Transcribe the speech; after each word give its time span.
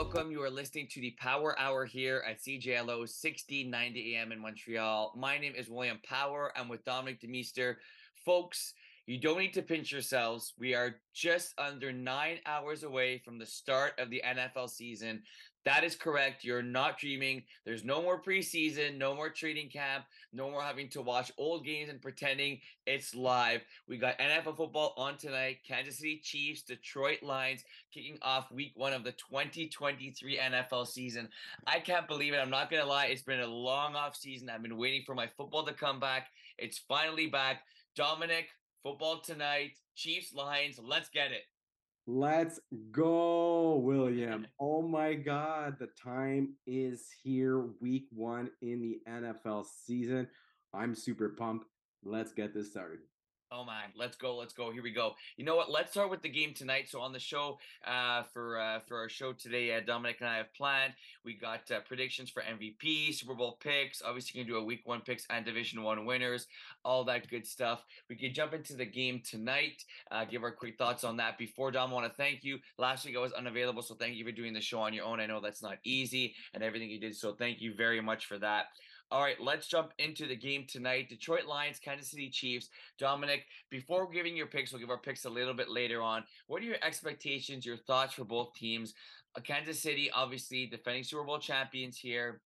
welcome. 0.00 0.32
You 0.32 0.42
are 0.42 0.48
listening 0.48 0.88
to 0.92 1.00
the 1.02 1.14
Power 1.18 1.54
Hour 1.58 1.84
here 1.84 2.24
at 2.26 2.40
CJLO 2.40 3.00
1690 3.00 4.16
AM 4.16 4.32
in 4.32 4.40
Montreal. 4.40 5.12
My 5.14 5.36
name 5.36 5.52
is 5.54 5.68
William 5.68 6.00
Power. 6.02 6.50
I'm 6.56 6.70
with 6.70 6.82
Dominic 6.86 7.20
Demeester. 7.20 7.74
Folks, 8.24 8.72
you 9.04 9.20
don't 9.20 9.36
need 9.36 9.52
to 9.52 9.60
pinch 9.60 9.92
yourselves. 9.92 10.54
We 10.58 10.74
are 10.74 10.96
just 11.12 11.52
under 11.58 11.92
nine 11.92 12.38
hours 12.46 12.82
away 12.82 13.18
from 13.18 13.38
the 13.38 13.44
start 13.44 13.92
of 13.98 14.08
the 14.08 14.22
NFL 14.26 14.70
season. 14.70 15.22
That 15.66 15.84
is 15.84 15.94
correct. 15.94 16.42
You're 16.42 16.62
not 16.62 16.98
dreaming. 16.98 17.42
There's 17.66 17.84
no 17.84 18.00
more 18.00 18.20
preseason, 18.20 18.96
no 18.96 19.14
more 19.14 19.28
training 19.28 19.68
camp, 19.68 20.04
no 20.32 20.50
more 20.50 20.62
having 20.62 20.88
to 20.90 21.02
watch 21.02 21.30
old 21.36 21.66
games 21.66 21.90
and 21.90 22.00
pretending 22.00 22.60
it's 22.86 23.14
live. 23.14 23.60
We 23.86 23.98
got 23.98 24.18
NFL 24.18 24.56
football 24.56 24.94
on 24.96 25.18
tonight. 25.18 25.58
Kansas 25.66 25.98
City 25.98 26.20
Chiefs, 26.24 26.62
Detroit 26.62 27.22
Lions 27.22 27.62
kicking 27.92 28.18
off 28.22 28.50
week 28.50 28.72
one 28.74 28.94
of 28.94 29.04
the 29.04 29.12
2023 29.12 30.38
NFL 30.38 30.86
season. 30.86 31.28
I 31.66 31.78
can't 31.80 32.08
believe 32.08 32.32
it. 32.32 32.38
I'm 32.38 32.50
not 32.50 32.70
going 32.70 32.82
to 32.82 32.88
lie. 32.88 33.06
It's 33.06 33.22
been 33.22 33.40
a 33.40 33.46
long 33.46 33.94
off 33.94 34.16
season. 34.16 34.48
I've 34.48 34.62
been 34.62 34.78
waiting 34.78 35.02
for 35.04 35.14
my 35.14 35.28
football 35.36 35.66
to 35.66 35.74
come 35.74 36.00
back. 36.00 36.28
It's 36.56 36.78
finally 36.88 37.26
back. 37.26 37.62
Dominic, 37.96 38.48
football 38.82 39.20
tonight. 39.20 39.72
Chiefs, 39.94 40.32
Lions. 40.32 40.80
Let's 40.82 41.10
get 41.10 41.32
it. 41.32 41.42
Let's 42.06 42.58
go, 42.90 43.76
William. 43.76 44.46
Oh 44.60 44.82
my 44.82 45.14
God, 45.14 45.76
the 45.78 45.88
time 46.02 46.54
is 46.66 47.08
here. 47.22 47.66
Week 47.80 48.06
one 48.10 48.50
in 48.62 48.80
the 48.80 49.00
NFL 49.08 49.66
season. 49.86 50.28
I'm 50.74 50.94
super 50.94 51.30
pumped. 51.30 51.66
Let's 52.02 52.32
get 52.32 52.54
this 52.54 52.70
started. 52.70 53.00
Oh 53.52 53.64
my, 53.64 53.82
let's 53.96 54.16
go, 54.16 54.36
let's 54.36 54.52
go. 54.52 54.70
Here 54.70 54.82
we 54.82 54.92
go. 54.92 55.16
You 55.36 55.44
know 55.44 55.56
what? 55.56 55.72
Let's 55.72 55.90
start 55.90 56.08
with 56.08 56.22
the 56.22 56.28
game 56.28 56.54
tonight. 56.54 56.88
So 56.88 57.00
on 57.00 57.12
the 57.12 57.18
show, 57.18 57.58
uh, 57.84 58.22
for 58.32 58.60
uh, 58.60 58.78
for 58.86 58.96
our 58.96 59.08
show 59.08 59.32
today, 59.32 59.74
uh, 59.74 59.80
Dominic 59.84 60.18
and 60.20 60.28
I 60.28 60.36
have 60.36 60.54
planned. 60.54 60.92
We 61.24 61.34
got 61.34 61.68
uh, 61.68 61.80
predictions 61.80 62.30
for 62.30 62.42
MVP, 62.42 63.12
Super 63.12 63.34
Bowl 63.34 63.58
picks. 63.60 64.02
Obviously, 64.02 64.38
you 64.38 64.44
can 64.44 64.54
do 64.54 64.60
a 64.60 64.64
Week 64.64 64.82
One 64.84 65.00
picks 65.00 65.26
and 65.30 65.44
Division 65.44 65.82
One 65.82 66.06
winners, 66.06 66.46
all 66.84 67.02
that 67.04 67.28
good 67.28 67.44
stuff. 67.44 67.84
We 68.08 68.14
can 68.14 68.32
jump 68.32 68.54
into 68.54 68.76
the 68.76 68.86
game 68.86 69.20
tonight. 69.28 69.84
Uh, 70.12 70.24
give 70.24 70.44
our 70.44 70.52
quick 70.52 70.78
thoughts 70.78 71.02
on 71.02 71.16
that. 71.16 71.36
Before 71.36 71.72
Dom, 71.72 71.90
I 71.90 71.94
want 71.94 72.06
to 72.06 72.16
thank 72.16 72.44
you. 72.44 72.60
Last 72.78 73.04
week 73.04 73.16
I 73.16 73.20
was 73.20 73.32
unavailable, 73.32 73.82
so 73.82 73.96
thank 73.96 74.14
you 74.14 74.24
for 74.24 74.30
doing 74.30 74.52
the 74.52 74.60
show 74.60 74.78
on 74.78 74.94
your 74.94 75.06
own. 75.06 75.18
I 75.18 75.26
know 75.26 75.40
that's 75.40 75.62
not 75.62 75.78
easy 75.82 76.36
and 76.54 76.62
everything 76.62 76.88
you 76.88 77.00
did, 77.00 77.16
so 77.16 77.32
thank 77.32 77.60
you 77.60 77.74
very 77.74 78.00
much 78.00 78.26
for 78.26 78.38
that. 78.38 78.66
All 79.12 79.22
right, 79.22 79.40
let's 79.40 79.66
jump 79.66 79.92
into 79.98 80.28
the 80.28 80.36
game 80.36 80.66
tonight. 80.68 81.08
Detroit 81.08 81.46
Lions, 81.46 81.80
Kansas 81.80 82.12
City 82.12 82.30
Chiefs. 82.30 82.68
Dominic, 82.96 83.44
before 83.68 84.08
giving 84.08 84.36
your 84.36 84.46
picks, 84.46 84.70
we'll 84.70 84.80
give 84.80 84.90
our 84.90 84.98
picks 84.98 85.24
a 85.24 85.30
little 85.30 85.52
bit 85.54 85.68
later 85.68 86.00
on. 86.00 86.22
What 86.46 86.62
are 86.62 86.66
your 86.66 86.76
expectations, 86.82 87.66
your 87.66 87.76
thoughts 87.76 88.14
for 88.14 88.24
both 88.24 88.54
teams? 88.54 88.94
Uh, 89.36 89.40
Kansas 89.40 89.80
City, 89.80 90.12
obviously, 90.12 90.66
defending 90.66 91.02
Super 91.02 91.24
Bowl 91.24 91.40
champions 91.40 91.98
here. 91.98 92.40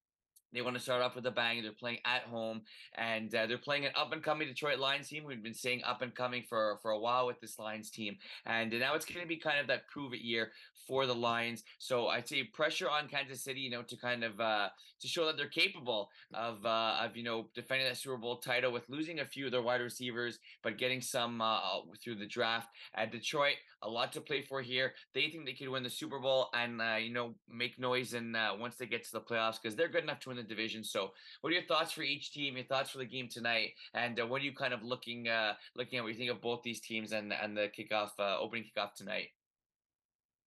They 0.53 0.63
want 0.63 0.77
to 0.77 0.83
start 0.83 1.03
off 1.03 1.17
with 1.17 1.27
a 1.27 1.31
bang. 1.31 1.63
They're 1.63 1.73
playing 1.73 1.99
at 2.05 2.23
home, 2.23 2.63
and 2.97 3.35
uh, 3.35 3.47
they're 3.47 3.59
playing 3.59 3.87
an 3.87 3.93
up 3.97 4.13
and 4.13 4.23
coming 4.23 4.49
Detroit 4.49 4.79
Lions 4.79 5.09
team. 5.09 5.25
We've 5.25 5.43
been 5.43 5.55
saying 5.55 5.83
up 5.85 6.03
and 6.03 6.15
coming 6.15 6.45
for 6.49 6.79
for 6.83 6.93
a 6.93 6.99
while 6.99 7.27
with 7.27 7.41
this 7.41 7.59
Lions 7.59 7.91
team, 7.91 8.17
and 8.47 8.73
now 8.73 8.95
it's 8.95 9.05
going 9.05 9.21
to 9.21 9.27
be 9.27 9.37
kind 9.37 9.59
of 9.59 9.67
that 9.69 9.89
prove 9.89 10.13
it 10.13 10.21
year 10.21 10.53
for 10.87 11.07
the 11.07 11.15
Lions. 11.15 11.65
So 11.79 12.09
I'd 12.09 12.29
say 12.29 12.45
pressure 12.45 12.91
on 12.91 13.09
Kansas 13.09 13.43
City, 13.43 13.61
you 13.61 13.71
know, 13.71 13.83
to 13.83 13.97
kind 13.97 14.25
of 14.25 14.39
uh, 14.41 14.69
to 15.01 15.09
show 15.09 15.27
that 15.27 15.37
they're 15.37 15.49
capable 15.49 16.11
of 16.33 16.65
uh, 16.65 16.99
of 17.01 17.17
you 17.17 17.25
know 17.25 17.49
defending 17.55 17.87
that 17.89 17.97
Super 17.97 18.17
Bowl 18.17 18.37
title 18.37 18.73
with 18.73 18.89
losing 18.89 19.21
a 19.21 19.27
few 19.27 19.47
of 19.47 19.53
their 19.53 19.63
wide 19.63 19.81
receivers, 19.81 20.39
but 20.63 20.79
getting 20.79 21.01
some 21.01 21.41
uh, 21.41 21.59
through 22.03 22.17
the 22.17 22.27
draft. 22.27 22.69
At 22.95 23.13
Detroit, 23.13 23.57
a 23.83 23.89
lot 23.89 24.13
to 24.13 24.21
play 24.21 24.43
for 24.43 24.63
here. 24.63 24.93
They 25.15 25.29
think 25.29 25.47
they 25.47 25.53
could 25.53 25.69
win 25.69 25.83
the 25.83 25.91
Super 25.91 26.19
Bowl 26.19 26.49
and 26.55 26.81
uh, 26.81 26.97
you 26.97 27.13
know 27.13 27.35
make 27.49 27.79
noise 27.79 28.15
and 28.15 28.37
uh, 28.37 28.55
once 28.59 28.77
they 28.77 28.87
get 28.87 29.05
to 29.05 29.13
the 29.13 29.21
playoffs 29.21 29.61
because 29.61 29.77
they're 29.77 29.89
good 29.89 30.05
enough 30.05 30.21
to 30.21 30.29
win 30.31 30.37
the 30.37 30.44
division. 30.49 30.85
So, 30.85 31.13
what 31.41 31.51
are 31.51 31.55
your 31.55 31.65
thoughts 31.65 31.93
for 31.93 32.03
each 32.03 32.33
team? 32.33 32.57
Your 32.57 32.67
thoughts 32.67 32.91
for 32.91 32.99
the 32.99 33.05
game 33.05 33.29
tonight, 33.29 33.71
and 33.95 34.19
uh, 34.21 34.27
what 34.27 34.43
are 34.43 34.45
you 34.45 34.55
kind 34.55 34.75
of 34.75 34.83
looking 34.83 35.29
uh, 35.29 35.55
looking 35.77 35.99
at? 35.99 36.03
What 36.05 36.13
you 36.13 36.19
think 36.19 36.31
of 36.31 36.41
both 36.41 36.63
these 36.63 36.81
teams 36.81 37.13
and 37.13 37.33
and 37.33 37.57
the 37.57 37.71
kickoff 37.77 38.11
uh, 38.19 38.39
opening 38.39 38.65
kickoff 38.65 38.95
tonight? 38.95 39.29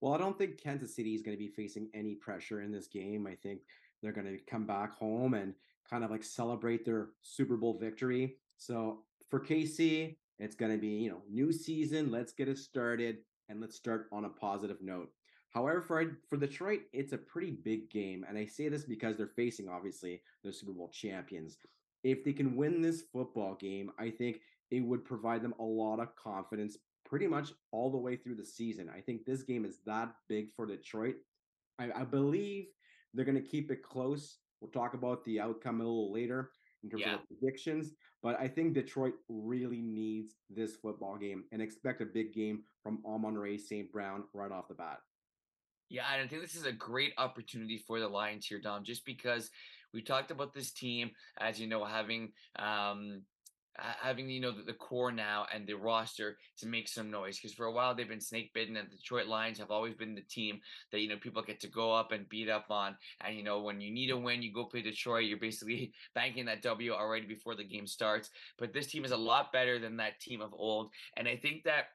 Well, 0.01 0.13
I 0.13 0.17
don't 0.17 0.37
think 0.37 0.61
Kansas 0.61 0.95
City 0.95 1.15
is 1.15 1.21
going 1.21 1.35
to 1.35 1.43
be 1.43 1.47
facing 1.49 1.89
any 1.93 2.15
pressure 2.15 2.61
in 2.61 2.71
this 2.71 2.87
game. 2.87 3.25
I 3.25 3.35
think 3.35 3.61
they're 4.01 4.11
going 4.11 4.27
to 4.27 4.37
come 4.49 4.65
back 4.65 4.93
home 4.93 5.33
and 5.33 5.53
kind 5.89 6.03
of 6.03 6.11
like 6.11 6.23
celebrate 6.23 6.85
their 6.85 7.09
Super 7.21 7.57
Bowl 7.57 7.77
victory. 7.79 8.35
So 8.57 8.99
for 9.29 9.39
KC, 9.39 10.15
it's 10.39 10.55
going 10.55 10.71
to 10.71 10.77
be, 10.77 10.87
you 10.87 11.09
know, 11.09 11.21
new 11.31 11.51
season. 11.51 12.11
Let's 12.11 12.31
get 12.31 12.47
it 12.47 12.57
started 12.57 13.17
and 13.49 13.59
let's 13.59 13.75
start 13.75 14.07
on 14.11 14.25
a 14.25 14.29
positive 14.29 14.77
note. 14.81 15.09
However, 15.51 15.81
for, 15.81 16.17
for 16.29 16.37
Detroit, 16.37 16.81
it's 16.93 17.13
a 17.13 17.17
pretty 17.17 17.51
big 17.51 17.89
game. 17.89 18.25
And 18.27 18.37
I 18.37 18.45
say 18.45 18.69
this 18.69 18.83
because 18.83 19.17
they're 19.17 19.27
facing, 19.27 19.69
obviously, 19.69 20.21
the 20.43 20.51
Super 20.51 20.73
Bowl 20.73 20.89
champions. 20.89 21.57
If 22.03 22.23
they 22.23 22.33
can 22.33 22.55
win 22.55 22.81
this 22.81 23.03
football 23.11 23.55
game, 23.55 23.91
I 23.97 24.09
think 24.09 24.41
it 24.69 24.81
would 24.81 25.05
provide 25.05 25.41
them 25.41 25.55
a 25.59 25.63
lot 25.63 25.99
of 25.99 26.15
confidence 26.15 26.77
pretty 27.05 27.27
much 27.27 27.53
all 27.71 27.89
the 27.89 27.97
way 27.97 28.17
through 28.17 28.35
the 28.35 28.45
season. 28.45 28.89
I 28.93 28.99
think 28.99 29.25
this 29.25 29.43
game 29.43 29.65
is 29.65 29.79
that 29.85 30.13
big 30.27 30.53
for 30.55 30.65
Detroit. 30.65 31.15
I, 31.79 31.89
I 31.95 32.03
believe 32.03 32.65
they're 33.13 33.25
going 33.25 33.41
to 33.41 33.49
keep 33.49 33.71
it 33.71 33.81
close. 33.81 34.37
We'll 34.61 34.71
talk 34.71 34.93
about 34.93 35.23
the 35.23 35.39
outcome 35.39 35.79
a 35.79 35.83
little 35.83 36.11
later 36.11 36.51
in 36.83 36.89
terms 36.89 37.03
yeah. 37.05 37.15
of 37.15 37.21
predictions. 37.27 37.93
But 38.21 38.39
I 38.39 38.47
think 38.47 38.73
Detroit 38.73 39.13
really 39.29 39.81
needs 39.81 40.35
this 40.49 40.75
football 40.75 41.17
game 41.17 41.45
and 41.51 41.61
expect 41.61 42.01
a 42.01 42.05
big 42.05 42.33
game 42.33 42.63
from 42.83 42.99
Amon-Ra 43.05 43.57
St. 43.57 43.91
Brown 43.91 44.23
right 44.33 44.51
off 44.51 44.67
the 44.67 44.73
bat. 44.73 44.97
Yeah, 45.89 46.03
and 46.13 46.21
I 46.21 46.27
think 46.27 46.41
this 46.41 46.55
is 46.55 46.65
a 46.65 46.71
great 46.71 47.13
opportunity 47.17 47.77
for 47.77 47.99
the 47.99 48.07
Lions 48.07 48.45
here, 48.45 48.59
Dom, 48.59 48.83
just 48.83 49.05
because 49.05 49.49
we 49.93 50.01
talked 50.01 50.31
about 50.31 50.53
this 50.53 50.71
team, 50.71 51.11
as 51.39 51.59
you 51.59 51.67
know, 51.67 51.85
having 51.85 52.33
um, 52.57 53.21
having 54.01 54.29
you 54.29 54.41
know 54.41 54.51
the, 54.51 54.63
the, 54.63 54.73
core 54.73 55.11
now 55.11 55.45
and 55.53 55.67
the 55.67 55.73
roster 55.73 56.37
to 56.57 56.67
make 56.67 56.87
some 56.87 57.11
noise 57.11 57.37
because 57.37 57.53
for 57.53 57.65
a 57.65 57.71
while 57.71 57.93
they've 57.93 58.09
been 58.09 58.19
snake 58.19 58.51
bitten 58.53 58.75
and 58.75 58.89
the 58.89 58.95
Detroit 58.95 59.27
Lions 59.27 59.59
have 59.59 59.71
always 59.71 59.93
been 59.93 60.15
the 60.15 60.21
team 60.21 60.59
that 60.91 60.99
you 60.99 61.07
know 61.07 61.17
people 61.17 61.43
get 61.43 61.59
to 61.59 61.67
go 61.67 61.93
up 61.93 62.11
and 62.11 62.27
beat 62.27 62.49
up 62.49 62.65
on 62.69 62.95
and 63.21 63.35
you 63.35 63.43
know 63.43 63.61
when 63.61 63.79
you 63.79 63.91
need 63.91 64.09
a 64.09 64.17
win 64.17 64.41
you 64.41 64.51
go 64.51 64.65
play 64.65 64.81
Detroit 64.81 65.25
you're 65.25 65.37
basically 65.37 65.93
banking 66.15 66.45
that 66.45 66.63
W 66.63 66.91
already 66.91 67.27
before 67.27 67.55
the 67.55 67.63
game 67.63 67.85
starts 67.85 68.29
but 68.57 68.73
this 68.73 68.87
team 68.87 69.05
is 69.05 69.11
a 69.11 69.17
lot 69.17 69.53
better 69.53 69.77
than 69.79 69.97
that 69.97 70.19
team 70.19 70.41
of 70.41 70.53
old 70.53 70.89
and 71.15 71.27
I 71.27 71.35
think 71.35 71.63
that 71.65 71.85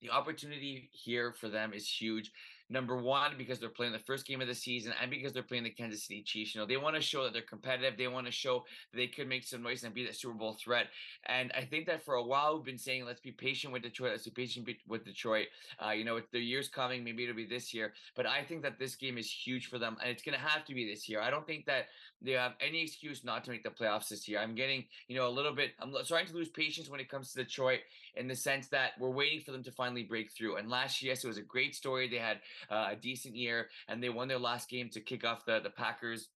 the 0.00 0.10
opportunity 0.10 0.88
here 0.92 1.34
for 1.38 1.48
them 1.48 1.72
is 1.72 1.88
huge 1.88 2.32
Number 2.72 2.96
one, 2.96 3.32
because 3.36 3.58
they're 3.58 3.68
playing 3.68 3.92
the 3.92 3.98
first 3.98 4.26
game 4.26 4.40
of 4.40 4.46
the 4.46 4.54
season 4.54 4.92
and 5.02 5.10
because 5.10 5.32
they're 5.32 5.42
playing 5.42 5.64
the 5.64 5.70
Kansas 5.70 6.04
City 6.04 6.22
Chiefs. 6.22 6.54
You 6.54 6.60
know, 6.60 6.66
they 6.68 6.76
want 6.76 6.94
to 6.94 7.02
show 7.02 7.24
that 7.24 7.32
they're 7.32 7.42
competitive. 7.42 7.98
They 7.98 8.06
want 8.06 8.26
to 8.26 8.32
show 8.32 8.64
that 8.92 8.96
they 8.96 9.08
could 9.08 9.28
make 9.28 9.42
some 9.44 9.60
noise 9.60 9.82
and 9.82 9.92
be 9.92 10.06
that 10.06 10.14
Super 10.14 10.34
Bowl 10.34 10.56
threat. 10.62 10.86
And 11.26 11.50
I 11.56 11.62
think 11.62 11.86
that 11.86 12.04
for 12.04 12.14
a 12.14 12.22
while 12.22 12.54
we've 12.54 12.64
been 12.64 12.78
saying, 12.78 13.04
let's 13.04 13.20
be 13.20 13.32
patient 13.32 13.72
with 13.72 13.82
Detroit. 13.82 14.12
Let's 14.12 14.24
be 14.24 14.30
patient 14.30 14.68
with 14.86 15.04
Detroit. 15.04 15.48
Uh, 15.84 15.90
you 15.90 16.04
know, 16.04 16.20
the 16.32 16.38
year's 16.38 16.68
coming. 16.68 17.02
Maybe 17.02 17.24
it'll 17.24 17.34
be 17.34 17.44
this 17.44 17.74
year. 17.74 17.92
But 18.14 18.26
I 18.26 18.44
think 18.44 18.62
that 18.62 18.78
this 18.78 18.94
game 18.94 19.18
is 19.18 19.28
huge 19.28 19.66
for 19.66 19.78
them. 19.80 19.96
And 20.00 20.08
it's 20.08 20.22
going 20.22 20.38
to 20.38 20.44
have 20.44 20.64
to 20.66 20.74
be 20.74 20.88
this 20.88 21.08
year. 21.08 21.20
I 21.20 21.30
don't 21.30 21.46
think 21.46 21.66
that 21.66 21.86
they 22.22 22.32
have 22.32 22.52
any 22.60 22.82
excuse 22.82 23.24
not 23.24 23.44
to 23.44 23.50
make 23.50 23.62
the 23.62 23.70
playoffs 23.70 24.08
this 24.08 24.28
year. 24.28 24.38
I'm 24.38 24.54
getting, 24.54 24.84
you 25.08 25.16
know, 25.16 25.28
a 25.28 25.30
little 25.30 25.54
bit, 25.54 25.72
I'm 25.80 25.92
starting 26.04 26.28
to 26.28 26.34
lose 26.34 26.48
patience 26.48 26.88
when 26.88 27.00
it 27.00 27.08
comes 27.08 27.32
to 27.32 27.42
Detroit 27.42 27.80
in 28.16 28.28
the 28.28 28.36
sense 28.36 28.68
that 28.68 28.92
we're 28.98 29.10
waiting 29.10 29.40
for 29.40 29.52
them 29.52 29.62
to 29.64 29.72
finally 29.72 30.02
break 30.02 30.30
through. 30.32 30.56
And 30.56 30.68
last 30.68 31.02
year, 31.02 31.12
yes, 31.12 31.24
it 31.24 31.28
was 31.28 31.38
a 31.38 31.42
great 31.42 31.74
story. 31.74 32.08
They 32.08 32.18
had 32.18 32.40
uh, 32.70 32.88
a 32.90 32.96
decent 32.96 33.34
year 33.34 33.68
and 33.88 34.02
they 34.02 34.10
won 34.10 34.28
their 34.28 34.38
last 34.38 34.68
game 34.68 34.88
to 34.90 35.00
kick 35.00 35.24
off 35.24 35.44
the, 35.44 35.60
the 35.60 35.70
Packers 35.70 36.28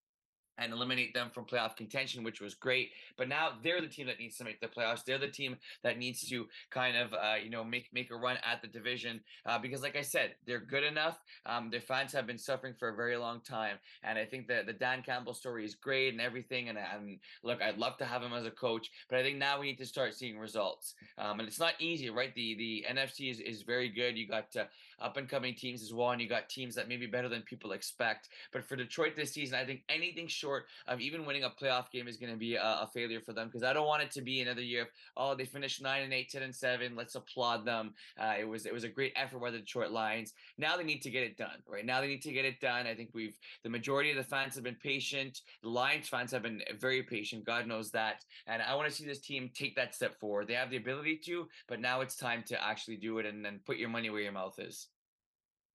and 0.58 0.72
eliminate 0.72 1.14
them 1.14 1.30
from 1.30 1.44
playoff 1.44 1.76
contention, 1.76 2.24
which 2.24 2.40
was 2.40 2.54
great. 2.54 2.90
But 3.16 3.28
now 3.28 3.52
they're 3.62 3.80
the 3.80 3.88
team 3.88 4.06
that 4.06 4.18
needs 4.18 4.36
to 4.38 4.44
make 4.44 4.60
the 4.60 4.68
playoffs. 4.68 5.04
They're 5.04 5.18
the 5.18 5.28
team 5.28 5.56
that 5.82 5.98
needs 5.98 6.28
to 6.28 6.46
kind 6.70 6.96
of, 6.96 7.12
uh, 7.12 7.36
you 7.42 7.50
know, 7.50 7.64
make 7.64 7.88
make 7.92 8.10
a 8.10 8.16
run 8.16 8.36
at 8.44 8.62
the 8.62 8.68
division 8.68 9.20
uh, 9.46 9.58
because, 9.58 9.82
like 9.82 9.96
I 9.96 10.02
said, 10.02 10.34
they're 10.46 10.60
good 10.60 10.84
enough. 10.84 11.18
Um, 11.46 11.70
their 11.70 11.80
fans 11.80 12.12
have 12.12 12.26
been 12.26 12.38
suffering 12.38 12.74
for 12.78 12.88
a 12.88 12.96
very 12.96 13.16
long 13.16 13.40
time, 13.40 13.76
and 14.02 14.18
I 14.18 14.24
think 14.24 14.48
that 14.48 14.66
the 14.66 14.72
Dan 14.72 15.02
Campbell 15.02 15.34
story 15.34 15.64
is 15.64 15.74
great 15.74 16.12
and 16.12 16.20
everything. 16.20 16.68
And, 16.68 16.78
and 16.78 17.18
look, 17.42 17.62
I'd 17.62 17.78
love 17.78 17.96
to 17.98 18.04
have 18.04 18.22
him 18.22 18.32
as 18.32 18.46
a 18.46 18.50
coach, 18.50 18.90
but 19.08 19.18
I 19.18 19.22
think 19.22 19.38
now 19.38 19.60
we 19.60 19.66
need 19.66 19.78
to 19.78 19.86
start 19.86 20.14
seeing 20.14 20.38
results. 20.38 20.94
Um, 21.18 21.40
and 21.40 21.48
it's 21.48 21.60
not 21.60 21.74
easy, 21.78 22.10
right? 22.10 22.34
The 22.34 22.54
the 22.54 22.84
NFC 22.90 23.30
is 23.30 23.40
is 23.40 23.62
very 23.62 23.88
good. 23.88 24.16
You 24.16 24.28
got 24.28 24.54
uh, 24.56 24.64
up 25.00 25.16
and 25.16 25.28
coming 25.28 25.54
teams 25.54 25.82
as 25.82 25.92
well, 25.92 26.10
and 26.10 26.20
you 26.20 26.28
got 26.28 26.48
teams 26.48 26.74
that 26.74 26.88
may 26.88 26.96
be 26.96 27.06
better 27.06 27.28
than 27.28 27.42
people 27.42 27.72
expect. 27.72 28.28
But 28.52 28.64
for 28.64 28.76
Detroit 28.76 29.16
this 29.16 29.32
season, 29.32 29.58
I 29.58 29.64
think 29.64 29.82
anything 29.88 30.28
short 30.44 30.66
of 30.86 31.00
even 31.00 31.24
winning 31.24 31.44
a 31.44 31.50
playoff 31.50 31.90
game 31.90 32.06
is 32.06 32.16
going 32.16 32.32
to 32.32 32.38
be 32.38 32.56
a, 32.56 32.62
a, 32.62 32.90
failure 32.92 33.20
for 33.20 33.32
them 33.32 33.48
because 33.48 33.62
I 33.62 33.72
don't 33.72 33.86
want 33.86 34.02
it 34.02 34.10
to 34.12 34.20
be 34.20 34.40
another 34.40 34.60
year 34.60 34.82
of 34.82 34.88
oh 35.16 35.34
they 35.34 35.46
finished 35.46 35.82
nine 35.82 36.02
and 36.02 36.12
eight, 36.12 36.30
10 36.30 36.42
and 36.42 36.54
seven. 36.54 36.94
Let's 36.94 37.14
applaud 37.14 37.64
them. 37.64 37.94
Uh, 38.20 38.34
it 38.38 38.46
was 38.46 38.66
it 38.66 38.74
was 38.74 38.84
a 38.84 38.88
great 38.88 39.12
effort 39.16 39.40
by 39.40 39.50
the 39.50 39.58
Detroit 39.58 39.90
Lions. 39.90 40.34
Now 40.58 40.76
they 40.76 40.84
need 40.84 41.02
to 41.02 41.10
get 41.10 41.22
it 41.22 41.36
done. 41.36 41.62
Right 41.66 41.86
now 41.86 42.00
they 42.00 42.08
need 42.08 42.22
to 42.22 42.32
get 42.32 42.44
it 42.44 42.60
done. 42.60 42.86
I 42.86 42.94
think 42.94 43.10
we've 43.14 43.38
the 43.62 43.70
majority 43.70 44.10
of 44.10 44.16
the 44.16 44.24
fans 44.24 44.54
have 44.54 44.64
been 44.64 44.76
patient. 44.76 45.40
The 45.62 45.70
Lions 45.70 46.08
fans 46.08 46.30
have 46.32 46.42
been 46.42 46.62
very 46.78 47.02
patient. 47.02 47.44
God 47.44 47.66
knows 47.66 47.90
that, 47.92 48.24
and 48.46 48.60
I 48.62 48.74
want 48.74 48.88
to 48.88 48.94
see 48.94 49.06
this 49.06 49.20
team 49.20 49.50
take 49.54 49.76
that 49.76 49.94
step 49.94 50.18
forward. 50.20 50.48
They 50.48 50.54
have 50.54 50.70
the 50.70 50.76
ability 50.76 51.20
to, 51.26 51.48
but 51.68 51.80
now 51.80 52.02
it's 52.02 52.16
time 52.16 52.42
to 52.48 52.62
actually 52.62 52.96
do 52.96 53.18
it 53.18 53.26
and 53.26 53.44
then 53.44 53.60
put 53.64 53.78
your 53.78 53.88
money 53.88 54.10
where 54.10 54.20
your 54.20 54.32
mouth 54.32 54.58
is. 54.58 54.88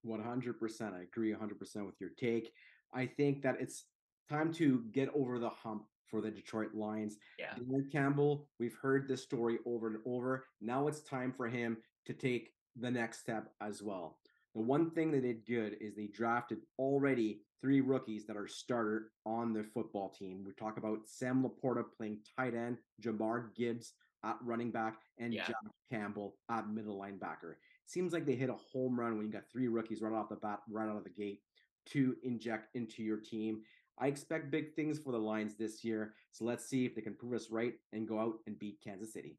100%. 0.06 0.94
I 0.94 1.02
agree 1.02 1.34
100% 1.34 1.86
with 1.86 2.00
your 2.00 2.10
take. 2.18 2.52
I 2.92 3.06
think 3.06 3.42
that 3.42 3.56
it's 3.60 3.84
time 4.30 4.52
to 4.54 4.84
get 4.92 5.10
over 5.14 5.38
the 5.38 5.50
hump 5.50 5.84
for 6.06 6.20
the 6.20 6.30
Detroit 6.30 6.74
Lions. 6.74 7.16
Yeah. 7.38 7.54
Dan 7.54 7.88
Campbell, 7.90 8.48
we've 8.58 8.76
heard 8.80 9.08
this 9.08 9.22
story 9.22 9.58
over 9.66 9.88
and 9.88 9.98
over. 10.06 10.46
Now 10.60 10.86
it's 10.86 11.00
time 11.00 11.32
for 11.36 11.48
him 11.48 11.76
to 12.06 12.12
take 12.12 12.52
the 12.76 12.90
next 12.90 13.20
step 13.20 13.48
as 13.60 13.82
well. 13.82 14.18
The 14.54 14.60
one 14.60 14.90
thing 14.90 15.10
they 15.10 15.20
did 15.20 15.46
good 15.46 15.76
is 15.80 15.94
they 15.94 16.06
drafted 16.08 16.58
already 16.78 17.42
three 17.60 17.80
rookies 17.80 18.26
that 18.26 18.36
are 18.36 18.48
starter 18.48 19.12
on 19.26 19.52
their 19.52 19.64
football 19.64 20.08
team. 20.08 20.44
We 20.44 20.52
talk 20.54 20.78
about 20.78 21.00
Sam 21.06 21.44
LaPorta 21.44 21.84
playing 21.96 22.20
tight 22.36 22.54
end, 22.54 22.78
Jahmyr 23.02 23.54
Gibbs 23.54 23.92
at 24.24 24.36
running 24.42 24.70
back, 24.70 24.98
and 25.18 25.32
Yeah. 25.32 25.46
Jack 25.46 25.56
Campbell 25.90 26.36
at 26.48 26.68
middle 26.68 26.98
linebacker. 26.98 27.54
Seems 27.86 28.12
like 28.12 28.26
they 28.26 28.34
hit 28.34 28.50
a 28.50 28.54
home 28.54 28.98
run 28.98 29.16
when 29.16 29.26
you 29.26 29.32
got 29.32 29.50
three 29.52 29.68
rookies 29.68 30.00
right 30.00 30.12
off 30.12 30.28
the 30.28 30.36
bat, 30.36 30.60
right 30.68 30.88
out 30.88 30.96
of 30.96 31.04
the 31.04 31.10
gate 31.10 31.42
to 31.86 32.16
inject 32.22 32.74
into 32.74 33.02
your 33.02 33.18
team. 33.18 33.62
I 34.00 34.06
expect 34.06 34.50
big 34.50 34.74
things 34.74 34.98
for 34.98 35.12
the 35.12 35.18
Lions 35.18 35.54
this 35.54 35.84
year. 35.84 36.14
So 36.32 36.44
let's 36.44 36.64
see 36.64 36.86
if 36.86 36.94
they 36.94 37.02
can 37.02 37.14
prove 37.14 37.34
us 37.34 37.50
right 37.50 37.74
and 37.92 38.08
go 38.08 38.18
out 38.18 38.38
and 38.46 38.58
beat 38.58 38.80
Kansas 38.82 39.12
City. 39.12 39.36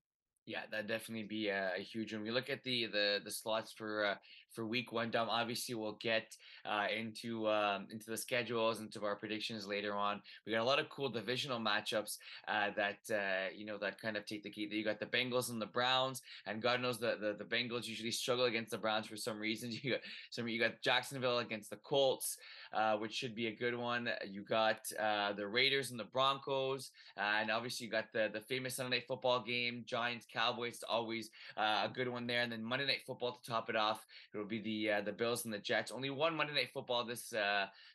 Yeah, 0.47 0.61
that'd 0.71 0.87
definitely 0.87 1.23
be 1.23 1.49
a, 1.49 1.71
a 1.77 1.81
huge 1.81 2.13
one. 2.13 2.23
We 2.23 2.31
look 2.31 2.49
at 2.49 2.63
the 2.63 2.87
the 2.87 3.19
the 3.23 3.29
slots 3.29 3.71
for 3.71 4.05
uh, 4.05 4.15
for 4.51 4.65
week 4.65 4.91
one. 4.91 5.11
Dom, 5.11 5.29
obviously, 5.29 5.75
we'll 5.75 5.99
get 6.01 6.35
uh, 6.65 6.87
into 6.95 7.47
um, 7.47 7.87
into 7.91 8.09
the 8.09 8.17
schedules, 8.17 8.79
and 8.79 8.87
into 8.87 9.05
our 9.05 9.15
predictions 9.15 9.67
later 9.67 9.93
on. 9.93 10.19
We 10.45 10.51
got 10.51 10.61
a 10.61 10.63
lot 10.63 10.79
of 10.79 10.89
cool 10.89 11.09
divisional 11.09 11.59
matchups 11.59 12.17
uh, 12.47 12.71
that 12.75 12.99
uh, 13.13 13.49
you 13.55 13.65
know 13.65 13.77
that 13.77 14.01
kind 14.01 14.17
of 14.17 14.25
take 14.25 14.41
the 14.41 14.49
key. 14.49 14.67
You 14.71 14.83
got 14.83 14.99
the 14.99 15.05
Bengals 15.05 15.51
and 15.51 15.61
the 15.61 15.67
Browns, 15.67 16.23
and 16.47 16.59
God 16.59 16.81
knows 16.81 16.97
the, 16.97 17.17
the 17.21 17.35
the 17.37 17.45
Bengals 17.45 17.85
usually 17.85 18.11
struggle 18.11 18.45
against 18.45 18.71
the 18.71 18.79
Browns 18.79 19.05
for 19.05 19.17
some 19.17 19.39
reason. 19.39 19.71
You 19.81 19.91
got 19.91 20.01
some 20.31 20.47
you 20.47 20.59
got 20.59 20.81
Jacksonville 20.81 21.39
against 21.39 21.69
the 21.69 21.77
Colts, 21.77 22.37
uh, 22.73 22.95
which 22.97 23.13
should 23.13 23.35
be 23.35 23.47
a 23.47 23.55
good 23.55 23.75
one. 23.75 24.09
You 24.25 24.43
got 24.43 24.89
uh, 24.99 25.33
the 25.33 25.47
Raiders 25.47 25.91
and 25.91 25.99
the 25.99 26.05
Broncos, 26.05 26.91
uh, 27.17 27.39
and 27.41 27.51
obviously 27.51 27.85
you 27.85 27.91
got 27.91 28.11
the 28.13 28.29
the 28.31 28.39
famous 28.39 28.75
Sunday 28.75 28.97
Night 28.97 29.07
Football 29.07 29.43
game, 29.43 29.83
Giants 29.85 30.25
Cowboys, 30.31 30.83
always 30.87 31.29
uh, 31.57 31.85
a 31.85 31.91
good 31.93 32.07
one 32.07 32.27
there. 32.27 32.41
And 32.41 32.51
then 32.51 32.63
Monday 32.63 32.85
Night 32.85 33.01
Football 33.05 33.39
to 33.43 33.49
top 33.49 33.69
it 33.69 33.75
off, 33.75 34.05
it'll 34.33 34.45
be 34.45 34.61
the 34.61 35.01
the 35.03 35.11
Bills 35.11 35.45
and 35.45 35.53
the 35.53 35.59
Jets. 35.59 35.91
Only 35.91 36.09
one 36.09 36.35
Monday 36.35 36.53
Night 36.53 36.69
Football 36.73 37.05
this 37.05 37.33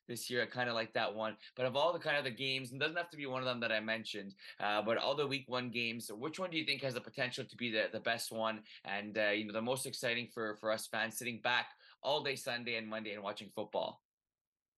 this 0.09 0.31
year. 0.31 0.43
I 0.43 0.47
kind 0.47 0.69
of 0.69 0.75
like 0.75 0.93
that 0.95 1.15
one. 1.15 1.37
But 1.57 1.67
of 1.67 1.77
all 1.77 1.93
the 1.93 1.99
kind 1.99 2.17
of 2.17 2.25
the 2.25 2.31
games, 2.31 2.71
and 2.71 2.81
doesn't 2.81 2.97
have 2.97 3.11
to 3.11 3.17
be 3.17 3.27
one 3.27 3.41
of 3.41 3.47
them 3.47 3.61
that 3.61 3.73
I 3.73 3.81
mentioned, 3.81 4.35
but 4.59 4.99
all 4.99 5.15
the 5.15 5.27
Week 5.27 5.45
One 5.49 5.71
games, 5.71 6.11
which 6.13 6.39
one 6.39 6.51
do 6.51 6.59
you 6.59 6.65
think 6.65 6.83
has 6.83 6.95
the 6.95 7.01
potential 7.01 7.45
to 7.45 7.57
be 7.57 7.71
the 7.71 7.87
the 7.93 8.01
best 8.01 8.31
one 8.33 8.61
and 8.85 9.17
you 9.35 9.47
know 9.47 9.53
the 9.53 9.63
most 9.63 9.87
exciting 9.87 10.29
for 10.33 10.57
for 10.57 10.71
us 10.71 10.87
fans 10.87 11.17
sitting 11.17 11.41
back 11.43 11.69
all 12.03 12.23
day 12.23 12.37
Sunday 12.37 12.77
and 12.77 12.87
Monday 12.87 13.15
and 13.15 13.23
watching 13.23 13.49
football? 13.55 14.03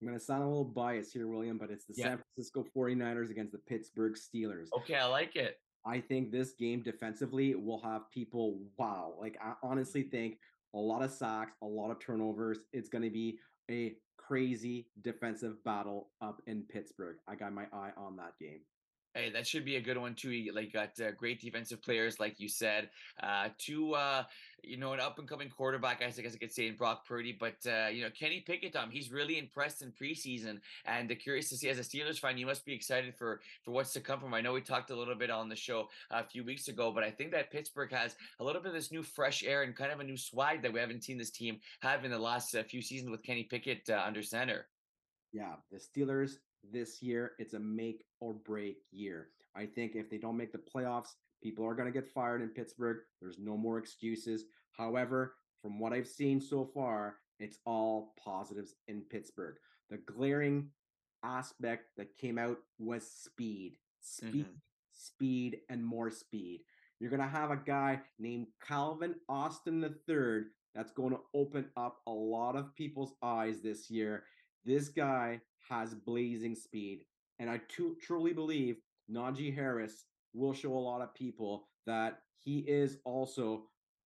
I'm 0.00 0.06
going 0.06 0.18
to 0.18 0.24
sound 0.24 0.44
a 0.44 0.46
little 0.46 0.64
biased 0.64 1.12
here, 1.12 1.26
William, 1.26 1.58
but 1.58 1.70
it's 1.70 1.84
the 1.84 1.94
Yeah. 1.96 2.04
San 2.04 2.18
Francisco 2.34 2.64
49ers 2.76 3.30
against 3.30 3.52
the 3.52 3.58
Pittsburgh 3.58 4.14
Steelers. 4.14 4.68
Okay, 4.76 4.94
I 4.94 5.06
like 5.06 5.36
it. 5.36 5.58
I 5.84 6.00
think 6.00 6.30
this 6.30 6.52
game 6.52 6.82
defensively 6.82 7.54
will 7.54 7.80
have 7.82 8.10
people 8.10 8.60
wow. 8.76 9.14
Like 9.18 9.38
I 9.42 9.54
honestly 9.62 10.02
think 10.02 10.38
a 10.74 10.78
lot 10.78 11.02
of 11.02 11.10
sacks, 11.10 11.52
a 11.62 11.66
lot 11.66 11.90
of 11.90 11.98
turnovers. 11.98 12.58
It's 12.72 12.88
going 12.88 13.04
to 13.04 13.10
be 13.10 13.38
a 13.70 13.96
crazy 14.16 14.88
defensive 15.02 15.62
battle 15.64 16.10
up 16.20 16.42
in 16.46 16.62
Pittsburgh. 16.62 17.16
I 17.26 17.34
got 17.34 17.52
my 17.52 17.64
eye 17.72 17.90
on 17.96 18.16
that 18.16 18.32
game. 18.38 18.60
Hey, 19.19 19.31
that 19.31 19.49
should 19.49 19.65
be 19.65 19.75
a 19.75 19.81
good 19.81 19.99
one 19.99 20.15
too. 20.15 20.31
You 20.31 20.53
like 20.53 20.73
got 20.73 20.91
uh, 21.00 21.11
great 21.11 21.41
defensive 21.41 21.82
players, 21.82 22.20
like 22.20 22.38
you 22.38 22.49
said. 22.49 22.88
Uh, 23.20 23.49
two, 23.59 23.94
uh, 23.94 24.23
you 24.62 24.76
know, 24.76 24.93
an 24.93 25.00
up 25.00 25.19
and 25.19 25.26
coming 25.26 25.49
quarterback. 25.49 26.00
I 26.00 26.05
guess 26.05 26.35
I 26.35 26.38
could 26.38 26.53
say 26.53 26.69
in 26.69 26.76
Brock 26.76 27.05
Purdy, 27.05 27.37
but 27.38 27.56
uh, 27.67 27.88
you 27.88 28.03
know, 28.03 28.11
Kenny 28.11 28.44
Pickett, 28.47 28.75
Tom, 28.75 28.91
he's 28.93 29.11
really 29.11 29.37
impressed 29.37 29.82
in 29.82 29.91
preseason, 29.91 30.61
and 30.85 31.11
uh, 31.11 31.17
curious 31.17 31.49
to 31.49 31.56
see. 31.56 31.69
As 31.69 31.81
a 31.81 31.82
Steelers 31.82 32.20
fan, 32.20 32.38
you 32.38 32.47
must 32.47 32.65
be 32.65 32.73
excited 32.73 33.12
for 33.17 33.41
for 33.65 33.73
what's 33.73 33.93
to 33.94 34.00
come 34.00 34.20
from. 34.20 34.35
I 34.35 34.41
know 34.41 34.53
we 34.53 34.61
talked 34.61 34.91
a 34.91 34.97
little 34.97 35.17
bit 35.17 35.31
on 35.31 35.49
the 35.49 35.56
show 35.56 35.88
a 36.12 36.23
few 36.23 36.44
weeks 36.44 36.69
ago, 36.69 36.93
but 36.93 37.03
I 37.03 37.11
think 37.11 37.32
that 37.32 37.50
Pittsburgh 37.50 37.91
has 37.91 38.15
a 38.38 38.44
little 38.44 38.62
bit 38.62 38.69
of 38.69 38.75
this 38.75 38.93
new 38.93 39.03
fresh 39.03 39.43
air 39.43 39.65
and 39.65 39.75
kind 39.75 39.91
of 39.91 39.99
a 39.99 40.05
new 40.05 40.17
swag 40.17 40.62
that 40.62 40.73
we 40.73 40.79
haven't 40.79 41.03
seen 41.03 41.19
this 41.19 41.32
team 41.32 41.59
have 41.81 42.05
in 42.05 42.12
the 42.12 42.19
last 42.19 42.55
uh, 42.55 42.62
few 42.62 42.81
seasons 42.81 43.11
with 43.11 43.25
Kenny 43.25 43.43
Pickett 43.43 43.91
uh, 43.91 44.00
under 44.06 44.23
center. 44.23 44.69
Yeah, 45.32 45.55
the 45.73 45.79
Steelers 45.79 46.37
this 46.62 47.02
year, 47.02 47.32
it's 47.38 47.55
a 47.55 47.58
make 47.58 48.05
or 48.20 48.34
break 48.34 48.78
year. 48.90 49.28
I 49.55 49.66
think 49.66 49.94
if 49.94 50.10
they 50.10 50.19
don't 50.19 50.37
make 50.37 50.52
the 50.52 50.58
playoffs, 50.58 51.14
people 51.43 51.64
are 51.64 51.75
going 51.75 51.90
to 51.90 51.99
get 51.99 52.08
fired 52.08 52.43
in 52.43 52.49
Pittsburgh. 52.49 52.99
There's 53.20 53.38
no 53.38 53.56
more 53.56 53.78
excuses. 53.78 54.44
However, 54.72 55.34
from 55.62 55.78
what 55.78 55.93
I've 55.93 56.06
seen 56.06 56.40
so 56.40 56.64
far, 56.64 57.16
it's 57.38 57.58
all 57.64 58.14
positives 58.22 58.75
in 58.88 59.02
Pittsburgh. 59.02 59.56
The 59.90 59.99
glaring 59.99 60.70
aspect 61.22 61.96
that 61.96 62.16
came 62.19 62.38
out 62.38 62.58
was 62.78 63.10
speed, 63.10 63.78
speed, 64.00 64.46
Mhm. 64.46 64.60
speed, 64.93 65.62
and 65.69 65.84
more 65.84 66.10
speed. 66.10 66.64
You're 67.00 67.10
going 67.10 67.22
to 67.22 67.28
have 67.28 67.50
a 67.50 67.56
guy 67.56 68.02
named 68.19 68.49
Calvin 68.60 69.20
Austin 69.28 69.82
III 69.84 70.50
that's 70.75 70.93
going 70.93 71.10
to 71.10 71.20
open 71.34 71.70
up 71.76 72.02
a 72.06 72.12
lot 72.12 72.56
of 72.56 72.75
people's 72.75 73.14
eyes 73.22 73.60
this 73.62 73.90
year. 73.90 74.26
This 74.64 74.88
guy 74.88 75.40
has 75.69 75.94
blazing 75.94 76.55
speed. 76.55 77.05
And 77.38 77.49
I 77.49 77.61
truly 78.00 78.32
believe 78.32 78.76
Najee 79.11 79.55
Harris 79.55 80.05
will 80.35 80.53
show 80.53 80.76
a 80.76 80.79
lot 80.79 81.00
of 81.00 81.15
people 81.15 81.69
that 81.87 82.20
he 82.38 82.59
is 82.61 82.99
also 83.05 83.65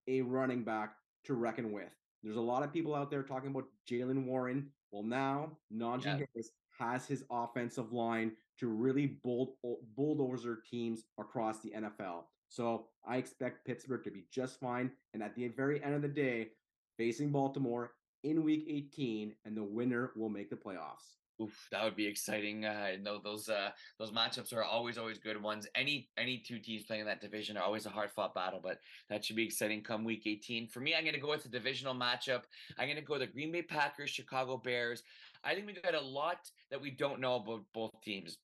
a 0.08 0.22
running 0.22 0.64
back 0.64 0.94
to 1.24 1.34
reckon 1.34 1.72
with. 1.72 1.90
There's 2.22 2.36
a 2.36 2.40
lot 2.40 2.62
of 2.62 2.72
people 2.72 2.94
out 2.94 3.10
there 3.10 3.22
talking 3.22 3.50
about 3.50 3.66
Jaylen 3.90 4.24
Warren. 4.24 4.70
Well, 4.90 5.02
now 5.02 5.58
Najee 5.72 6.04
Yeah. 6.04 6.16
Harris 6.34 6.50
has 6.78 7.06
his 7.06 7.24
offensive 7.30 7.92
line 7.92 8.36
to 8.58 8.68
really 8.68 9.06
bull- 9.06 9.58
bulldozer 9.96 10.56
teams 10.70 11.04
across 11.18 11.60
the 11.60 11.70
NFL. 11.74 12.28
So 12.48 12.88
I 13.04 13.16
expect 13.16 13.64
Pittsburgh 13.66 14.04
to 14.04 14.10
be 14.10 14.26
just 14.30 14.60
fine. 14.60 14.90
And 15.14 15.22
at 15.22 15.34
the 15.34 15.48
very 15.48 15.82
end 15.82 15.94
of 15.94 16.02
the 16.02 16.08
day, 16.08 16.52
facing 16.98 17.32
Baltimore 17.32 17.94
in 18.24 18.44
week 18.44 18.66
18, 18.68 19.34
and 19.44 19.56
the 19.56 19.64
winner 19.64 20.12
will 20.14 20.28
make 20.28 20.50
the 20.50 20.56
playoffs. 20.56 21.16
Oof, 21.42 21.68
that 21.70 21.82
would 21.82 21.96
be 21.96 22.06
exciting. 22.06 22.64
Uh, 22.64 22.92
know 23.00 23.18
those 23.22 23.48
uh, 23.48 23.70
those 23.98 24.12
matchups 24.12 24.52
are 24.52 24.62
always 24.62 24.98
always 24.98 25.18
good 25.18 25.42
ones. 25.42 25.66
Any 25.74 26.08
any 26.16 26.38
two 26.38 26.58
teams 26.58 26.84
playing 26.84 27.00
in 27.00 27.06
that 27.06 27.20
division 27.20 27.56
are 27.56 27.64
always 27.64 27.86
a 27.86 27.90
hard 27.90 28.10
fought 28.12 28.34
battle, 28.34 28.60
but 28.62 28.78
that 29.08 29.24
should 29.24 29.36
be 29.36 29.44
exciting 29.44 29.82
come 29.82 30.04
week 30.04 30.26
18. 30.26 30.68
For 30.68 30.80
me, 30.80 30.94
I'm 30.94 31.02
going 31.02 31.14
to 31.14 31.20
go 31.20 31.30
with 31.30 31.42
the 31.42 31.48
divisional 31.48 31.94
matchup. 31.94 32.42
I'm 32.78 32.86
going 32.86 32.96
to 32.96 33.02
go 33.02 33.18
the 33.18 33.26
Green 33.26 33.52
Bay 33.52 33.62
Packers, 33.62 34.10
Chicago 34.10 34.56
Bears. 34.56 35.02
I 35.44 35.54
think 35.54 35.66
we 35.66 35.72
got 35.72 35.94
a 35.94 36.00
lot 36.00 36.38
that 36.70 36.80
we 36.80 36.90
don't 36.90 37.20
know 37.20 37.36
about 37.36 37.64
both 37.74 37.90
teams. 38.04 38.38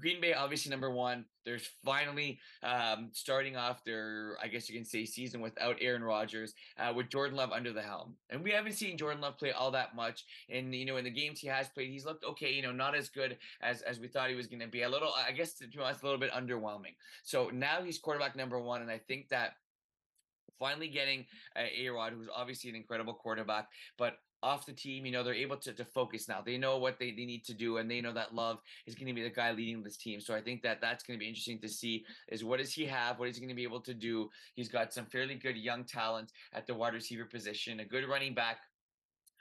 Green 0.00 0.20
Bay, 0.20 0.34
obviously 0.34 0.70
number 0.70 0.90
one. 0.90 1.24
There's 1.44 1.68
finally 1.84 2.40
um, 2.62 3.10
starting 3.12 3.56
off 3.56 3.84
their, 3.84 4.36
I 4.42 4.48
guess 4.48 4.68
you 4.68 4.76
can 4.76 4.84
say, 4.84 5.04
season 5.04 5.40
without 5.40 5.76
Aaron 5.80 6.02
Rodgers, 6.02 6.54
uh, 6.78 6.92
with 6.94 7.10
Jordan 7.10 7.36
Love 7.36 7.52
under 7.52 7.72
the 7.72 7.82
helm, 7.82 8.16
and 8.30 8.42
we 8.42 8.50
haven't 8.50 8.72
seen 8.72 8.98
Jordan 8.98 9.20
Love 9.20 9.38
play 9.38 9.52
all 9.52 9.70
that 9.70 9.94
much. 9.94 10.24
And 10.50 10.74
you 10.74 10.84
know, 10.84 10.96
in 10.96 11.04
the 11.04 11.10
games 11.10 11.40
he 11.40 11.46
has 11.48 11.68
played, 11.68 11.90
he's 11.90 12.04
looked 12.04 12.24
okay. 12.24 12.52
You 12.52 12.62
know, 12.62 12.72
not 12.72 12.96
as 12.96 13.08
good 13.08 13.38
as 13.60 13.82
as 13.82 14.00
we 14.00 14.08
thought 14.08 14.30
he 14.30 14.36
was 14.36 14.46
going 14.46 14.60
to 14.60 14.68
be. 14.68 14.82
A 14.82 14.88
little, 14.88 15.12
I 15.14 15.32
guess, 15.32 15.54
to 15.54 15.68
be 15.68 15.78
honest, 15.78 16.02
a 16.02 16.06
little 16.06 16.20
bit 16.20 16.32
underwhelming. 16.32 16.94
So 17.22 17.50
now 17.52 17.82
he's 17.82 17.98
quarterback 17.98 18.34
number 18.36 18.58
one, 18.58 18.82
and 18.82 18.90
I 18.90 18.98
think 18.98 19.28
that 19.28 19.52
finally 20.58 20.88
getting 20.88 21.26
uh, 21.56 21.62
A 21.76 21.88
Rod, 21.88 22.12
who's 22.12 22.28
obviously 22.34 22.70
an 22.70 22.76
incredible 22.76 23.14
quarterback, 23.14 23.68
but 23.98 24.18
off 24.44 24.66
the 24.66 24.72
team, 24.72 25.06
you 25.06 25.12
know, 25.12 25.24
they're 25.24 25.34
able 25.34 25.56
to, 25.56 25.72
to 25.72 25.84
focus 25.84 26.28
now. 26.28 26.42
They 26.44 26.58
know 26.58 26.76
what 26.76 26.98
they, 26.98 27.10
they 27.10 27.24
need 27.24 27.44
to 27.44 27.54
do, 27.54 27.78
and 27.78 27.90
they 27.90 28.00
know 28.02 28.12
that 28.12 28.34
Love 28.34 28.60
is 28.86 28.94
going 28.94 29.08
to 29.08 29.14
be 29.14 29.22
the 29.22 29.30
guy 29.30 29.50
leading 29.52 29.82
this 29.82 29.96
team. 29.96 30.20
So 30.20 30.34
I 30.34 30.42
think 30.42 30.62
that 30.62 30.80
that's 30.80 31.02
going 31.02 31.18
to 31.18 31.20
be 31.20 31.28
interesting 31.28 31.58
to 31.60 31.68
see 31.68 32.04
is 32.28 32.44
what 32.44 32.58
does 32.58 32.72
he 32.72 32.84
have? 32.84 33.18
What 33.18 33.28
is 33.28 33.36
he 33.36 33.40
going 33.40 33.48
to 33.48 33.54
be 33.54 33.62
able 33.62 33.80
to 33.80 33.94
do? 33.94 34.30
He's 34.54 34.68
got 34.68 34.92
some 34.92 35.06
fairly 35.06 35.34
good 35.34 35.56
young 35.56 35.84
talent 35.84 36.32
at 36.52 36.66
the 36.66 36.74
wide 36.74 36.92
receiver 36.92 37.24
position, 37.24 37.80
a 37.80 37.84
good 37.84 38.06
running 38.06 38.34
back 38.34 38.58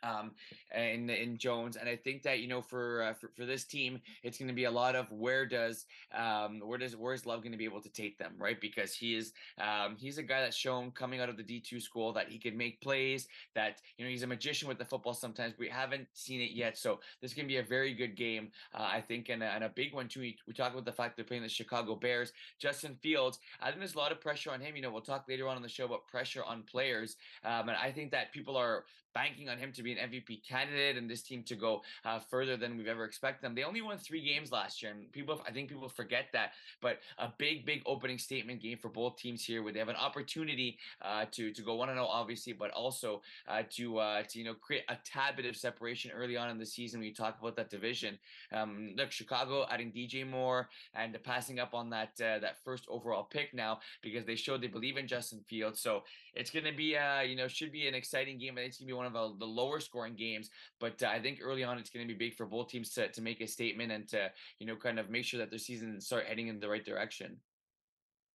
um, 0.04 0.32
in 0.76 1.10
in 1.10 1.38
Jones, 1.38 1.78
and 1.78 1.88
I 1.88 1.96
think 1.96 2.24
that 2.24 2.40
you 2.40 2.48
know 2.48 2.62
for 2.62 3.04
uh, 3.04 3.14
for, 3.14 3.30
for 3.36 3.46
this 3.46 3.64
team, 3.64 4.02
it's 4.24 4.38
going 4.38 4.48
to 4.48 4.54
be 4.54 4.66
a 4.66 4.72
lot 4.72 4.96
of 4.96 5.12
where 5.12 5.46
does 5.46 5.86
um, 6.14 6.60
where 6.60 6.78
does 6.78 6.96
where 6.96 7.14
is 7.14 7.26
Love 7.26 7.42
going 7.42 7.52
to 7.52 7.58
be 7.58 7.66
able 7.66 7.82
to 7.82 7.90
take 7.90 8.18
them, 8.18 8.34
right? 8.38 8.60
Because 8.60 8.94
he 8.94 9.16
is 9.16 9.34
um, 9.60 9.96
he's 9.98 10.18
a 10.18 10.24
guy 10.24 10.42
that's 10.42 10.58
shown 10.58 10.92
coming 10.92 11.20
out 11.20 11.30
of 11.30 11.38
the 11.38 11.44
D 11.44 11.60
two 11.60 11.80
school 11.80 12.12
that 12.14 12.30
he 12.30 12.38
can 12.38 12.58
make 12.58 12.82
plays, 12.82 13.28
that 13.56 13.82
you 13.98 14.06
know 14.06 14.12
he's 14.12 14.24
a 14.24 14.28
magician 14.28 14.68
with 14.68 14.78
the 14.78 14.86
football. 14.86 15.14
Sometimes 15.14 15.54
we 15.58 15.70
haven't 15.70 16.08
seen 16.14 16.42
it 16.42 16.52
yet, 16.52 16.78
so 16.78 17.00
this 17.22 17.34
to 17.34 17.44
be 17.48 17.58
a 17.58 17.64
very 17.64 17.94
good 17.94 18.16
game, 18.16 18.52
uh, 18.74 18.88
I 18.92 19.02
think, 19.02 19.30
and 19.30 19.44
a, 19.44 19.48
and 19.48 19.64
a 19.64 19.70
big 19.70 19.94
one 19.94 20.08
too. 20.08 20.22
We, 20.22 20.38
we 20.48 20.54
talk 20.54 20.72
about 20.72 20.86
the 20.86 20.92
fact 20.92 21.16
they're 21.16 21.26
playing 21.26 21.44
the 21.44 21.50
Chicago 21.50 21.96
Bears. 21.96 22.32
Justin 22.60 22.96
Fields, 23.02 23.40
I 23.62 23.68
think 23.68 23.80
there's 23.80 23.96
a 23.96 23.98
lot 23.98 24.12
of 24.12 24.22
pressure 24.22 24.52
on 24.52 24.62
him. 24.62 24.76
You 24.76 24.82
know, 24.82 24.92
we'll 24.92 25.02
talk 25.02 25.26
later 25.28 25.48
on 25.48 25.58
in 25.58 25.64
the 25.64 25.70
show 25.70 25.86
about 25.86 26.08
pressure 26.08 26.44
on 26.44 26.64
players, 26.64 27.18
um, 27.44 27.70
and 27.70 27.78
I 27.78 27.92
think 27.92 28.12
that 28.12 28.32
people 28.32 28.58
are 28.58 28.86
banking 29.14 29.50
on 29.50 29.58
him 29.58 29.72
to 29.74 29.84
be 29.84 29.92
an 29.92 30.10
MVP 30.10 30.48
candidate 30.48 30.98
and 30.98 31.10
this 31.10 31.22
team 31.22 31.44
to 31.44 31.56
go 31.56 31.82
uh, 32.06 32.20
further 32.20 32.58
than 32.58 32.78
we've 32.78 32.88
ever 32.88 33.06
expected 33.06 33.44
them. 33.44 33.56
They 33.56 33.64
only 33.64 33.82
won 33.82 33.98
three 33.98 34.22
games 34.22 34.52
last 34.52 34.82
year, 34.82 34.92
and 34.92 35.12
people, 35.12 35.42
I 35.48 35.52
think 35.52 35.70
people 35.70 35.90
forget 35.90 36.26
that. 36.34 36.52
But 36.82 37.00
a 37.18 37.30
big, 37.38 37.66
big 37.66 37.82
opening 37.86 38.18
statement 38.18 38.62
game 38.62 38.78
for 38.78 38.90
both 38.90 39.18
teams 39.18 39.44
here, 39.44 39.64
where 39.64 39.74
they 39.74 39.80
have 39.80 39.90
an 39.90 39.96
opportunity 39.96 40.78
uh, 41.02 41.26
to 41.32 41.52
to 41.52 41.62
go 41.62 41.76
one 41.76 41.90
and 41.90 41.98
zero, 41.98 42.08
oh, 42.10 42.14
obviously, 42.14 42.54
but 42.54 42.72
also 42.72 43.22
uh, 43.48 43.64
to 43.72 43.98
uh, 44.00 44.24
to 44.24 44.40
you 44.40 44.46
know 44.46 44.54
create 44.54 44.84
a 44.90 44.98
tad 45.04 45.36
bit 45.36 45.46
of 45.46 45.56
separation 45.56 46.12
early 46.12 46.38
on 46.38 46.50
in 46.50 46.58
the 46.58 46.66
season 46.66 47.00
when 47.00 47.08
you 47.08 47.14
talk 47.14 47.40
about 47.40 47.56
that 47.56 47.70
division. 47.70 48.18
Um, 48.52 48.94
look, 48.98 49.12
Chicago 49.12 49.66
adding 49.70 49.92
DJ 49.92 50.30
Moore 50.30 50.70
and 50.94 51.18
passing 51.24 51.60
up 51.60 51.74
on 51.74 51.90
that 51.92 52.12
uh, 52.22 52.40
that 52.40 52.58
first 52.64 52.86
overall 52.90 53.24
pick 53.24 53.54
now 53.54 53.80
because 54.02 54.26
they 54.26 54.36
showed 54.36 54.62
they 54.62 54.68
believe 54.68 54.98
in 54.98 55.08
Justin 55.08 55.42
Fields. 55.48 55.80
So 55.80 56.04
it's 56.34 56.50
going 56.50 56.66
to 56.66 56.72
be 56.76 56.98
uh 56.98 57.22
you 57.22 57.36
know 57.36 57.48
should 57.48 57.72
be 57.72 57.88
an 57.88 57.96
exciting 57.96 58.38
game. 58.38 58.54
I 58.54 58.62
think 58.62 58.70
it's 58.70 58.78
going 58.78 58.88
to 58.88 58.94
be 58.94 58.98
one 58.98 59.06
of 59.06 59.14
the, 59.14 59.36
the 59.40 59.52
lower 59.52 59.80
scoring 59.80 60.16
games, 60.16 60.50
but 60.80 61.02
uh, 61.04 61.08
I 61.08 61.20
think 61.20 61.40
early 61.42 61.64
on 61.64 61.78
it's 61.78 61.90
going 61.90 62.08
to 62.08 62.14
be 62.14 62.18
big 62.18 62.36
for 62.36 62.46
both 62.46 62.70
teams 62.70 62.92
to 62.92 63.08
to 63.10 63.22
make 63.22 63.42
a 63.42 63.48
statement 63.48 63.92
and 63.92 64.08
to 64.10 64.32
you 64.60 64.68
know 64.68 64.76
kind 64.76 65.00
of 65.00 65.10
make 65.10 65.26
sure 65.26 65.40
that 65.40 65.50
their 65.50 65.60
season 65.60 66.00
start 66.02 66.26
heading 66.28 66.48
in 66.48 66.60
the 66.60 66.70
right 66.70 66.86
direction. 66.86 67.38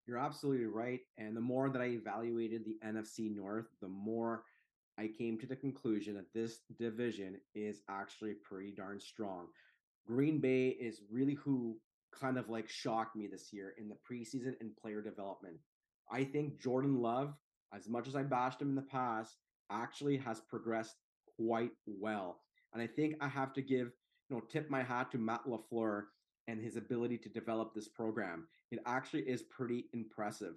You're 0.07 0.19
absolutely 0.19 0.67
right. 0.67 1.01
And 1.17 1.35
the 1.35 1.41
more 1.41 1.69
that 1.69 1.81
I 1.81 1.87
evaluated 1.87 2.63
the 2.63 2.79
NFC 2.85 3.35
North, 3.35 3.65
the 3.81 3.89
more 3.89 4.43
I 4.97 5.07
came 5.07 5.37
to 5.39 5.45
the 5.45 5.55
conclusion 5.55 6.15
that 6.15 6.33
this 6.33 6.59
division 6.79 7.35
is 7.53 7.81
actually 7.89 8.33
pretty 8.33 8.71
darn 8.71 8.99
strong. 9.01 9.47
Green 10.07 10.39
Bay 10.39 10.69
is 10.69 11.01
really 11.11 11.35
who 11.35 11.77
kind 12.17 12.37
of 12.37 12.49
like 12.49 12.69
shocked 12.69 13.15
me 13.15 13.27
this 13.27 13.51
year 13.51 13.73
in 13.77 13.89
the 13.89 13.97
preseason 14.09 14.53
and 14.61 14.75
player 14.77 15.01
development. 15.01 15.57
I 16.11 16.23
think 16.23 16.61
Jordan 16.61 17.01
Love, 17.01 17.33
as 17.73 17.87
much 17.87 18.07
as 18.07 18.15
I 18.15 18.23
bashed 18.23 18.61
him 18.61 18.69
in 18.69 18.75
the 18.75 18.81
past, 18.81 19.37
actually 19.71 20.17
has 20.17 20.39
progressed 20.39 20.95
quite 21.37 21.71
well. 21.85 22.39
And 22.73 22.81
I 22.81 22.87
think 22.87 23.15
I 23.21 23.27
have 23.27 23.53
to 23.53 23.61
give, 23.61 23.91
you 24.29 24.35
know, 24.35 24.41
tip 24.49 24.69
my 24.69 24.83
hat 24.83 25.11
to 25.11 25.17
Matt 25.17 25.45
LaFleur 25.45 26.03
and 26.47 26.61
his 26.61 26.77
ability 26.77 27.17
to 27.19 27.29
develop 27.29 27.73
this 27.73 27.87
program. 27.87 28.47
It 28.71 28.79
actually 28.85 29.23
is 29.23 29.43
pretty 29.43 29.85
impressive. 29.93 30.55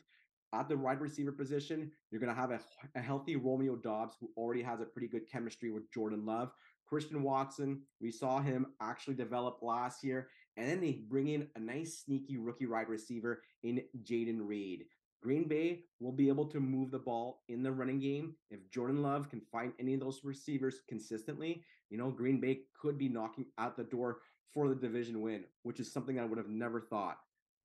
At 0.53 0.69
the 0.69 0.77
wide 0.77 1.01
receiver 1.01 1.33
position, 1.33 1.93
you're 2.11 2.21
going 2.21 2.35
to 2.35 2.41
have 2.41 2.51
a, 2.51 2.61
a 2.97 3.01
healthy 3.01 3.37
Romeo 3.37 3.77
Doubs 3.77 4.17
who 4.21 4.31
already 4.37 4.63
has 4.63 4.81
a 4.81 4.85
pretty 4.85 5.07
good 5.07 5.31
chemistry 5.31 5.71
with 5.71 5.91
Jordan 5.93 6.27
Love. 6.27 6.51
Christian 6.89 7.23
Watson, 7.23 7.83
we 8.01 8.11
saw 8.11 8.41
him 8.41 8.67
actually 8.83 9.15
develop 9.15 9.59
last 9.63 10.03
year. 10.03 10.29
And 10.57 10.69
then 10.69 10.81
they 10.81 11.03
bring 11.09 11.29
in 11.29 11.47
a 11.55 11.61
nice, 11.61 12.03
sneaky 12.05 12.37
rookie 12.37 12.67
wide 12.67 12.89
receiver 12.89 13.43
in 13.63 13.83
Jayden 14.03 14.41
Reed. 14.43 14.87
Green 15.23 15.45
Bay 15.45 15.85
will 16.01 16.13
be 16.13 16.29
able 16.29 16.47
to 16.47 16.61
move 16.61 16.91
the 16.91 16.99
ball 16.99 17.43
in 17.49 17.63
the 17.63 17.73
running 17.73 18.01
game. 18.01 18.35
If 18.51 18.71
Jordan 18.71 19.03
Love 19.03 19.29
can 19.29 19.43
find 19.53 19.73
any 19.79 19.95
of 19.95 20.01
those 20.01 20.21
receivers 20.25 20.81
consistently, 20.89 21.63
you 21.91 21.99
know, 21.99 22.11
Green 22.11 22.41
Bay 22.41 22.61
could 22.81 22.97
be 22.97 23.09
knocking 23.09 23.47
out 23.59 23.77
the 23.77 23.85
door 23.85 24.19
for 24.53 24.69
the 24.69 24.75
division 24.75 25.21
win, 25.21 25.45
which 25.63 25.79
is 25.79 25.93
something 25.93 26.19
I 26.19 26.25
would 26.25 26.39
have 26.39 26.49
never 26.49 26.81
thought. 26.81 27.19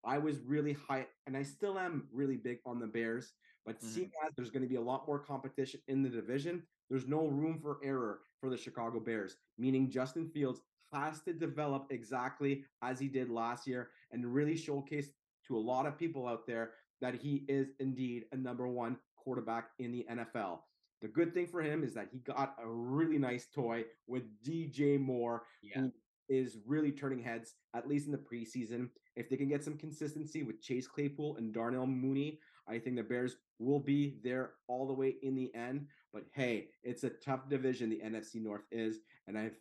I 0.04 0.18
was 0.18 0.40
really 0.42 0.74
high, 0.74 1.08
and 1.26 1.36
I 1.36 1.44
still 1.44 1.80
am 1.80 2.08
really 2.12 2.38
big 2.38 2.60
on 2.66 2.80
the 2.80 2.88
Bears. 2.88 3.34
But 3.66 3.78
mm-hmm. 3.78 3.88
seeing 3.88 4.12
as 4.26 4.32
there's 4.36 4.52
going 4.52 4.64
to 4.64 4.70
be 4.70 4.76
a 4.76 4.82
lot 4.82 5.08
more 5.08 5.20
competition 5.20 5.80
in 5.88 6.04
the 6.04 6.10
division, 6.10 6.62
there's 6.90 7.08
no 7.08 7.28
room 7.28 7.60
for 7.60 7.80
error 7.84 8.20
for 8.40 8.50
the 8.50 8.58
Chicago 8.58 9.00
Bears, 9.00 9.38
meaning 9.58 9.90
Justin 9.90 10.30
Fields 10.30 10.62
has 10.94 11.22
to 11.24 11.34
develop 11.34 11.88
exactly 11.90 12.64
as 12.84 13.00
he 13.00 13.08
did 13.08 13.30
last 13.30 13.66
year 13.66 13.90
and 14.12 14.34
really 14.34 14.56
showcase 14.56 15.10
to 15.48 15.58
a 15.58 15.60
lot 15.60 15.86
of 15.86 15.98
people 15.98 16.28
out 16.28 16.46
there 16.46 16.72
that 17.02 17.16
he 17.16 17.46
is 17.48 17.70
indeed 17.80 18.26
a 18.32 18.38
number 18.38 18.68
one 18.68 18.98
quarterback 19.16 19.70
in 19.80 19.92
the 19.92 20.06
NFL. 20.10 20.60
The 21.02 21.08
good 21.08 21.34
thing 21.34 21.48
for 21.48 21.62
him 21.62 21.84
is 21.84 21.94
that 21.94 22.08
he 22.12 22.20
got 22.20 22.56
a 22.62 22.68
really 22.68 23.18
nice 23.18 23.48
toy 23.54 23.86
with 24.08 24.24
DJ 24.44 25.00
Moore, 25.00 25.44
yeah. 25.62 25.80
who 25.80 25.92
is 26.30 26.58
really 26.66 26.92
turning 26.92 27.22
heads, 27.22 27.54
at 27.76 27.88
least 27.88 28.06
in 28.06 28.12
the 28.12 28.18
preseason. 28.18 28.90
If 29.16 29.30
they 29.30 29.38
can 29.38 29.50
get 29.50 29.64
some 29.64 29.78
consistency 29.78 30.44
with 30.44 30.62
Chase 30.62 30.88
Claypool 30.88 31.38
and 31.38 31.54
Darnell 31.54 31.86
Mooney, 31.86 32.40
I 32.68 32.80
think 32.80 32.96
the 32.96 33.04
Bears 33.04 33.38
will 33.60 33.80
be 33.80 34.18
there 34.24 34.54
all 34.68 34.88
the 34.88 34.94
way 34.94 35.16
in 35.22 35.36
the 35.36 35.54
end. 35.54 35.88
But 36.14 36.24
hey, 36.34 36.70
it's 36.84 37.04
a 37.04 37.10
tough 37.10 37.50
division, 37.50 37.90
the 37.90 38.02
NFC 38.04 38.42
North 38.42 38.64
is. 38.72 39.00
And 39.28 39.38
I've 39.38 39.60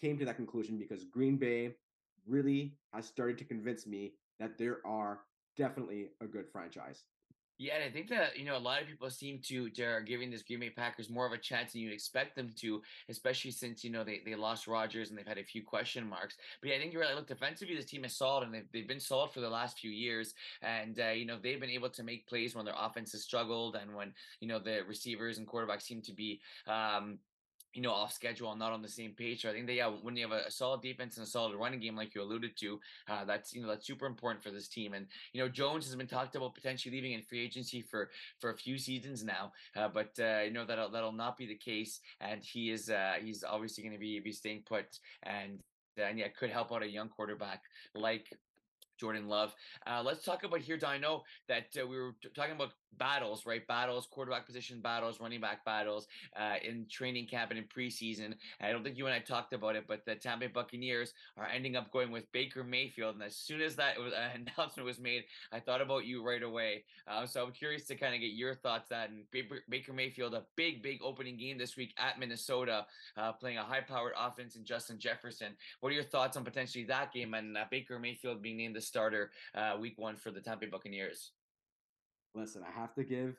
came 0.00 0.18
to 0.18 0.24
that 0.24 0.36
conclusion 0.36 0.78
because 0.78 1.04
Green 1.04 1.36
Bay 1.36 1.74
really 2.26 2.76
has 2.92 3.06
started 3.06 3.38
to 3.38 3.44
convince 3.44 3.86
me 3.86 4.12
that 4.38 4.56
there 4.58 4.78
are 4.86 5.20
definitely 5.58 6.08
a 6.22 6.26
good 6.26 6.46
franchise. 6.50 7.02
Yeah, 7.60 7.74
and 7.74 7.82
I 7.82 7.90
think 7.90 8.08
that 8.10 8.38
you 8.38 8.44
know 8.44 8.56
a 8.56 8.58
lot 8.58 8.80
of 8.80 8.86
people 8.86 9.10
seem 9.10 9.40
to 9.46 9.68
are 9.82 10.00
giving 10.00 10.30
this 10.30 10.42
Green 10.42 10.60
Bay 10.60 10.70
Packers 10.70 11.10
more 11.10 11.26
of 11.26 11.32
a 11.32 11.38
chance 11.38 11.72
than 11.72 11.82
you 11.82 11.90
expect 11.90 12.36
them 12.36 12.52
to, 12.60 12.80
especially 13.08 13.50
since 13.50 13.82
you 13.82 13.90
know 13.90 14.04
they, 14.04 14.20
they 14.24 14.36
lost 14.36 14.68
Rodgers 14.68 15.10
and 15.10 15.18
they've 15.18 15.26
had 15.26 15.38
a 15.38 15.44
few 15.44 15.64
question 15.64 16.08
marks. 16.08 16.36
But 16.62 16.70
yeah, 16.70 16.76
I 16.76 16.78
think 16.78 16.92
you're 16.92 17.02
right. 17.02 17.16
Look, 17.16 17.26
defensively, 17.26 17.74
this 17.74 17.86
team 17.86 18.04
is 18.04 18.16
solid 18.16 18.44
and 18.44 18.54
they've, 18.54 18.68
they've 18.72 18.86
been 18.86 19.00
solid 19.00 19.32
for 19.32 19.40
the 19.40 19.50
last 19.50 19.80
few 19.80 19.90
years. 19.90 20.34
And 20.62 21.00
uh, 21.00 21.10
you 21.10 21.26
know 21.26 21.36
they've 21.42 21.60
been 21.60 21.68
able 21.68 21.90
to 21.90 22.04
make 22.04 22.28
plays 22.28 22.54
when 22.54 22.64
their 22.64 22.76
offense 22.78 23.10
has 23.10 23.24
struggled 23.24 23.74
and 23.74 23.92
when 23.92 24.12
you 24.40 24.46
know 24.46 24.60
the 24.60 24.82
receivers 24.86 25.38
and 25.38 25.48
quarterbacks 25.48 25.82
seem 25.82 26.00
to 26.02 26.12
be 26.12 26.40
um, 26.68 27.18
you 27.78 27.82
know, 27.82 27.92
off 27.92 28.12
schedule 28.12 28.50
and 28.50 28.58
not 28.58 28.72
on 28.72 28.82
the 28.82 28.88
same 28.88 29.12
page. 29.12 29.42
So 29.42 29.50
I 29.50 29.52
think 29.52 29.68
that 29.68 29.74
yeah, 29.74 29.88
when 30.02 30.16
you 30.16 30.28
have 30.28 30.36
a, 30.36 30.48
a 30.48 30.50
solid 30.50 30.82
defense 30.82 31.16
and 31.16 31.24
a 31.24 31.30
solid 31.30 31.54
running 31.54 31.78
game, 31.78 31.94
like 31.94 32.12
you 32.12 32.22
alluded 32.22 32.56
to, 32.56 32.80
uh, 33.08 33.24
that's 33.24 33.54
you 33.54 33.62
know 33.62 33.68
that's 33.68 33.86
super 33.86 34.06
important 34.06 34.42
for 34.42 34.50
this 34.50 34.66
team. 34.66 34.94
And 34.94 35.06
you 35.32 35.40
know, 35.40 35.48
Jones 35.48 35.86
has 35.86 35.94
been 35.94 36.08
talked 36.08 36.34
about 36.34 36.56
potentially 36.56 36.92
leaving 36.92 37.12
in 37.12 37.22
free 37.22 37.40
agency 37.40 37.80
for 37.80 38.10
for 38.40 38.50
a 38.50 38.56
few 38.56 38.78
seasons 38.78 39.22
now, 39.22 39.52
uh, 39.76 39.86
but 39.86 40.10
uh, 40.18 40.40
you 40.40 40.50
know 40.50 40.64
that'll 40.64 40.90
that'll 40.90 41.12
not 41.12 41.36
be 41.36 41.46
the 41.46 41.54
case. 41.54 42.00
And 42.20 42.42
he 42.42 42.72
is 42.72 42.90
uh, 42.90 43.14
he's 43.22 43.44
obviously 43.44 43.84
going 43.84 43.94
to 43.94 44.00
be 44.00 44.18
be 44.18 44.32
staying 44.32 44.64
put 44.66 44.98
and 45.22 45.60
and 45.96 46.18
yeah, 46.18 46.26
could 46.36 46.50
help 46.50 46.72
out 46.72 46.82
a 46.82 46.88
young 46.88 47.08
quarterback 47.08 47.62
like 47.94 48.26
Jordan 48.98 49.28
Love. 49.28 49.54
Uh, 49.86 50.02
let's 50.04 50.24
talk 50.24 50.42
about 50.42 50.60
here. 50.60 50.78
I 50.84 50.98
know 50.98 51.22
that 51.46 51.66
uh, 51.80 51.86
we 51.86 51.96
were 51.96 52.16
t- 52.20 52.28
talking 52.34 52.56
about 52.56 52.72
battles, 52.96 53.46
right? 53.46 53.66
Battles, 53.66 54.06
quarterback 54.10 54.46
position 54.46 54.80
battles, 54.80 55.20
running 55.20 55.40
back 55.40 55.64
battles 55.64 56.06
uh, 56.36 56.54
in 56.62 56.86
training 56.90 57.26
camp 57.26 57.50
and 57.50 57.58
in 57.58 57.64
preseason. 57.64 58.34
I 58.60 58.72
don't 58.72 58.82
think 58.82 58.96
you 58.96 59.06
and 59.06 59.14
I 59.14 59.20
talked 59.20 59.52
about 59.52 59.76
it, 59.76 59.84
but 59.86 60.04
the 60.04 60.14
Tampa 60.14 60.46
Bay 60.46 60.52
Buccaneers 60.52 61.14
are 61.36 61.46
ending 61.46 61.76
up 61.76 61.90
going 61.92 62.10
with 62.10 62.30
Baker 62.32 62.64
Mayfield. 62.64 63.14
And 63.14 63.24
as 63.24 63.36
soon 63.36 63.60
as 63.60 63.76
that 63.76 63.98
was, 63.98 64.12
uh, 64.14 64.28
announcement 64.34 64.86
was 64.86 64.98
made, 64.98 65.24
I 65.52 65.60
thought 65.60 65.80
about 65.80 66.04
you 66.04 66.24
right 66.26 66.42
away. 66.42 66.84
Uh, 67.06 67.26
so 67.26 67.44
I'm 67.44 67.52
curious 67.52 67.84
to 67.86 67.96
kind 67.96 68.14
of 68.14 68.20
get 68.20 68.32
your 68.32 68.54
thoughts. 68.54 68.88
That 68.88 69.10
and 69.10 69.24
Baker, 69.68 69.92
Mayfield, 69.92 70.34
a 70.34 70.44
big, 70.56 70.82
big 70.82 71.00
opening 71.02 71.36
game 71.36 71.58
this 71.58 71.76
week 71.76 71.94
at 71.98 72.18
Minnesota, 72.18 72.86
uh, 73.16 73.32
playing 73.32 73.58
a 73.58 73.62
high-powered 73.62 74.12
offense 74.18 74.56
in 74.56 74.64
Justin 74.64 74.98
Jefferson. 74.98 75.48
What 75.80 75.90
are 75.90 75.94
your 75.94 76.04
thoughts 76.04 76.36
on 76.36 76.44
potentially 76.44 76.84
that 76.84 77.12
game 77.12 77.34
and 77.34 77.56
uh, 77.56 77.64
Baker 77.70 77.98
Mayfield 77.98 78.42
being 78.42 78.56
named 78.56 78.76
the 78.76 78.80
starter 78.80 79.30
uh, 79.54 79.76
week 79.80 79.98
one 79.98 80.16
for 80.16 80.30
the 80.30 80.40
Tampa 80.40 80.66
Bay 80.66 80.70
Buccaneers? 80.70 81.32
Listen, 82.34 82.62
I 82.66 82.78
have 82.78 82.94
to 82.94 83.04
give 83.04 83.36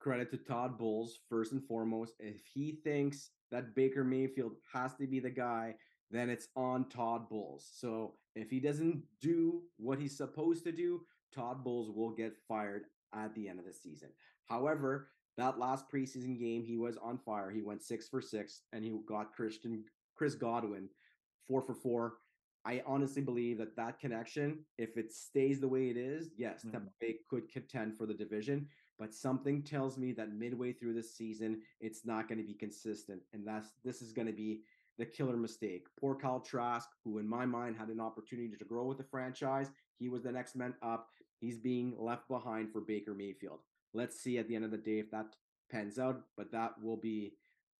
credit 0.00 0.30
to 0.30 0.38
Todd 0.38 0.78
Bowles 0.78 1.18
first 1.28 1.52
and 1.52 1.62
foremost. 1.62 2.14
If 2.18 2.40
he 2.52 2.78
thinks 2.82 3.30
that 3.50 3.74
Baker 3.74 4.04
Mayfield 4.04 4.52
has 4.72 4.94
to 4.94 5.06
be 5.06 5.20
the 5.20 5.30
guy, 5.30 5.74
then 6.10 6.30
it's 6.30 6.48
on 6.56 6.88
Todd 6.88 7.28
Bowles. 7.28 7.68
So 7.72 8.14
if 8.34 8.50
he 8.50 8.60
doesn't 8.60 9.02
do 9.20 9.62
what 9.76 9.98
he's 9.98 10.16
supposed 10.16 10.64
to 10.64 10.72
do, 10.72 11.02
Todd 11.34 11.62
Bowles 11.62 11.90
will 11.90 12.10
get 12.10 12.36
fired 12.48 12.84
at 13.14 13.34
the 13.34 13.48
end 13.48 13.58
of 13.58 13.64
the 13.66 13.72
season. 13.72 14.08
However, 14.46 15.08
that 15.36 15.58
last 15.58 15.84
preseason 15.92 16.38
game, 16.38 16.64
he 16.64 16.76
was 16.76 16.96
on 16.96 17.18
fire. 17.18 17.50
He 17.50 17.62
went 17.62 17.82
six 17.82 18.08
for 18.08 18.20
six, 18.20 18.62
and 18.72 18.84
he 18.84 18.92
got 19.06 19.32
Christian 19.32 19.84
Chris 20.16 20.34
Godwin 20.34 20.88
four 21.46 21.62
for 21.62 21.74
four. 21.74 22.14
I 22.64 22.82
honestly 22.86 23.22
believe 23.22 23.58
that 23.58 23.76
that 23.76 23.98
connection, 23.98 24.58
if 24.76 24.96
it 24.96 25.12
stays 25.12 25.60
the 25.60 25.68
way 25.68 25.88
it 25.88 25.96
is, 25.96 26.30
yes, 26.36 26.60
mm-hmm. 26.60 26.72
Tampa 26.72 26.90
Bay 27.00 27.16
could 27.28 27.50
contend 27.50 27.96
for 27.96 28.06
the 28.06 28.14
division. 28.14 28.68
But 28.98 29.14
something 29.14 29.62
tells 29.62 29.96
me 29.96 30.12
that 30.12 30.34
midway 30.34 30.72
through 30.74 30.92
this 30.92 31.16
season, 31.16 31.62
it's 31.80 32.04
not 32.04 32.28
going 32.28 32.38
to 32.38 32.44
be 32.44 32.52
consistent, 32.52 33.22
and 33.32 33.46
that's 33.46 33.70
this 33.82 34.02
is 34.02 34.12
going 34.12 34.26
to 34.26 34.32
be 34.32 34.60
the 34.98 35.06
killer 35.06 35.38
mistake. 35.38 35.86
Poor 35.98 36.14
Kyle 36.14 36.40
Trask, 36.40 36.86
who 37.02 37.18
in 37.18 37.26
my 37.26 37.46
mind 37.46 37.76
had 37.78 37.88
an 37.88 38.00
opportunity 38.00 38.54
to 38.54 38.64
grow 38.66 38.84
with 38.84 38.98
the 38.98 39.04
franchise, 39.04 39.70
he 39.98 40.10
was 40.10 40.22
the 40.22 40.32
next 40.32 40.54
man 40.54 40.74
up. 40.82 41.08
He's 41.38 41.56
being 41.56 41.94
left 41.98 42.28
behind 42.28 42.70
for 42.70 42.82
Baker 42.82 43.14
Mayfield. 43.14 43.60
Let's 43.94 44.20
see 44.20 44.36
at 44.36 44.46
the 44.46 44.54
end 44.54 44.66
of 44.66 44.70
the 44.70 44.76
day 44.76 44.98
if 44.98 45.10
that 45.12 45.34
pans 45.72 45.98
out, 45.98 46.20
but 46.36 46.52
that 46.52 46.72
will 46.82 46.98
be 46.98 47.32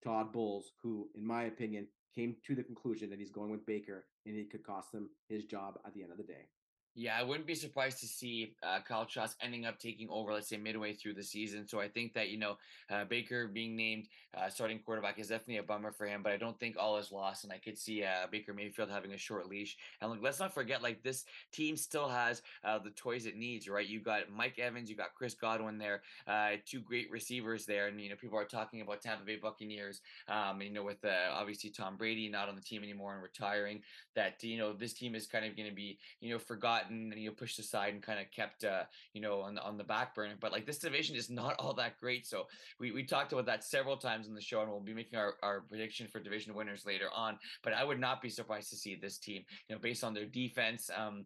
Todd 0.02 0.32
Bowles, 0.32 0.72
who, 0.82 1.10
in 1.14 1.26
my 1.26 1.44
opinion, 1.44 1.86
came 2.14 2.36
to 2.46 2.54
the 2.54 2.62
conclusion 2.62 3.10
that 3.10 3.18
he's 3.18 3.30
going 3.30 3.50
with 3.50 3.66
Baker 3.66 4.06
and 4.26 4.36
it 4.36 4.50
could 4.50 4.64
cost 4.64 4.94
him 4.94 5.08
his 5.28 5.44
job 5.44 5.78
at 5.86 5.94
the 5.94 6.02
end 6.02 6.12
of 6.12 6.18
the 6.18 6.24
day. 6.24 6.48
Yeah, 6.96 7.16
I 7.16 7.22
wouldn't 7.22 7.46
be 7.46 7.54
surprised 7.54 8.00
to 8.00 8.06
see 8.06 8.52
uh, 8.64 8.80
Kyle 8.86 9.06
Trask 9.06 9.36
ending 9.40 9.64
up 9.64 9.78
taking 9.78 10.08
over, 10.10 10.32
let's 10.32 10.48
say 10.48 10.56
midway 10.56 10.92
through 10.92 11.14
the 11.14 11.22
season. 11.22 11.66
So 11.68 11.78
I 11.80 11.88
think 11.88 12.14
that 12.14 12.30
you 12.30 12.38
know 12.38 12.56
uh, 12.90 13.04
Baker 13.04 13.46
being 13.46 13.76
named 13.76 14.08
uh, 14.36 14.48
starting 14.48 14.80
quarterback 14.80 15.18
is 15.20 15.28
definitely 15.28 15.58
a 15.58 15.62
bummer 15.62 15.92
for 15.92 16.06
him. 16.06 16.22
But 16.22 16.32
I 16.32 16.36
don't 16.36 16.58
think 16.58 16.76
all 16.76 16.96
is 16.98 17.12
lost, 17.12 17.44
and 17.44 17.52
I 17.52 17.58
could 17.58 17.78
see 17.78 18.02
uh, 18.02 18.26
Baker 18.30 18.52
Mayfield 18.52 18.90
having 18.90 19.12
a 19.12 19.16
short 19.16 19.48
leash. 19.48 19.76
And 20.00 20.10
look, 20.10 20.18
let's 20.20 20.40
not 20.40 20.52
forget, 20.52 20.82
like 20.82 21.02
this 21.04 21.24
team 21.52 21.76
still 21.76 22.08
has 22.08 22.42
uh, 22.64 22.80
the 22.80 22.90
toys 22.90 23.24
it 23.24 23.36
needs, 23.36 23.68
right? 23.68 23.86
You 23.86 24.00
got 24.00 24.28
Mike 24.28 24.58
Evans, 24.58 24.90
you 24.90 24.96
got 24.96 25.14
Chris 25.14 25.34
Godwin 25.34 25.78
there, 25.78 26.02
uh, 26.26 26.50
two 26.66 26.80
great 26.80 27.08
receivers 27.10 27.66
there, 27.66 27.86
and 27.86 28.00
you 28.00 28.10
know 28.10 28.16
people 28.16 28.38
are 28.38 28.44
talking 28.44 28.80
about 28.80 29.00
Tampa 29.00 29.24
Bay 29.24 29.36
Buccaneers. 29.36 30.00
Um, 30.26 30.60
you 30.60 30.70
know 30.70 30.82
with 30.82 31.04
obviously 31.32 31.70
Tom 31.70 31.96
Brady 31.96 32.28
not 32.28 32.48
on 32.48 32.56
the 32.56 32.60
team 32.62 32.82
anymore 32.82 33.14
and 33.14 33.22
retiring, 33.22 33.80
that 34.16 34.42
you 34.42 34.58
know 34.58 34.72
this 34.72 34.92
team 34.92 35.14
is 35.14 35.28
kind 35.28 35.44
of 35.44 35.56
going 35.56 35.68
to 35.68 35.74
be 35.74 35.96
you 36.20 36.30
know 36.32 36.38
forgotten 36.38 36.79
forgotten 36.80 37.10
and 37.12 37.20
you 37.20 37.28
know 37.28 37.34
pushed 37.34 37.58
aside 37.58 37.94
and 37.94 38.02
kind 38.02 38.20
of 38.20 38.30
kept 38.30 38.64
uh, 38.64 38.82
you 39.12 39.20
know 39.20 39.40
on 39.40 39.58
on 39.58 39.76
the 39.76 39.84
back 39.84 40.14
burner. 40.14 40.34
But 40.40 40.52
like 40.52 40.66
this 40.66 40.78
division 40.78 41.16
is 41.16 41.30
not 41.30 41.56
all 41.58 41.74
that 41.74 41.98
great. 41.98 42.26
So 42.26 42.46
we 42.78 42.92
we 42.92 43.04
talked 43.04 43.32
about 43.32 43.46
that 43.46 43.64
several 43.64 43.96
times 43.96 44.28
in 44.28 44.34
the 44.34 44.40
show, 44.40 44.62
and 44.62 44.70
we'll 44.70 44.80
be 44.80 44.94
making 44.94 45.18
our, 45.18 45.34
our 45.42 45.62
prediction 45.62 46.08
for 46.08 46.20
division 46.20 46.54
winners 46.54 46.84
later 46.86 47.08
on. 47.14 47.38
But 47.62 47.74
I 47.74 47.84
would 47.84 48.00
not 48.00 48.22
be 48.22 48.30
surprised 48.30 48.70
to 48.70 48.76
see 48.76 48.96
this 48.96 49.18
team, 49.18 49.42
you 49.68 49.74
know, 49.74 49.80
based 49.80 50.04
on 50.04 50.14
their 50.14 50.26
defense. 50.26 50.90
Um, 50.94 51.24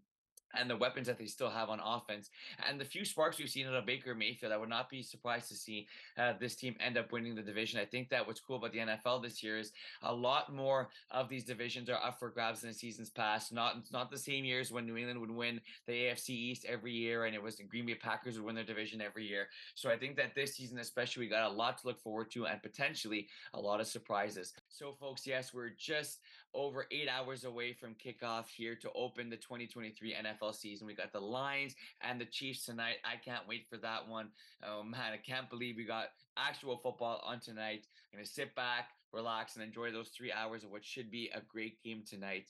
and 0.59 0.69
the 0.69 0.77
weapons 0.77 1.07
that 1.07 1.19
they 1.19 1.27
still 1.27 1.51
have 1.51 1.69
on 1.69 1.81
offense 1.85 2.31
and 2.69 2.81
the 2.81 2.85
few 2.85 3.05
sparks 3.05 3.39
we've 3.39 3.49
seen 3.49 3.67
out 3.67 3.75
of 3.75 3.87
Baker 3.87 4.15
Mayfield, 4.15 4.53
I 4.53 4.57
would 4.57 4.69
not 4.69 4.89
be 4.89 5.03
surprised 5.03 5.49
to 5.49 5.55
see 5.55 5.87
uh, 6.19 6.35
this 6.39 6.55
team 6.55 6.77
end 6.81 6.97
up 6.97 7.13
winning 7.13 7.35
the 7.35 7.43
division. 7.43 7.81
I 7.81 7.85
think 7.85 8.09
that 8.11 8.27
what's 8.27 8.41
cool 8.41 8.57
about 8.57 8.73
the 8.73 8.79
NFL 8.79 9.23
this 9.23 9.43
year 9.43 9.59
is 9.59 9.73
a 10.03 10.15
lot 10.15 10.53
more 10.53 10.89
of 11.11 11.29
these 11.29 11.45
divisions 11.45 11.89
are 11.89 12.03
up 12.03 12.19
for 12.19 12.31
grabs 12.31 12.63
than 12.63 12.73
seasons 12.73 13.11
past. 13.11 13.53
Not 13.53 13.77
not 13.93 14.11
the 14.11 14.19
same 14.19 14.45
years 14.45 14.73
when 14.73 14.87
New 14.87 14.97
England 14.97 15.21
would 15.21 15.31
win 15.31 15.61
the 15.87 15.93
AFC 15.93 16.31
East 16.31 16.65
every 16.69 16.93
year 16.93 17.25
and 17.25 17.35
it 17.35 17.43
was 17.43 17.57
the 17.57 17.65
Green 17.65 17.87
Bay 17.87 17.95
Packers 17.95 18.37
would 18.37 18.47
win 18.47 18.55
their 18.55 18.65
division 18.65 19.01
every 19.01 19.27
year. 19.27 19.49
So 19.75 19.91
I 19.91 19.97
think 19.97 20.17
that 20.17 20.35
this 20.35 20.55
season, 20.55 20.79
especially, 20.79 21.25
we 21.25 21.29
got 21.29 21.51
a 21.51 21.55
lot 21.55 21.79
to 21.79 21.87
look 21.87 22.01
forward 22.01 22.31
to 22.33 22.47
and 22.47 22.63
potentially 22.63 23.29
a 23.53 23.61
lot 23.61 23.81
of 23.81 23.87
surprises. 23.87 24.53
So, 24.69 24.93
folks, 24.93 25.27
yes, 25.27 25.53
we're 25.55 25.71
just 25.71 26.21
over 26.55 26.87
eight 26.91 27.09
hours 27.09 27.45
away 27.45 27.73
from 27.73 27.95
kickoff 27.95 28.47
here 28.49 28.77
to 28.77 28.91
open 28.95 29.29
the 29.29 29.37
2023 29.37 30.15
NFL 30.15 30.44
season. 30.53 30.87
We 30.87 30.95
got 30.95 31.13
the 31.13 31.21
Lions 31.21 31.75
and 32.01 32.21
the 32.21 32.27
Chiefs 32.27 32.65
tonight. 32.65 32.97
I 33.05 33.17
can't 33.17 33.47
wait 33.49 33.67
for 33.69 33.77
that 33.79 34.09
one. 34.09 34.29
Oh 34.67 34.83
man, 34.83 35.13
I 35.13 35.17
can't 35.19 35.49
believe 35.51 35.77
we 35.77 35.85
got 35.85 36.09
actual 36.37 36.77
football 36.77 37.23
on 37.25 37.41
tonight. 37.41 37.87
I'm 38.13 38.19
gonna 38.19 38.27
sit 38.27 38.55
back, 38.55 38.91
relax, 39.13 39.57
and 39.57 39.65
enjoy 39.65 39.93
those 39.93 40.09
three 40.09 40.33
hours 40.33 40.65
of 40.65 40.71
what 40.71 40.85
should 40.85 41.11
be 41.11 41.31
a 41.35 41.41
great 41.41 41.83
game 41.83 42.03
tonight 42.09 42.47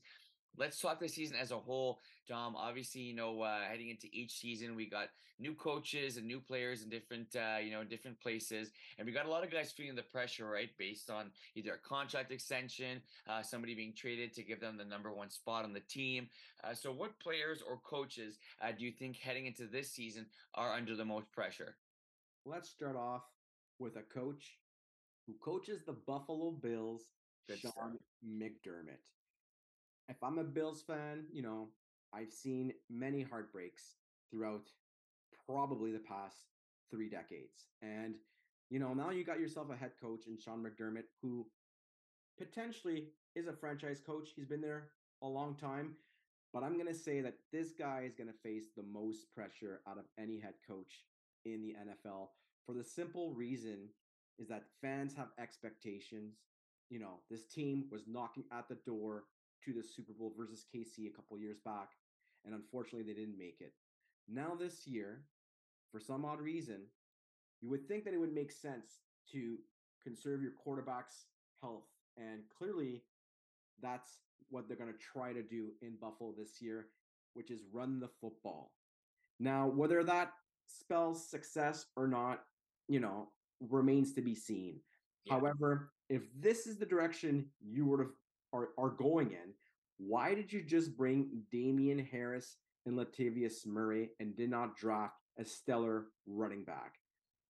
let's 0.56 0.80
talk 0.80 1.00
the 1.00 1.08
season 1.08 1.36
as 1.40 1.50
a 1.50 1.58
whole, 1.58 2.00
Dom. 2.28 2.56
Obviously, 2.56 3.02
you 3.02 3.14
know, 3.14 3.42
uh, 3.42 3.60
heading 3.68 3.88
into 3.88 4.08
each 4.12 4.32
season, 4.32 4.74
we 4.74 4.86
got 4.86 5.08
new 5.38 5.54
coaches 5.54 6.16
and 6.16 6.26
new 6.26 6.40
players 6.40 6.82
in 6.82 6.88
different, 6.88 7.34
uh, 7.34 7.58
you 7.58 7.72
know, 7.72 7.82
different 7.82 8.20
places, 8.20 8.70
and 8.98 9.06
we 9.06 9.12
got 9.12 9.26
a 9.26 9.30
lot 9.30 9.44
of 9.44 9.50
guys 9.50 9.72
feeling 9.72 9.96
the 9.96 10.02
pressure, 10.02 10.48
right, 10.48 10.70
based 10.78 11.10
on 11.10 11.30
either 11.56 11.74
a 11.74 11.88
contract 11.88 12.30
extension, 12.30 13.00
uh, 13.28 13.42
somebody 13.42 13.74
being 13.74 13.92
traded 13.96 14.32
to 14.34 14.42
give 14.42 14.60
them 14.60 14.76
the 14.76 14.84
number 14.84 15.12
one 15.12 15.30
spot 15.30 15.64
on 15.64 15.72
the 15.72 15.80
team. 15.80 16.28
Uh, 16.62 16.72
so, 16.74 16.92
what 16.92 17.18
players 17.20 17.62
or 17.68 17.78
coaches 17.78 18.38
uh, 18.62 18.70
do 18.76 18.84
you 18.84 18.92
think 18.92 19.16
heading 19.16 19.46
into 19.46 19.66
this 19.66 19.90
season 19.90 20.26
are 20.54 20.72
under 20.72 20.94
the 20.94 21.04
most 21.04 21.30
pressure? 21.32 21.76
Let's 22.46 22.68
start 22.68 22.96
off 22.96 23.22
with 23.78 23.96
a 23.96 24.02
coach 24.02 24.58
who 25.26 25.34
coaches 25.42 25.80
the 25.86 25.96
Buffalo 26.06 26.50
Bills, 26.50 27.02
Good 27.48 27.58
Sean 27.58 27.72
start. 27.72 27.92
McDermott 28.24 29.00
if 30.08 30.16
I'm 30.22 30.38
a 30.38 30.44
Bills 30.44 30.82
fan, 30.82 31.24
you 31.32 31.42
know, 31.42 31.68
I've 32.12 32.32
seen 32.32 32.72
many 32.90 33.22
heartbreaks 33.22 33.96
throughout 34.30 34.68
probably 35.46 35.92
the 35.92 35.98
past 35.98 36.36
three 36.90 37.08
decades. 37.08 37.66
And, 37.82 38.16
you 38.70 38.78
know, 38.78 38.94
now 38.94 39.10
you 39.10 39.24
got 39.24 39.40
yourself 39.40 39.68
a 39.70 39.76
head 39.76 39.92
coach 40.00 40.26
in 40.26 40.38
Sean 40.38 40.64
McDermott, 40.64 41.04
who 41.22 41.46
potentially 42.38 43.08
is 43.34 43.48
a 43.48 43.52
franchise 43.52 44.00
coach. 44.04 44.30
He's 44.34 44.46
been 44.46 44.60
there 44.60 44.88
a 45.22 45.26
long 45.26 45.56
time. 45.56 45.96
But 46.52 46.62
I'm 46.62 46.74
going 46.74 46.92
to 46.92 46.94
say 46.94 47.20
that 47.20 47.34
this 47.52 47.72
guy 47.76 48.04
is 48.06 48.14
going 48.14 48.28
to 48.28 48.48
face 48.48 48.66
the 48.76 48.84
most 48.84 49.26
pressure 49.34 49.80
out 49.88 49.98
of 49.98 50.04
any 50.18 50.38
head 50.38 50.54
coach 50.68 51.02
in 51.44 51.62
the 51.62 51.74
NFL 51.74 52.28
for 52.64 52.74
the 52.74 52.84
simple 52.84 53.32
reason 53.34 53.88
is 54.38 54.48
that 54.48 54.64
fans 54.80 55.14
have 55.14 55.28
expectations. 55.38 56.36
You 56.90 57.00
know, 57.00 57.20
this 57.30 57.46
team 57.46 57.86
was 57.90 58.02
knocking 58.06 58.44
at 58.52 58.68
the 58.68 58.78
door 58.86 59.24
to 59.64 59.72
the 59.72 59.82
Super 59.82 60.12
Bowl 60.12 60.32
versus 60.36 60.64
KC 60.74 61.06
a 61.06 61.14
couple 61.14 61.38
years 61.38 61.58
back, 61.64 61.90
and 62.44 62.54
unfortunately 62.54 63.02
they 63.02 63.18
didn't 63.18 63.38
make 63.38 63.60
it. 63.60 63.72
Now 64.28 64.54
this 64.58 64.86
year, 64.86 65.24
for 65.90 66.00
some 66.00 66.24
odd 66.24 66.40
reason, 66.40 66.82
you 67.60 67.70
would 67.70 67.86
think 67.86 68.04
that 68.04 68.14
it 68.14 68.18
would 68.18 68.34
make 68.34 68.52
sense 68.52 69.00
to 69.32 69.56
conserve 70.02 70.42
your 70.42 70.52
quarterback's 70.52 71.26
health, 71.62 71.86
and 72.16 72.42
clearly 72.56 73.02
that's 73.80 74.20
what 74.50 74.68
they're 74.68 74.76
going 74.76 74.92
to 74.92 74.98
try 74.98 75.32
to 75.32 75.42
do 75.42 75.70
in 75.82 75.96
Buffalo 76.00 76.32
this 76.36 76.60
year, 76.60 76.86
which 77.34 77.50
is 77.50 77.62
run 77.72 78.00
the 78.00 78.10
football. 78.20 78.72
Now, 79.40 79.66
whether 79.66 80.04
that 80.04 80.32
spells 80.66 81.28
success 81.28 81.86
or 81.96 82.06
not, 82.06 82.44
you 82.88 83.00
know, 83.00 83.28
remains 83.60 84.12
to 84.14 84.20
be 84.20 84.34
seen. 84.34 84.80
Yeah. 85.24 85.34
However, 85.34 85.90
if 86.08 86.22
this 86.38 86.66
is 86.66 86.76
the 86.76 86.86
direction 86.86 87.46
you 87.60 87.86
would 87.86 88.00
have 88.00 88.12
are, 88.54 88.70
are 88.78 88.90
going 88.90 89.32
in, 89.32 89.52
why 89.98 90.34
did 90.34 90.52
you 90.52 90.62
just 90.62 90.96
bring 90.96 91.42
Damien 91.52 91.98
Harris 91.98 92.56
and 92.86 92.96
Latavius 92.96 93.66
Murray 93.66 94.10
and 94.20 94.36
did 94.36 94.50
not 94.50 94.76
draft 94.76 95.14
a 95.38 95.44
stellar 95.44 96.06
running 96.26 96.64
back? 96.64 96.94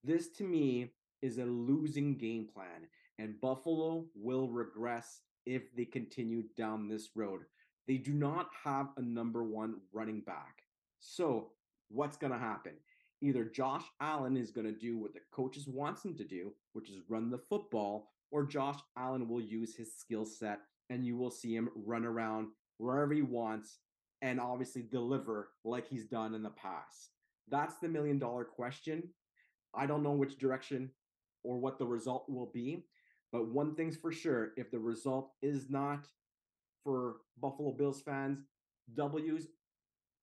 This 0.02 0.30
to 0.32 0.44
me 0.44 0.92
is 1.22 1.38
a 1.38 1.44
losing 1.44 2.16
game 2.16 2.48
plan, 2.52 2.88
and 3.18 3.40
Buffalo 3.40 4.04
will 4.14 4.48
regress 4.48 5.20
if 5.46 5.74
they 5.76 5.84
continue 5.84 6.42
down 6.56 6.88
this 6.88 7.10
road. 7.14 7.42
They 7.86 7.96
do 7.96 8.12
not 8.12 8.48
have 8.62 8.88
a 8.96 9.02
number 9.02 9.44
one 9.44 9.76
running 9.92 10.20
back. 10.20 10.62
So, 11.00 11.50
what's 11.88 12.16
going 12.16 12.32
to 12.32 12.38
happen? 12.38 12.72
Either 13.20 13.44
Josh 13.44 13.84
Allen 14.00 14.36
is 14.36 14.50
going 14.50 14.66
to 14.66 14.78
do 14.78 14.98
what 14.98 15.14
the 15.14 15.20
coaches 15.32 15.66
wants 15.66 16.04
him 16.04 16.14
to 16.16 16.24
do, 16.24 16.52
which 16.72 16.90
is 16.90 16.98
run 17.08 17.30
the 17.30 17.38
football, 17.38 18.10
or 18.30 18.44
Josh 18.44 18.78
Allen 18.98 19.28
will 19.28 19.40
use 19.40 19.74
his 19.74 19.94
skill 19.96 20.24
set 20.24 20.60
and 20.90 21.04
you 21.04 21.16
will 21.16 21.30
see 21.30 21.54
him 21.54 21.70
run 21.74 22.04
around 22.04 22.48
wherever 22.78 23.12
he 23.12 23.22
wants 23.22 23.78
and 24.22 24.40
obviously 24.40 24.82
deliver 24.82 25.50
like 25.64 25.86
he's 25.86 26.06
done 26.06 26.34
in 26.34 26.42
the 26.42 26.50
past. 26.50 27.10
That's 27.48 27.76
the 27.78 27.88
million 27.88 28.18
dollar 28.18 28.44
question. 28.44 29.10
I 29.74 29.86
don't 29.86 30.02
know 30.02 30.12
which 30.12 30.38
direction 30.38 30.90
or 31.42 31.58
what 31.58 31.78
the 31.78 31.86
result 31.86 32.24
will 32.28 32.50
be, 32.52 32.86
but 33.32 33.48
one 33.48 33.74
thing's 33.74 33.96
for 33.96 34.12
sure 34.12 34.52
if 34.56 34.70
the 34.70 34.78
result 34.78 35.32
is 35.42 35.68
not 35.68 36.06
for 36.82 37.16
Buffalo 37.40 37.72
Bills 37.72 38.02
fans, 38.02 38.38
W's, 38.94 39.48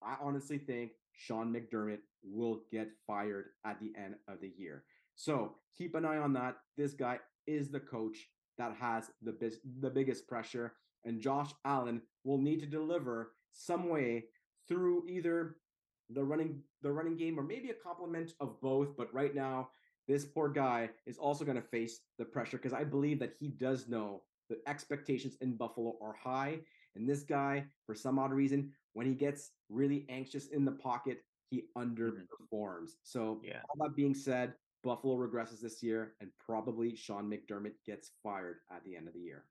I 0.04 0.16
honestly 0.22 0.58
think 0.58 0.92
Sean 1.14 1.54
McDermott 1.54 2.00
will 2.24 2.62
get 2.72 2.90
fired 3.06 3.46
at 3.66 3.80
the 3.80 3.92
end 3.98 4.16
of 4.28 4.40
the 4.42 4.52
year. 4.58 4.84
So 5.16 5.56
keep 5.78 5.96
an 5.96 6.06
eye 6.06 6.18
on 6.18 6.34
that. 6.34 6.58
This 6.78 6.94
guy 6.94 7.20
is 7.48 7.70
the 7.70 7.80
coach 7.80 8.18
that 8.58 8.76
has 8.80 9.10
the 9.22 9.32
bis- 9.32 9.60
the 9.80 9.90
biggest 9.90 10.28
pressure, 10.28 10.74
and 11.06 11.22
Josh 11.22 11.52
Allen 11.66 12.02
will 12.24 12.38
need 12.38 12.60
to 12.60 12.66
deliver 12.66 13.34
some 13.52 13.90
way 13.90 14.26
through 14.68 15.08
either 15.08 15.58
the 16.10 16.24
running 16.24 16.62
the 16.82 16.92
running 16.92 17.18
game 17.18 17.40
or 17.40 17.44
maybe 17.44 17.70
a 17.70 17.74
complement 17.74 18.34
of 18.40 18.60
both. 18.62 18.96
But 18.98 19.14
right 19.14 19.34
now, 19.34 19.70
this 20.08 20.26
poor 20.26 20.50
guy 20.50 20.90
is 21.06 21.18
also 21.18 21.46
going 21.46 21.62
to 21.62 21.68
face 21.68 22.02
the 22.18 22.26
pressure 22.26 22.58
because 22.58 22.74
I 22.74 22.84
believe 22.84 23.20
that 23.20 23.34
he 23.40 23.50
does 23.50 23.88
know 23.88 24.24
the 24.50 24.58
expectations 24.68 25.38
in 25.42 25.56
Buffalo 25.56 25.96
are 26.02 26.16
high, 26.22 26.60
and 26.96 27.08
this 27.08 27.24
guy, 27.24 27.66
for 27.86 27.96
some 27.96 28.20
odd 28.20 28.34
reason, 28.34 28.72
when 28.94 29.06
he 29.06 29.14
gets 29.14 29.52
really 29.70 30.06
anxious 30.10 30.48
in 30.48 30.66
the 30.66 30.72
pocket, 30.72 31.24
he 31.50 31.64
mm-hmm. 31.78 31.82
underperforms. 31.82 32.92
So, 33.04 33.42
yeah. 33.44 33.62
all 33.70 33.88
that 33.88 33.96
being 33.96 34.14
said, 34.14 34.54
Buffalo 34.84 35.16
regresses 35.16 35.62
this 35.62 35.84
year, 35.84 36.14
and 36.22 36.30
probably 36.44 36.96
Sean 36.96 37.30
McDermott 37.30 37.74
gets 37.86 38.12
fired 38.24 38.58
at 38.72 38.84
the 38.84 38.96
end 38.96 39.08
of 39.08 39.14
the 39.14 39.20
year. 39.20 39.46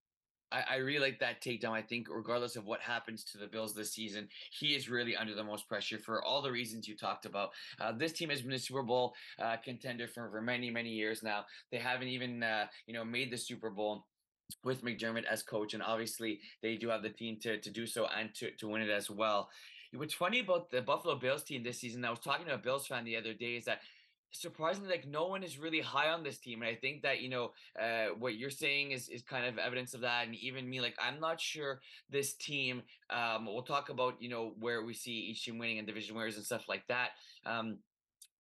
I, 0.53 0.65
I, 0.69 0.77
really 0.77 0.99
like 0.99 1.21
that 1.21 1.41
takedown. 1.41 1.71
I 1.71 1.83
think, 1.83 2.09
regardless 2.11 2.57
of 2.57 2.67
what 2.67 2.81
happens 2.81 3.25
to 3.25 3.39
the 3.39 3.47
Bills 3.47 3.75
this 3.75 3.93
season, 3.93 4.29
he 4.59 4.75
is 4.75 4.91
really 4.91 5.17
under 5.17 5.35
the 5.35 5.45
most 5.45 5.69
pressure 5.69 5.99
for 5.99 6.23
all 6.25 6.43
the 6.43 6.51
reasons 6.51 6.89
you 6.89 6.97
talked 6.97 7.25
about. 7.25 7.51
Uh, 7.81 7.93
this 7.93 8.13
team 8.13 8.31
has 8.31 8.43
been 8.43 8.53
a 8.53 8.59
Super 8.59 8.83
Bowl 8.83 9.15
uh, 9.41 9.57
contender 9.65 10.09
for, 10.09 10.29
for 10.31 10.43
many, 10.43 10.71
many 10.71 10.91
years 10.91 11.23
now. 11.23 11.45
They 11.71 11.79
haven't 11.79 12.09
even, 12.09 12.43
uh, 12.43 12.67
you 12.87 12.95
know, 12.95 13.05
made 13.05 13.31
the 13.31 13.39
Super 13.39 13.71
Bowl 13.71 14.07
with 14.65 14.83
McDermott 14.85 15.25
as 15.25 15.43
coach, 15.43 15.75
and 15.75 15.83
obviously 15.83 16.41
they 16.63 16.77
do 16.77 16.89
have 16.89 17.03
the 17.03 17.11
team 17.11 17.39
to 17.43 17.59
to 17.61 17.71
do 17.71 17.87
so 17.87 18.07
and 18.19 18.35
to 18.35 18.51
to 18.59 18.69
win 18.69 18.83
it 18.83 18.91
as 18.91 19.09
well. 19.09 19.49
What's 19.93 20.15
funny 20.15 20.41
about 20.41 20.71
the 20.71 20.83
Buffalo 20.83 21.17
Bills 21.17 21.43
team 21.43 21.65
this 21.65 21.81
season? 21.81 22.05
I 22.05 22.11
was 22.11 22.21
talking 22.21 22.47
to 22.47 22.55
a 22.55 22.59
Bills 22.59 22.87
fan 22.87 23.05
the 23.05 23.17
other 23.17 23.35
day 23.35 23.57
is 23.57 23.65
that 23.65 23.81
surprisingly, 24.33 24.91
like 24.91 25.07
no 25.07 25.27
one 25.27 25.43
is 25.43 25.59
really 25.59 25.81
high 25.81 26.09
on 26.09 26.23
this 26.23 26.39
team, 26.39 26.63
and 26.63 26.71
I 26.71 26.75
think 26.75 27.03
that 27.03 27.21
you 27.21 27.29
know 27.29 27.53
uh, 27.81 28.15
what 28.19 28.37
you're 28.37 28.51
saying 28.51 28.93
is 28.93 29.09
is 29.09 29.23
kind 29.23 29.47
of 29.47 29.59
evidence 29.59 29.95
of 29.95 30.01
that. 30.03 30.27
And 30.27 30.35
even 30.37 30.69
me, 30.69 30.81
like 30.81 30.97
I'm 31.01 31.21
not 31.21 31.41
sure 31.41 31.81
this 32.11 32.35
team. 32.35 32.83
Um, 33.11 33.47
we'll 33.47 33.63
talk 33.63 33.89
about 33.89 34.21
you 34.21 34.29
know 34.29 34.53
where 34.59 34.85
we 34.85 34.95
see 34.95 35.13
each 35.13 35.45
team 35.45 35.59
winning 35.59 35.79
and 35.79 35.87
division 35.87 36.15
winners 36.15 36.37
and 36.37 36.45
stuff 36.45 36.69
like 36.69 36.87
that. 36.89 37.11
Um, 37.45 37.79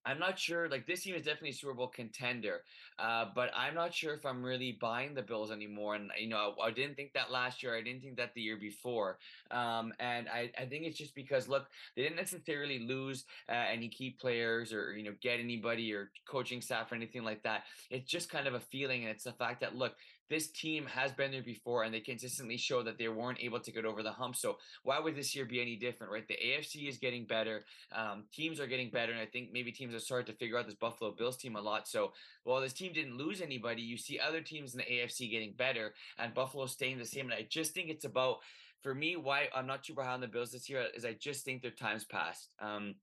I'm 0.06 0.18
not 0.18 0.38
sure. 0.38 0.68
Like 0.68 0.86
this 0.86 1.02
team 1.02 1.14
is 1.14 1.24
definitely 1.24 1.50
a 1.50 1.54
Super 1.54 1.74
Bowl 1.74 1.88
contender, 1.88 2.62
uh, 2.98 3.26
but 3.34 3.50
I'm 3.54 3.74
not 3.74 3.92
sure 3.94 4.14
if 4.14 4.24
I'm 4.24 4.42
really 4.42 4.78
buying 4.80 5.14
the 5.14 5.22
Bills 5.22 5.50
anymore. 5.50 5.94
And 5.94 6.10
you 6.18 6.28
know, 6.28 6.54
I, 6.60 6.68
I 6.68 6.70
didn't 6.70 6.94
think 6.96 7.12
that 7.12 7.30
last 7.30 7.62
year. 7.62 7.76
I 7.76 7.82
didn't 7.82 8.02
think 8.02 8.16
that 8.16 8.34
the 8.34 8.40
year 8.40 8.56
before. 8.56 9.18
Um, 9.50 9.92
and 10.00 10.28
I, 10.28 10.50
I 10.58 10.64
think 10.64 10.84
it's 10.84 10.96
just 10.96 11.14
because 11.14 11.48
look, 11.48 11.66
they 11.96 12.02
didn't 12.02 12.16
necessarily 12.16 12.78
lose 12.78 13.24
uh, 13.48 13.52
any 13.52 13.88
key 13.88 14.16
players 14.18 14.72
or 14.72 14.96
you 14.96 15.04
know 15.04 15.14
get 15.20 15.38
anybody 15.38 15.92
or 15.92 16.10
coaching 16.26 16.62
staff 16.62 16.92
or 16.92 16.94
anything 16.94 17.24
like 17.24 17.42
that. 17.42 17.64
It's 17.90 18.10
just 18.10 18.30
kind 18.30 18.46
of 18.46 18.54
a 18.54 18.60
feeling, 18.60 19.02
and 19.02 19.10
it's 19.10 19.24
the 19.24 19.32
fact 19.32 19.60
that 19.60 19.76
look, 19.76 19.94
this 20.30 20.48
team 20.48 20.86
has 20.86 21.10
been 21.12 21.32
there 21.32 21.42
before 21.42 21.82
and 21.82 21.92
they 21.92 22.00
consistently 22.00 22.56
show 22.56 22.82
that 22.84 22.96
they 22.96 23.08
weren't 23.08 23.42
able 23.42 23.58
to 23.58 23.72
get 23.72 23.84
over 23.84 24.02
the 24.02 24.12
hump. 24.12 24.36
So 24.36 24.58
why 24.84 25.00
would 25.00 25.16
this 25.16 25.34
year 25.34 25.44
be 25.44 25.60
any 25.60 25.76
different, 25.76 26.12
right? 26.12 26.26
The 26.26 26.38
AFC 26.42 26.88
is 26.88 26.98
getting 26.98 27.26
better. 27.26 27.64
Um, 27.92 28.24
teams 28.32 28.60
are 28.60 28.68
getting 28.68 28.90
better. 28.90 29.12
And 29.12 29.20
I 29.20 29.26
think 29.26 29.50
maybe 29.52 29.72
teams 29.72 29.92
have 29.92 30.02
started 30.02 30.26
to 30.28 30.38
figure 30.38 30.56
out 30.56 30.66
this 30.66 30.76
Buffalo 30.76 31.10
Bills 31.10 31.36
team 31.36 31.56
a 31.56 31.60
lot. 31.60 31.88
So 31.88 32.12
while 32.44 32.60
this 32.60 32.72
team 32.72 32.92
didn't 32.92 33.18
lose 33.18 33.42
anybody, 33.42 33.82
you 33.82 33.98
see 33.98 34.20
other 34.20 34.40
teams 34.40 34.72
in 34.72 34.78
the 34.78 34.84
AFC 34.84 35.28
getting 35.30 35.52
better 35.52 35.94
and 36.16 36.32
Buffalo 36.32 36.66
staying 36.66 36.98
the 36.98 37.04
same. 37.04 37.24
And 37.26 37.34
I 37.34 37.46
just 37.50 37.74
think 37.74 37.90
it's 37.90 38.04
about, 38.04 38.36
for 38.82 38.94
me, 38.94 39.16
why 39.16 39.48
I'm 39.54 39.66
not 39.66 39.82
too 39.82 39.94
behind 39.94 40.22
the 40.22 40.28
Bills 40.28 40.52
this 40.52 40.70
year 40.70 40.86
is 40.94 41.04
I 41.04 41.14
just 41.14 41.44
think 41.44 41.60
their 41.60 41.72
time's 41.72 42.04
passed. 42.04 42.50
Um, 42.60 42.94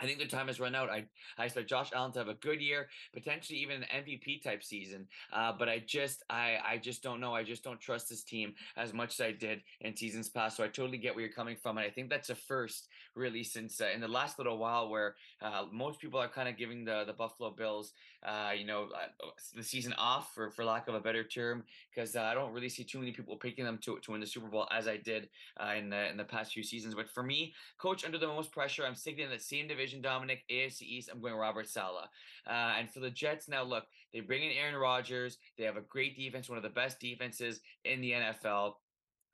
I 0.00 0.06
think 0.06 0.18
the 0.18 0.26
time 0.26 0.48
has 0.48 0.58
run 0.58 0.74
out. 0.74 0.90
I 0.90 1.04
I 1.38 1.44
expect 1.44 1.68
Josh 1.68 1.90
Allen 1.94 2.12
to 2.12 2.18
have 2.18 2.28
a 2.28 2.34
good 2.34 2.60
year, 2.60 2.88
potentially 3.12 3.58
even 3.58 3.82
an 3.82 4.04
MVP 4.04 4.42
type 4.42 4.64
season. 4.64 5.06
Uh, 5.32 5.52
but 5.56 5.68
I 5.68 5.82
just 5.86 6.22
I 6.30 6.56
I 6.64 6.78
just 6.78 7.02
don't 7.02 7.20
know. 7.20 7.34
I 7.34 7.44
just 7.44 7.62
don't 7.62 7.80
trust 7.80 8.08
this 8.08 8.24
team 8.24 8.54
as 8.76 8.92
much 8.92 9.12
as 9.14 9.20
I 9.20 9.32
did 9.32 9.62
in 9.80 9.96
seasons 9.96 10.28
past. 10.28 10.56
So 10.56 10.64
I 10.64 10.68
totally 10.68 10.98
get 10.98 11.14
where 11.14 11.24
you're 11.24 11.32
coming 11.32 11.56
from, 11.62 11.78
and 11.78 11.86
I 11.86 11.90
think 11.90 12.10
that's 12.10 12.30
a 12.30 12.34
first 12.34 12.88
really 13.14 13.44
since 13.44 13.80
uh, 13.80 13.88
in 13.94 14.00
the 14.00 14.08
last 14.08 14.38
little 14.38 14.58
while 14.58 14.88
where 14.88 15.14
uh, 15.40 15.64
most 15.70 16.00
people 16.00 16.18
are 16.18 16.28
kind 16.28 16.48
of 16.48 16.56
giving 16.56 16.84
the 16.84 17.04
the 17.06 17.12
Buffalo 17.12 17.50
Bills, 17.50 17.92
uh, 18.24 18.52
you 18.56 18.66
know, 18.66 18.88
uh, 18.94 19.26
the 19.54 19.62
season 19.62 19.92
off 19.98 20.34
for 20.34 20.50
for 20.50 20.64
lack 20.64 20.88
of 20.88 20.94
a 20.94 21.00
better 21.00 21.22
term, 21.22 21.64
because 21.94 22.16
uh, 22.16 22.22
I 22.22 22.34
don't 22.34 22.52
really 22.52 22.70
see 22.70 22.82
too 22.82 22.98
many 22.98 23.12
people 23.12 23.36
picking 23.36 23.64
them 23.64 23.78
to 23.82 23.98
to 24.00 24.10
win 24.10 24.20
the 24.20 24.26
Super 24.26 24.48
Bowl 24.48 24.66
as 24.72 24.88
I 24.88 24.96
did 24.96 25.28
in 25.76 25.90
the 25.90 26.08
in 26.10 26.16
the 26.16 26.24
past 26.24 26.52
few 26.52 26.62
seasons. 26.62 26.94
But 26.94 27.08
for 27.08 27.22
me, 27.22 27.54
coach 27.78 28.04
under 28.04 28.18
the 28.18 28.26
most 28.26 28.50
pressure, 28.50 28.84
I'm 28.84 28.96
sticking 28.96 29.26
in 29.26 29.30
the 29.30 29.38
same 29.38 29.68
division 29.68 29.81
division, 29.82 30.00
Dominic. 30.00 30.44
AFC 30.50 30.82
East, 30.82 31.10
I'm 31.12 31.20
going 31.20 31.34
Robert 31.34 31.68
Saleh. 31.68 32.08
Uh, 32.46 32.74
and 32.78 32.90
for 32.90 33.00
the 33.00 33.10
Jets, 33.10 33.48
now 33.48 33.64
look, 33.64 33.84
they 34.12 34.20
bring 34.20 34.44
in 34.44 34.52
Aaron 34.52 34.76
Rodgers. 34.76 35.38
They 35.58 35.64
have 35.64 35.76
a 35.76 35.80
great 35.80 36.16
defense, 36.16 36.48
one 36.48 36.56
of 36.56 36.62
the 36.62 36.70
best 36.70 37.00
defenses 37.00 37.60
in 37.84 38.00
the 38.00 38.12
NFL. 38.12 38.74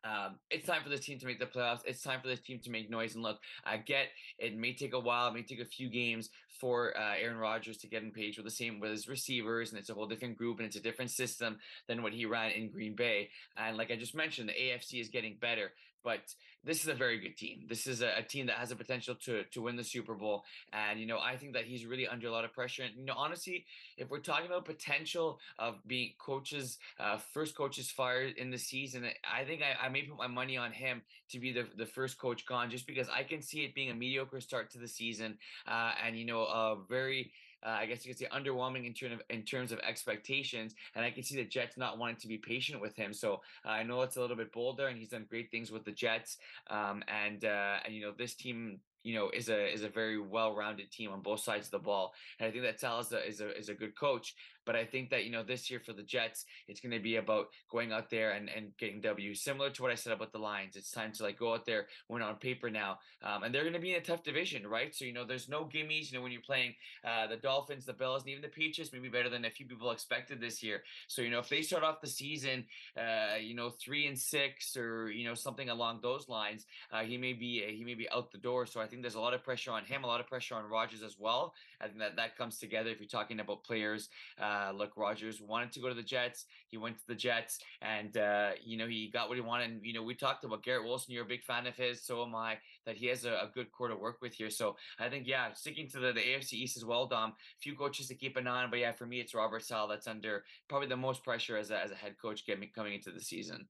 Um, 0.05 0.39
it's 0.51 0.67
time 0.67 0.83
for 0.83 0.89
this 0.89 1.05
team 1.05 1.19
to 1.19 1.27
make 1.27 1.39
the 1.39 1.47
playoffs. 1.47 1.81
It's 1.85 2.03
time 2.03 2.21
for 2.23 2.29
this 2.29 2.41
team 2.41 2.61
to 2.65 2.71
make 2.71 2.89
noise. 2.89 3.15
And 3.15 3.23
look, 3.23 3.39
I 3.65 3.77
get 3.77 4.07
it 4.39 4.57
may 4.57 4.73
take 4.73 4.95
a 4.95 5.01
while, 5.01 5.29
it 5.29 5.35
may 5.35 5.43
take 5.43 5.61
a 5.61 5.67
few 5.67 5.91
games 5.91 6.31
for 6.61 6.97
uh, 6.97 7.15
Aaron 7.21 7.37
Rodgers 7.37 7.77
to 7.79 7.89
get 7.89 8.03
in 8.03 8.11
page 8.11 8.37
with 8.37 8.47
the 8.47 8.51
same 8.51 8.81
with 8.81 8.91
his 8.91 9.09
receivers, 9.09 9.71
and 9.71 9.79
it's 9.79 9.91
a 9.91 9.95
whole 9.95 10.07
different 10.07 10.39
group 10.39 10.59
and 10.59 10.67
it's 10.67 10.77
a 10.77 10.81
different 10.81 11.11
system 11.11 11.59
than 11.89 12.03
what 12.03 12.13
he 12.13 12.27
ran 12.27 12.53
in 12.53 12.71
Green 12.71 12.95
Bay. 12.95 13.29
And 13.57 13.77
like 13.77 13.91
I 13.91 13.97
just 13.97 14.15
mentioned, 14.15 14.49
the 14.49 14.53
AFC 14.53 15.01
is 15.01 15.09
getting 15.09 15.37
better 15.41 15.73
but 16.05 16.21
this 16.65 16.83
is 16.83 16.89
a 16.89 16.95
very 16.95 17.19
good 17.19 17.37
team. 17.37 17.65
This 17.69 17.87
is 17.87 18.03
a, 18.03 18.19
a, 18.19 18.23
team 18.23 18.47
that 18.47 18.57
has 18.57 18.71
a 18.71 18.77
potential 18.77 19.15
to 19.25 19.45
to 19.45 19.63
win 19.63 19.77
the 19.77 19.85
Super 19.85 20.15
Bowl, 20.15 20.45
and 20.73 20.99
you 21.01 21.07
know 21.07 21.19
I 21.19 21.37
think 21.37 21.53
that 21.55 21.65
he's 21.65 21.87
really 21.87 22.07
under 22.07 22.29
a 22.29 22.33
lot 22.33 22.45
of 22.45 22.53
pressure. 22.53 22.83
And 22.83 22.95
you 22.97 23.05
know 23.05 23.15
honestly, 23.17 23.65
if 23.97 24.11
we're 24.11 24.19
talking 24.19 24.47
about 24.47 24.65
potential 24.65 25.39
of 25.59 25.77
being 25.87 26.13
coaches, 26.19 26.79
uh, 26.99 27.19
first 27.19 27.57
coaches 27.57 27.91
fired 27.91 28.37
in 28.37 28.51
the 28.51 28.59
season, 28.59 29.07
I 29.25 29.45
think 29.45 29.63
I, 29.63 29.87
I 29.87 29.89
may 29.89 30.03
put 30.03 30.19
my 30.19 30.27
money 30.27 30.57
on 30.57 30.73
him 30.73 31.03
to 31.31 31.39
be 31.39 31.53
the 31.53 31.67
the 31.77 31.87
first 31.87 32.19
coach 32.19 32.45
gone, 32.47 32.71
just 32.71 32.87
because 32.87 33.09
I 33.09 33.23
can 33.23 33.41
see 33.41 33.61
it 33.61 33.75
being 33.75 33.91
a 33.91 33.95
mediocre 33.95 34.41
start 34.41 34.71
to 34.73 34.79
the 34.79 34.89
season, 34.89 35.39
uh, 35.67 35.93
and 36.05 36.19
you 36.19 36.27
know 36.27 36.43
a 36.43 36.77
very 36.89 37.33
uh, 37.65 37.71
I 37.71 37.87
guess 37.87 38.05
you 38.05 38.13
could 38.13 38.19
say 38.19 38.29
underwhelming 38.33 38.87
in, 38.87 39.13
of, 39.13 39.23
in 39.31 39.43
terms 39.43 39.73
of 39.73 39.79
expectations. 39.81 40.75
And 40.95 41.05
I 41.05 41.11
can 41.11 41.23
see 41.23 41.37
the 41.37 41.45
Jets 41.45 41.77
not 41.77 41.99
wanting 41.99 42.17
to 42.17 42.29
be 42.29 42.39
patient 42.39 42.81
with 42.81 42.97
him. 42.97 43.13
So 43.13 43.41
uh, 43.65 43.71
I 43.71 43.83
know 43.83 44.03
it's 44.03 44.17
a 44.17 44.21
little 44.21 44.37
bit 44.37 44.53
bolder, 44.53 44.89
and 44.89 44.99
he's 44.99 45.09
done 45.09 45.27
great 45.29 45.51
things 45.51 45.71
with 45.71 45.85
the 45.85 45.93
Jets. 45.93 46.39
Um, 46.71 47.03
and 47.09 47.45
uh, 47.45 47.77
and 47.85 47.95
you 47.95 48.03
know 48.03 48.13
this 48.17 48.35
team 48.35 48.81
you 49.03 49.15
know 49.15 49.31
is 49.31 49.49
a 49.49 49.73
is 49.73 49.83
a 49.83 49.89
very 49.89 50.21
well-rounded 50.21 50.91
team 50.91 51.11
on 51.13 51.23
both 51.23 51.41
sides 51.41 51.69
of 51.69 51.71
the 51.71 51.79
ball 51.79 52.13
and 52.39 52.49
i 52.49 52.51
think 52.51 52.65
that 52.65 52.83
a, 53.13 53.29
is 53.29 53.41
a, 53.41 53.57
is 53.57 53.69
a 53.69 53.75
good 53.75 53.97
coach 53.97 54.35
but 54.69 54.77
I 54.77 54.85
think 54.85 55.09
that, 55.09 55.25
you 55.25 55.31
know, 55.31 55.43
this 55.43 55.71
year 55.71 55.81
for 55.81 55.95
the 55.95 56.03
Jets, 56.03 56.45
it's 56.69 56.79
going 56.79 56.93
to 56.93 56.99
be 57.01 57.17
about 57.17 57.47
going 57.71 57.91
out 57.91 58.11
there 58.11 58.33
and, 58.33 58.51
and 58.55 58.77
getting 58.77 59.01
W. 59.01 59.35
Similar 59.35 59.71
to 59.71 59.81
what 59.81 59.91
I 59.91 59.95
said 59.95 60.13
about 60.13 60.31
the 60.31 60.39
Lions. 60.39 60.77
It's 60.77 60.91
time 60.91 61.11
to 61.13 61.23
like 61.23 61.39
go 61.39 61.55
out 61.55 61.65
there, 61.65 61.87
win 62.11 62.21
on 62.21 62.35
paper 62.35 62.69
now. 62.69 62.99
Um, 63.23 63.45
and 63.45 63.55
they're 63.55 63.63
going 63.63 63.73
to 63.73 63.81
be 63.81 63.95
in 63.95 63.97
a 64.03 64.05
tough 64.05 64.23
division, 64.23 64.67
right? 64.67 64.95
So, 64.95 65.07
you 65.07 65.15
know, 65.15 65.25
there's 65.25 65.49
no 65.49 65.65
gimmies. 65.65 66.13
You 66.13 66.19
know, 66.19 66.23
when 66.23 66.33
you're 66.33 66.43
playing 66.43 66.75
uh, 67.03 67.29
the 67.29 67.39
Dolphins, 67.39 67.87
the 67.87 67.95
Bills, 67.95 68.25
and 68.25 68.31
even 68.31 68.43
the 68.43 68.49
Patriots, 68.49 68.93
maybe 68.93 69.09
better 69.09 69.31
than 69.31 69.47
a 69.47 69.51
few 69.51 69.65
people 69.65 69.91
expected 69.91 70.39
this 70.39 70.63
year. 70.63 70.83
So, 71.07 71.23
you 71.23 71.31
know, 71.31 71.39
if 71.39 71.49
they 71.49 71.63
start 71.63 71.83
off 71.83 72.03
the 72.03 72.07
season, 72.07 72.67
uh, 72.95 73.37
you 73.41 73.55
know, 73.55 73.71
three 73.71 74.07
and 74.07 74.19
six 74.19 74.77
or, 74.77 75.11
you 75.11 75.25
know, 75.25 75.33
something 75.33 75.71
along 75.71 76.01
those 76.03 76.29
lines, 76.29 76.67
uh, 76.93 77.05
he 77.05 77.17
may 77.17 77.33
be 77.33 77.65
he 77.75 77.85
may 77.85 77.95
be 77.95 78.07
out 78.11 78.33
the 78.33 78.39
door. 78.39 78.67
So 78.67 78.83
I 78.83 78.87
think 78.87 79.01
there's 79.01 79.15
a 79.15 79.21
lot 79.21 79.33
of 79.33 79.43
pressure 79.43 79.71
on 79.71 79.87
him, 79.87 80.05
a 80.05 80.07
lot 80.07 80.21
of 80.21 80.27
pressure 80.27 80.57
on 80.57 80.65
Rodgers 80.65 81.03
as 81.03 81.17
well. 81.19 81.55
I 81.81 81.87
think 81.87 82.01
that 82.01 82.17
that 82.17 82.37
comes 82.37 82.59
together 82.59 82.91
if 82.91 83.01
you're 83.01 83.09
talking 83.09 83.41
about 83.41 83.65
players 83.65 84.11
uh, 84.39 84.58
uh, 84.59 84.73
look, 84.73 84.97
Rodgers 84.97 85.41
wanted 85.41 85.73
to 85.73 85.81
go 85.81 85.89
to 85.89 85.95
the 85.95 86.03
Jets. 86.03 86.47
He 86.69 86.77
went 86.77 86.99
to 86.99 87.07
the 87.07 87.15
Jets, 87.15 87.59
and 87.83 88.17
uh, 88.17 88.51
you 88.65 88.77
know 88.77 88.87
he 88.87 89.11
got 89.13 89.29
what 89.29 89.37
he 89.37 89.41
wanted. 89.41 89.71
And 89.71 89.81
you 89.85 89.93
know 89.93 90.03
we 90.03 90.15
talked 90.15 90.45
about 90.45 90.63
Garrett 90.63 90.85
Wilson. 90.85 91.15
You're 91.15 91.25
a 91.25 91.29
big 91.29 91.45
fan 91.45 91.67
of 91.67 91.77
his, 91.77 92.05
so 92.05 92.23
am 92.23 92.35
I. 92.35 92.59
That 92.87 92.97
he 92.97 93.07
has 93.07 93.25
a, 93.25 93.33
a 93.33 93.51
good 93.55 93.71
core 93.73 93.89
to 93.89 93.97
work 93.97 94.19
with 94.23 94.35
here. 94.35 94.51
So 94.51 94.77
I 94.99 95.09
think 95.09 95.27
yeah, 95.27 95.53
sticking 95.53 95.89
to 95.91 96.01
the, 96.01 96.13
the 96.13 96.21
AFC 96.21 96.55
East 96.55 96.77
as 96.77 96.85
well, 96.85 97.07
Dom. 97.07 97.31
A 97.31 97.35
few 97.61 97.75
coaches 97.75 98.09
to 98.09 98.15
keep 98.15 98.37
an 98.37 98.47
eye 98.47 98.65
on, 98.65 98.71
but 98.71 98.79
yeah, 98.79 98.93
for 98.93 99.07
me 99.07 99.21
it's 99.21 99.35
Robert 99.35 99.63
Saleh 99.63 99.91
that's 99.91 100.07
under 100.07 100.45
probably 100.69 100.89
the 100.89 100.97
most 100.97 101.23
pressure 101.23 101.57
as 101.57 101.71
a, 101.71 101.83
as 101.83 101.91
a 101.91 101.97
head 101.97 102.15
coach 102.21 102.47
getting 102.47 102.69
coming 102.75 102.95
into 102.95 103.11
the 103.11 103.21
season. 103.21 103.67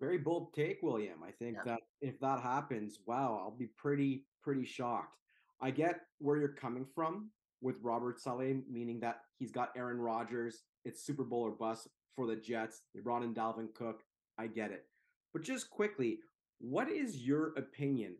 Very 0.00 0.18
bold 0.18 0.54
take, 0.54 0.78
William. 0.82 1.22
I 1.26 1.32
think 1.32 1.56
yeah. 1.56 1.72
that 1.72 1.80
if 2.00 2.20
that 2.20 2.40
happens, 2.40 3.00
wow, 3.06 3.40
I'll 3.42 3.56
be 3.56 3.68
pretty 3.76 4.24
pretty 4.42 4.64
shocked. 4.64 5.14
I 5.60 5.70
get 5.70 6.00
where 6.18 6.36
you're 6.36 6.48
coming 6.48 6.86
from 6.94 7.30
with 7.60 7.76
Robert 7.82 8.20
Saleh, 8.20 8.56
meaning 8.70 9.00
that 9.00 9.20
he's 9.38 9.50
got 9.50 9.72
Aaron 9.76 9.98
Rodgers. 9.98 10.62
It's 10.84 11.04
Super 11.04 11.24
Bowl 11.24 11.42
or 11.42 11.50
bust 11.50 11.88
for 12.14 12.26
the 12.26 12.36
Jets. 12.36 12.82
They 12.94 13.00
brought 13.00 13.22
in 13.22 13.34
Dalvin 13.34 13.74
Cook. 13.74 14.02
I 14.38 14.46
get 14.46 14.70
it. 14.70 14.84
But 15.32 15.42
just 15.42 15.70
quickly, 15.70 16.18
what 16.58 16.88
is 16.88 17.16
your 17.16 17.52
opinion 17.56 18.14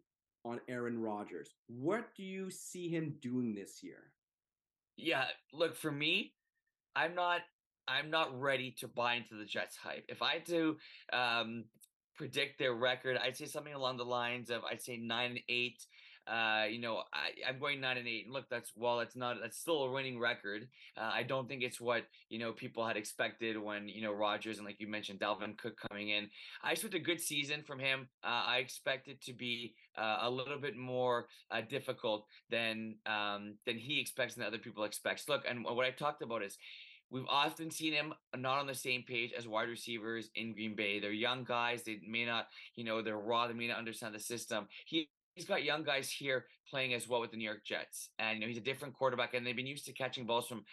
on 0.45 0.61
Aaron 0.69 0.99
Rodgers? 0.99 1.55
What 1.69 2.15
do 2.17 2.23
you 2.23 2.51
see 2.51 2.89
him 2.89 3.17
doing 3.21 3.55
this 3.55 3.83
year? 3.83 4.13
Yeah, 4.97 5.25
look, 5.53 5.77
for 5.77 5.93
me, 5.93 6.33
I'm 6.97 7.15
not 7.15 7.43
I'm 7.87 8.11
not 8.11 8.39
ready 8.39 8.75
to 8.81 8.89
buy 8.89 9.15
into 9.15 9.35
the 9.35 9.45
Jets 9.45 9.77
hype. 9.77 10.05
If 10.09 10.21
I 10.21 10.41
do 10.45 10.77
um, 11.13 11.65
predict 12.17 12.59
their 12.59 12.75
record, 12.75 13.17
I'd 13.17 13.37
say 13.37 13.47
something 13.47 13.73
along 13.73 13.97
the 13.97 14.05
lines 14.05 14.51
of 14.51 14.63
I'd 14.65 14.83
say 14.83 14.97
nine 14.97 15.31
and 15.31 15.41
eight, 15.49 15.87
uh, 16.29 16.67
you 16.71 16.81
know, 16.81 17.03
I, 17.13 17.49
I'm 17.49 17.59
going 17.59 17.81
nine 17.81 17.97
and 17.97 18.07
eight, 18.07 18.27
and 18.27 18.35
look, 18.35 18.49
that's 18.51 18.73
well, 18.77 18.99
that's 18.99 19.17
not 19.17 19.37
that's 19.41 19.59
still 19.59 19.85
a 19.85 19.91
winning 19.91 20.19
record. 20.19 20.69
Uh, 20.97 21.11
I 21.13 21.23
don't 21.23 21.49
think 21.49 21.63
it's 21.63 21.81
what 21.81 22.05
you 22.29 22.39
know 22.39 22.53
people 22.53 22.87
had 22.87 22.97
expected 22.97 23.57
when 23.57 23.89
you 23.89 24.03
know 24.03 24.13
Rodgers 24.13 24.59
and 24.59 24.67
like 24.67 24.81
you 24.81 24.89
mentioned 24.89 25.21
Dalvin 25.21 25.57
Cook 25.57 25.79
coming 25.89 26.11
in. 26.11 26.29
I 26.63 26.73
expect 26.73 26.95
a 26.95 26.99
good 26.99 27.21
season 27.21 27.63
from 27.63 27.79
him. 27.79 28.09
Uh, 28.23 28.45
I 28.47 28.59
expect 28.59 29.09
it 29.09 29.23
to 29.23 29.33
be 29.33 29.75
uh, 29.97 30.19
a 30.23 30.31
little 30.31 30.59
bit 30.59 30.77
more 30.77 31.29
uh, 31.51 31.63
difficult 31.63 32.27
than 32.51 32.97
um, 33.07 33.55
than 33.67 33.79
he 33.79 34.01
expects 34.01 34.37
and 34.37 34.45
other 34.45 34.59
people 34.59 34.85
expects. 34.85 35.29
Look, 35.29 35.45
and 35.49 35.65
what 35.65 35.87
I 35.87 35.91
talked 35.91 36.23
about 36.23 36.43
is 36.43 36.59
We've 37.11 37.27
often 37.29 37.71
seen 37.71 37.95
him 37.95 38.13
not 38.37 38.59
on 38.59 38.67
the 38.67 38.75
same 38.75 39.03
page 39.03 39.33
as 39.33 39.49
wide 39.49 39.71
receivers 39.71 40.29
in 40.35 40.53
Green 40.53 40.75
Bay. 40.75 41.01
They're 41.01 41.11
young 41.11 41.43
guys. 41.43 41.83
They 41.83 42.01
may 42.07 42.27
not, 42.27 42.49
you 42.75 42.85
know, 42.85 43.01
they're 43.01 43.17
raw. 43.17 43.47
They 43.47 43.55
may 43.55 43.69
not 43.69 43.79
understand 43.79 44.15
the 44.15 44.21
system. 44.21 44.69
He 44.85 45.09
he's 45.39 45.47
got 45.47 45.63
young 45.63 45.85
guys 45.85 46.11
here 46.11 46.47
playing 46.69 46.95
as 46.95 47.09
well 47.09 47.21
with 47.21 47.31
the 47.31 47.37
New 47.37 47.45
York 47.45 47.65
Jets. 47.65 48.11
And 48.19 48.39
you 48.39 48.41
know, 48.41 48.49
he's 48.49 48.59
a 48.59 48.61
different 48.61 48.95
quarterback, 48.95 49.35
and 49.35 49.47
they've 49.47 49.55
been 49.55 49.67
used 49.67 49.87
to 49.87 49.93
catching 49.93 50.27
balls 50.27 50.49
from 50.49 50.65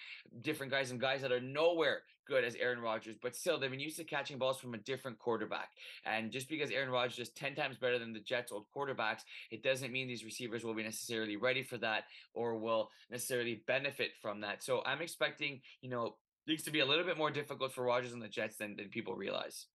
different 0.42 0.72
guys 0.72 0.90
and 0.90 1.00
guys 1.00 1.22
that 1.22 1.32
are 1.32 1.40
nowhere 1.40 2.02
good 2.28 2.44
as 2.44 2.56
Aaron 2.56 2.80
Rodgers, 2.80 3.16
but 3.22 3.36
still 3.36 3.60
they've 3.60 3.70
been 3.70 3.80
used 3.80 3.98
to 3.98 4.04
catching 4.04 4.40
balls 4.40 4.60
from 4.60 4.74
a 4.74 4.80
different 4.80 5.20
quarterback. 5.20 5.70
And 6.08 6.32
just 6.32 6.50
because 6.50 6.72
Aaron 6.72 6.90
Rodgers 6.90 7.20
is 7.20 7.30
10 7.30 7.54
times 7.54 7.78
better 7.78 8.00
than 8.00 8.14
the 8.14 8.20
Jets 8.20 8.52
old 8.52 8.66
quarterbacks, 8.76 9.22
it 9.52 9.62
doesn't 9.62 9.92
mean 9.92 10.08
these 10.08 10.26
receivers 10.26 10.64
will 10.64 10.74
be 10.74 10.82
necessarily 10.82 11.38
ready 11.38 11.62
for 11.62 11.78
that 11.78 12.06
or 12.34 12.58
will 12.58 12.90
necessarily 13.12 13.62
benefit 13.68 14.14
from 14.24 14.42
that. 14.42 14.64
So 14.64 14.82
I'm 14.88 15.04
expecting, 15.04 15.62
you 15.82 15.90
know, 15.92 16.16
things 16.48 16.64
to 16.64 16.72
be 16.72 16.80
a 16.80 16.86
little 16.86 17.06
bit 17.06 17.16
more 17.16 17.30
difficult 17.30 17.74
for 17.74 17.84
Rodgers 17.84 18.14
and 18.14 18.24
the 18.24 18.28
Jets 18.28 18.58
than, 18.58 18.76
than 18.76 18.90
people 18.90 19.14
realize. 19.14 19.68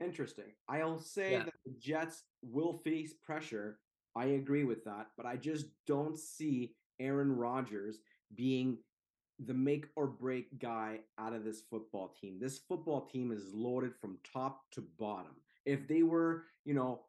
Interesting. 0.00 0.52
I'll 0.68 1.00
say 1.00 1.32
yeah. 1.32 1.44
that 1.44 1.54
the 1.64 1.72
Jets 1.80 2.24
will 2.50 2.80
face 2.84 3.14
pressure. 3.24 3.78
I 4.16 4.26
agree 4.26 4.64
with 4.64 4.84
that, 4.84 5.08
but 5.16 5.26
I 5.26 5.36
just 5.36 5.66
don't 5.86 6.18
see 6.18 6.74
Aaron 7.00 7.34
Rodgers 7.36 7.98
being 8.34 8.78
the 9.44 9.54
make 9.54 9.86
or 9.96 10.06
break 10.06 10.58
guy 10.60 11.00
out 11.18 11.32
of 11.32 11.44
this 11.44 11.62
football 11.68 12.14
team. 12.20 12.38
This 12.40 12.58
football 12.58 13.06
team 13.06 13.32
is 13.32 13.52
loaded 13.52 13.92
from 14.00 14.18
top 14.32 14.62
to 14.72 14.84
bottom. 14.98 15.32
If 15.66 15.88
they 15.88 16.02
were, 16.02 16.44
you 16.64 16.74
know, 16.74 17.00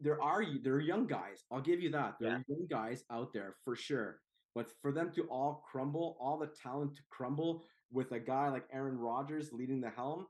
there 0.00 0.20
are 0.20 0.44
there 0.62 0.74
are 0.74 0.80
young 0.80 1.06
guys. 1.06 1.44
I'll 1.50 1.60
give 1.60 1.80
you 1.80 1.90
that. 1.90 2.16
There 2.20 2.30
yeah. 2.30 2.36
are 2.36 2.44
young 2.48 2.66
guys 2.68 3.04
out 3.10 3.32
there 3.32 3.54
for 3.64 3.76
sure. 3.76 4.20
But 4.54 4.70
for 4.82 4.90
them 4.90 5.12
to 5.14 5.22
all 5.24 5.64
crumble, 5.70 6.16
all 6.20 6.36
the 6.36 6.48
talent 6.48 6.96
to 6.96 7.02
crumble 7.08 7.64
with 7.92 8.10
a 8.12 8.18
guy 8.18 8.48
like 8.48 8.64
Aaron 8.72 8.98
Rodgers 8.98 9.52
leading 9.52 9.80
the 9.80 9.90
helm, 9.90 10.26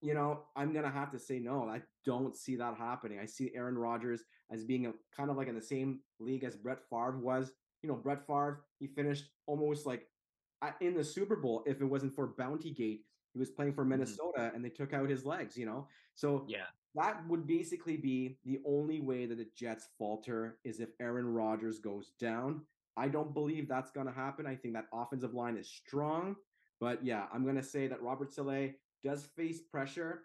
you 0.00 0.14
know, 0.14 0.44
I'm 0.56 0.72
gonna 0.72 0.90
have 0.90 1.10
to 1.12 1.18
say 1.18 1.38
no. 1.38 1.68
I 1.68 1.82
don't 2.04 2.36
see 2.36 2.56
that 2.56 2.76
happening. 2.76 3.18
I 3.20 3.26
see 3.26 3.52
Aaron 3.54 3.76
Rodgers 3.76 4.24
as 4.50 4.64
being 4.64 4.86
a 4.86 4.92
kind 5.16 5.30
of 5.30 5.36
like 5.36 5.48
in 5.48 5.54
the 5.54 5.62
same 5.62 6.00
league 6.18 6.44
as 6.44 6.56
Brett 6.56 6.80
Favre 6.88 7.18
was. 7.18 7.52
You 7.82 7.88
know, 7.88 7.96
Brett 7.96 8.26
Favre, 8.26 8.64
he 8.78 8.86
finished 8.86 9.24
almost 9.46 9.86
like 9.86 10.06
in 10.80 10.94
the 10.94 11.04
Super 11.04 11.36
Bowl. 11.36 11.62
If 11.66 11.80
it 11.80 11.84
wasn't 11.84 12.14
for 12.14 12.28
Bounty 12.38 12.70
Gate, 12.70 13.04
he 13.32 13.38
was 13.38 13.50
playing 13.50 13.74
for 13.74 13.82
mm-hmm. 13.82 13.90
Minnesota 13.90 14.38
mm-hmm. 14.38 14.56
and 14.56 14.64
they 14.64 14.70
took 14.70 14.92
out 14.92 15.08
his 15.08 15.24
legs. 15.24 15.56
You 15.56 15.66
know, 15.66 15.86
so 16.14 16.44
yeah, 16.48 16.66
that 16.94 17.26
would 17.28 17.46
basically 17.46 17.96
be 17.96 18.38
the 18.44 18.60
only 18.66 19.00
way 19.00 19.26
that 19.26 19.38
the 19.38 19.48
Jets 19.56 19.88
falter 19.98 20.58
is 20.64 20.80
if 20.80 20.88
Aaron 21.00 21.26
Rodgers 21.26 21.78
goes 21.78 22.12
down. 22.18 22.62
I 22.96 23.08
don't 23.08 23.32
believe 23.32 23.68
that's 23.68 23.90
going 23.90 24.06
to 24.06 24.12
happen. 24.12 24.46
I 24.46 24.56
think 24.56 24.74
that 24.74 24.86
offensive 24.92 25.32
line 25.32 25.56
is 25.56 25.68
strong. 25.68 26.36
But 26.80 27.04
yeah, 27.04 27.26
I'm 27.32 27.44
going 27.44 27.56
to 27.56 27.62
say 27.62 27.86
that 27.86 28.02
Robert 28.02 28.32
Saleh 28.32 28.72
does 29.04 29.26
face 29.36 29.60
pressure, 29.60 30.22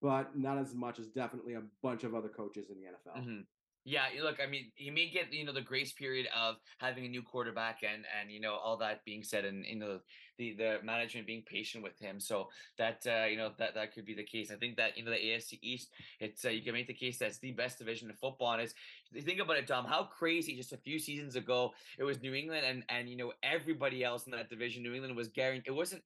but 0.00 0.38
not 0.38 0.58
as 0.58 0.74
much 0.74 0.98
as 0.98 1.08
definitely 1.08 1.54
a 1.54 1.62
bunch 1.82 2.04
of 2.04 2.14
other 2.14 2.28
coaches 2.28 2.70
in 2.70 2.76
the 2.76 2.86
NFL. 2.86 3.22
Mm-hmm. 3.22 3.40
Yeah, 3.88 4.02
look, 4.22 4.36
I 4.38 4.46
mean, 4.46 4.70
he 4.74 4.90
may 4.90 5.08
get 5.08 5.32
you 5.32 5.46
know 5.46 5.52
the 5.52 5.62
grace 5.62 5.92
period 5.92 6.26
of 6.38 6.56
having 6.76 7.06
a 7.06 7.08
new 7.08 7.22
quarterback 7.22 7.78
and 7.82 8.04
and 8.20 8.30
you 8.30 8.38
know 8.38 8.54
all 8.54 8.76
that 8.78 9.02
being 9.06 9.22
said, 9.22 9.46
and 9.46 9.64
you 9.64 9.76
know 9.76 10.00
the 10.36 10.54
the 10.56 10.78
management 10.84 11.26
being 11.26 11.42
patient 11.46 11.82
with 11.82 11.98
him, 11.98 12.20
so 12.20 12.48
that 12.76 13.06
uh, 13.06 13.24
you 13.24 13.38
know 13.38 13.50
that 13.56 13.74
that 13.76 13.94
could 13.94 14.04
be 14.04 14.12
the 14.12 14.24
case. 14.24 14.50
I 14.52 14.56
think 14.56 14.76
that 14.76 14.98
you 14.98 15.04
know 15.06 15.10
the 15.10 15.16
AFC 15.16 15.58
East, 15.62 15.88
it's 16.20 16.44
uh, 16.44 16.50
you 16.50 16.60
can 16.60 16.74
make 16.74 16.86
the 16.86 16.92
case 16.92 17.16
that's 17.16 17.38
the 17.38 17.52
best 17.52 17.78
division 17.78 18.10
of 18.10 18.18
football. 18.18 18.52
And 18.52 18.60
it's 18.60 18.74
think 19.24 19.40
about 19.40 19.56
it, 19.56 19.66
Tom, 19.66 19.86
how 19.86 20.02
crazy 20.02 20.54
just 20.54 20.74
a 20.74 20.76
few 20.76 20.98
seasons 20.98 21.34
ago 21.34 21.72
it 21.98 22.04
was 22.04 22.20
New 22.20 22.34
England 22.34 22.66
and 22.66 22.82
and 22.90 23.08
you 23.08 23.16
know 23.16 23.32
everybody 23.42 24.04
else 24.04 24.26
in 24.26 24.32
that 24.32 24.50
division. 24.50 24.82
New 24.82 24.92
England 24.92 25.16
was 25.16 25.28
guaranteed. 25.28 25.68
It 25.68 25.74
wasn't 25.74 26.02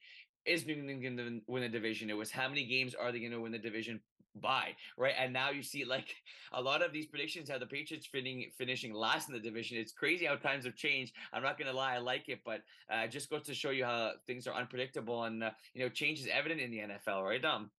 is 0.47 0.67
New 0.67 0.75
England 0.75 1.03
going 1.03 1.17
to 1.17 1.41
win 1.47 1.63
the 1.63 1.69
division? 1.69 2.11
It 2.11 2.17
was 2.17 2.31
how 2.31 2.49
many 2.49 2.65
games 2.67 2.95
are 2.95 3.13
they 3.13 3.21
going 3.21 3.33
to 3.33 3.41
win 3.41 3.53
the 3.53 3.59
division 3.59 4.01
by, 4.41 4.75
right? 4.97 5.15
And 5.19 5.33
now 5.33 5.51
you 5.51 5.63
see 5.63 5.85
like 5.85 6.15
a 6.53 6.61
lot 6.61 6.83
of 6.83 6.93
these 6.93 7.07
predictions 7.07 7.49
have 7.49 7.61
the 7.61 7.67
Patriots 7.67 8.07
finishing 8.07 8.51
finishing 8.57 8.93
last 8.93 9.29
in 9.29 9.35
the 9.35 9.41
division. 9.41 9.79
It's 9.79 9.93
crazy 9.93 10.27
how 10.27 10.37
times 10.37 10.65
have 10.65 10.77
changed. 10.77 11.15
I'm 11.33 11.43
not 11.43 11.59
going 11.59 11.71
to 11.71 11.77
lie, 11.77 11.95
I 11.95 11.99
like 11.99 12.29
it, 12.29 12.41
but 12.45 12.63
uh, 12.91 13.07
just 13.07 13.31
goes 13.31 13.43
to 13.43 13.55
show 13.55 13.71
you 13.71 13.85
how 13.85 14.13
things 14.27 14.47
are 14.47 14.55
unpredictable 14.55 15.25
and 15.25 15.45
uh, 15.45 15.51
you 15.75 15.83
know 15.83 15.89
change 15.89 16.21
is 16.21 16.29
evident 16.33 16.61
in 16.61 16.71
the 16.71 16.79
NFL, 16.79 17.23
right? 17.23 17.45
Um, 17.45 17.71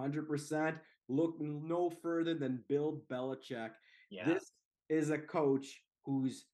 hundred 0.00 0.28
percent. 0.28 0.76
Look 1.08 1.40
no 1.40 1.90
further 1.90 2.34
than 2.34 2.64
Bill 2.68 3.02
Belichick. 3.10 3.70
Yeah. 4.10 4.24
This 4.24 4.52
is 4.88 5.10
a 5.10 5.18
coach 5.18 5.82
who's 6.04 6.46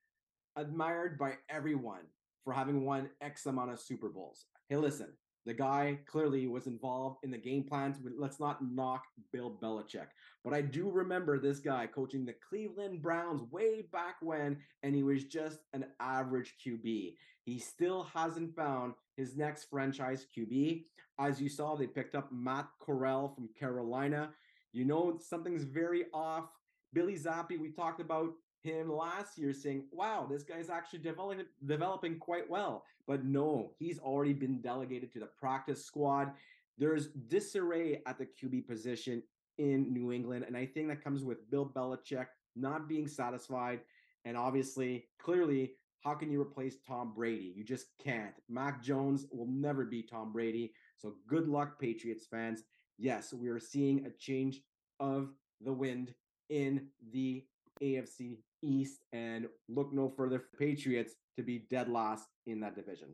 admired 0.56 1.18
by 1.18 1.34
everyone 1.48 2.02
for 2.44 2.52
having 2.52 2.84
won 2.84 3.10
X 3.20 3.46
amount 3.46 3.70
of 3.70 3.80
Super 3.80 4.08
Bowls. 4.08 4.46
Hey, 4.68 4.76
listen, 4.76 5.08
the 5.46 5.54
guy 5.54 5.98
clearly 6.06 6.46
was 6.46 6.66
involved 6.66 7.18
in 7.22 7.30
the 7.30 7.38
game 7.38 7.64
plans. 7.64 7.96
Let's 8.18 8.40
not 8.40 8.62
knock 8.62 9.04
Bill 9.32 9.50
Belichick. 9.62 10.08
But 10.44 10.52
I 10.52 10.60
do 10.60 10.90
remember 10.90 11.38
this 11.38 11.58
guy 11.58 11.86
coaching 11.86 12.24
the 12.24 12.34
Cleveland 12.48 13.02
Browns 13.02 13.42
way 13.50 13.82
back 13.92 14.16
when, 14.20 14.58
and 14.82 14.94
he 14.94 15.02
was 15.02 15.24
just 15.24 15.60
an 15.72 15.86
average 16.00 16.54
QB. 16.64 17.14
He 17.44 17.58
still 17.58 18.04
hasn't 18.14 18.54
found 18.54 18.94
his 19.16 19.36
next 19.36 19.70
franchise 19.70 20.26
QB. 20.36 20.84
As 21.18 21.40
you 21.40 21.48
saw, 21.48 21.76
they 21.76 21.86
picked 21.86 22.14
up 22.14 22.30
Matt 22.30 22.68
Corral 22.80 23.32
from 23.34 23.48
Carolina. 23.58 24.30
You 24.72 24.84
know, 24.84 25.18
something's 25.18 25.64
very 25.64 26.06
off. 26.12 26.44
Bailey 26.92 27.16
Zappe, 27.16 27.58
we 27.58 27.70
talked 27.70 28.00
about 28.00 28.32
him 28.62 28.92
last 28.92 29.38
year 29.38 29.52
saying, 29.52 29.84
wow, 29.92 30.26
this 30.28 30.42
guy's 30.42 30.70
actually 30.70 31.00
developing 31.00 31.46
developing 31.66 32.18
quite 32.18 32.48
well. 32.48 32.84
But 33.06 33.24
no, 33.24 33.72
he's 33.78 33.98
already 33.98 34.32
been 34.32 34.60
delegated 34.60 35.12
to 35.12 35.20
the 35.20 35.28
practice 35.40 35.84
squad. 35.84 36.32
There's 36.76 37.08
disarray 37.28 38.02
at 38.06 38.18
the 38.18 38.26
QB 38.26 38.66
position 38.68 39.22
in 39.58 39.92
New 39.92 40.12
England. 40.12 40.44
And 40.46 40.56
I 40.56 40.66
think 40.66 40.88
that 40.88 41.02
comes 41.02 41.24
with 41.24 41.50
Bill 41.50 41.66
Belichick 41.66 42.26
not 42.54 42.88
being 42.88 43.08
satisfied. 43.08 43.80
And 44.24 44.36
obviously, 44.36 45.06
clearly, 45.18 45.72
how 46.02 46.14
can 46.14 46.30
you 46.30 46.40
replace 46.40 46.76
Tom 46.86 47.12
Brady? 47.14 47.52
You 47.56 47.64
just 47.64 47.86
can't. 48.02 48.34
Mac 48.48 48.82
Jones 48.82 49.26
will 49.32 49.48
never 49.48 49.84
be 49.84 50.02
Tom 50.02 50.32
Brady. 50.32 50.72
So 50.96 51.14
good 51.26 51.48
luck, 51.48 51.80
Patriots 51.80 52.26
fans. 52.26 52.62
Yes, 52.98 53.32
we 53.32 53.48
are 53.48 53.60
seeing 53.60 54.04
a 54.06 54.10
change 54.10 54.60
of 55.00 55.30
the 55.60 55.72
wind 55.72 56.14
in 56.50 56.88
the 57.12 57.44
AFC 57.82 58.38
East 58.62 59.00
and 59.12 59.46
look 59.68 59.92
no 59.92 60.08
further 60.08 60.38
for 60.38 60.56
Patriots 60.58 61.14
to 61.36 61.42
be 61.42 61.66
dead 61.70 61.88
last 61.88 62.26
in 62.46 62.60
that 62.60 62.74
division. 62.74 63.08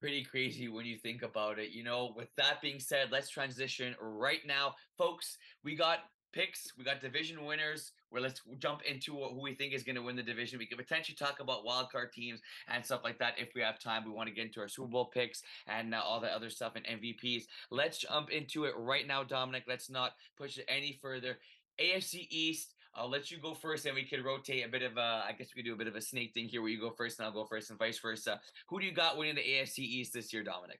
Pretty 0.00 0.24
crazy 0.24 0.68
when 0.68 0.84
you 0.84 0.98
think 0.98 1.22
about 1.22 1.58
it. 1.58 1.70
You 1.70 1.82
know, 1.82 2.12
with 2.14 2.28
that 2.36 2.60
being 2.60 2.78
said, 2.78 3.08
let's 3.10 3.30
transition 3.30 3.94
right 4.00 4.40
now. 4.46 4.74
Folks, 4.98 5.38
we 5.62 5.74
got 5.74 6.00
picks, 6.34 6.72
we 6.76 6.84
got 6.84 7.00
division 7.00 7.44
winners. 7.44 7.92
Where 8.10 8.20
let's 8.20 8.42
jump 8.58 8.82
into 8.82 9.14
who 9.14 9.40
we 9.40 9.54
think 9.54 9.72
is 9.72 9.82
going 9.82 9.96
to 9.96 10.02
win 10.02 10.14
the 10.14 10.22
division. 10.22 10.58
We 10.58 10.66
could 10.66 10.78
potentially 10.78 11.16
talk 11.16 11.40
about 11.40 11.64
wildcard 11.64 12.12
teams 12.12 12.40
and 12.68 12.84
stuff 12.84 13.00
like 13.02 13.18
that 13.18 13.34
if 13.38 13.48
we 13.54 13.60
have 13.62 13.78
time. 13.78 14.04
We 14.04 14.10
want 14.10 14.28
to 14.28 14.34
get 14.34 14.46
into 14.46 14.60
our 14.60 14.68
Super 14.68 14.88
Bowl 14.88 15.06
picks 15.06 15.42
and 15.66 15.94
uh, 15.94 16.00
all 16.04 16.20
the 16.20 16.28
other 16.28 16.50
stuff 16.50 16.74
and 16.76 16.86
MVPs. 16.86 17.44
Let's 17.70 17.98
jump 17.98 18.30
into 18.30 18.64
it 18.64 18.74
right 18.76 19.06
now, 19.06 19.24
Dominic. 19.24 19.64
Let's 19.66 19.90
not 19.90 20.12
push 20.36 20.58
it 20.58 20.66
any 20.68 20.98
further. 21.00 21.38
AFC 21.80 22.26
East. 22.30 22.74
I'll 22.96 23.10
let 23.10 23.30
you 23.30 23.38
go 23.38 23.54
first, 23.54 23.86
and 23.86 23.94
we 23.94 24.04
could 24.04 24.24
rotate 24.24 24.64
a 24.64 24.68
bit 24.68 24.82
of 24.82 24.96
a. 24.96 25.24
I 25.26 25.34
guess 25.36 25.48
we 25.54 25.62
could 25.62 25.68
do 25.68 25.74
a 25.74 25.78
bit 25.78 25.88
of 25.88 25.96
a 25.96 26.00
snake 26.00 26.32
thing 26.32 26.48
here, 26.48 26.62
where 26.62 26.70
you 26.70 26.80
go 26.80 26.90
first 26.90 27.18
and 27.18 27.26
I'll 27.26 27.32
go 27.32 27.44
first, 27.44 27.70
and 27.70 27.78
vice 27.78 27.98
versa. 27.98 28.40
Who 28.68 28.80
do 28.80 28.86
you 28.86 28.92
got 28.92 29.16
winning 29.16 29.34
the 29.34 29.42
AFC 29.42 29.78
East 29.80 30.12
this 30.12 30.32
year, 30.32 30.42
Dominic? 30.42 30.78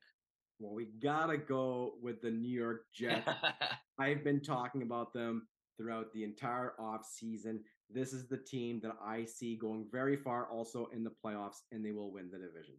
Well, 0.60 0.74
we 0.74 0.86
gotta 1.02 1.36
go 1.36 1.94
with 2.00 2.22
the 2.22 2.30
New 2.30 2.56
York 2.56 2.86
Jets. 2.94 3.28
I've 3.98 4.22
been 4.22 4.40
talking 4.40 4.82
about 4.82 5.12
them 5.12 5.48
throughout 5.76 6.12
the 6.12 6.22
entire 6.22 6.74
off 6.78 7.04
season. 7.04 7.60
This 7.90 8.12
is 8.12 8.28
the 8.28 8.38
team 8.38 8.80
that 8.82 8.96
I 9.04 9.24
see 9.24 9.56
going 9.56 9.86
very 9.90 10.16
far, 10.16 10.46
also 10.46 10.88
in 10.92 11.04
the 11.04 11.12
playoffs, 11.24 11.62
and 11.72 11.84
they 11.84 11.92
will 11.92 12.12
win 12.12 12.30
the 12.30 12.38
division. 12.38 12.74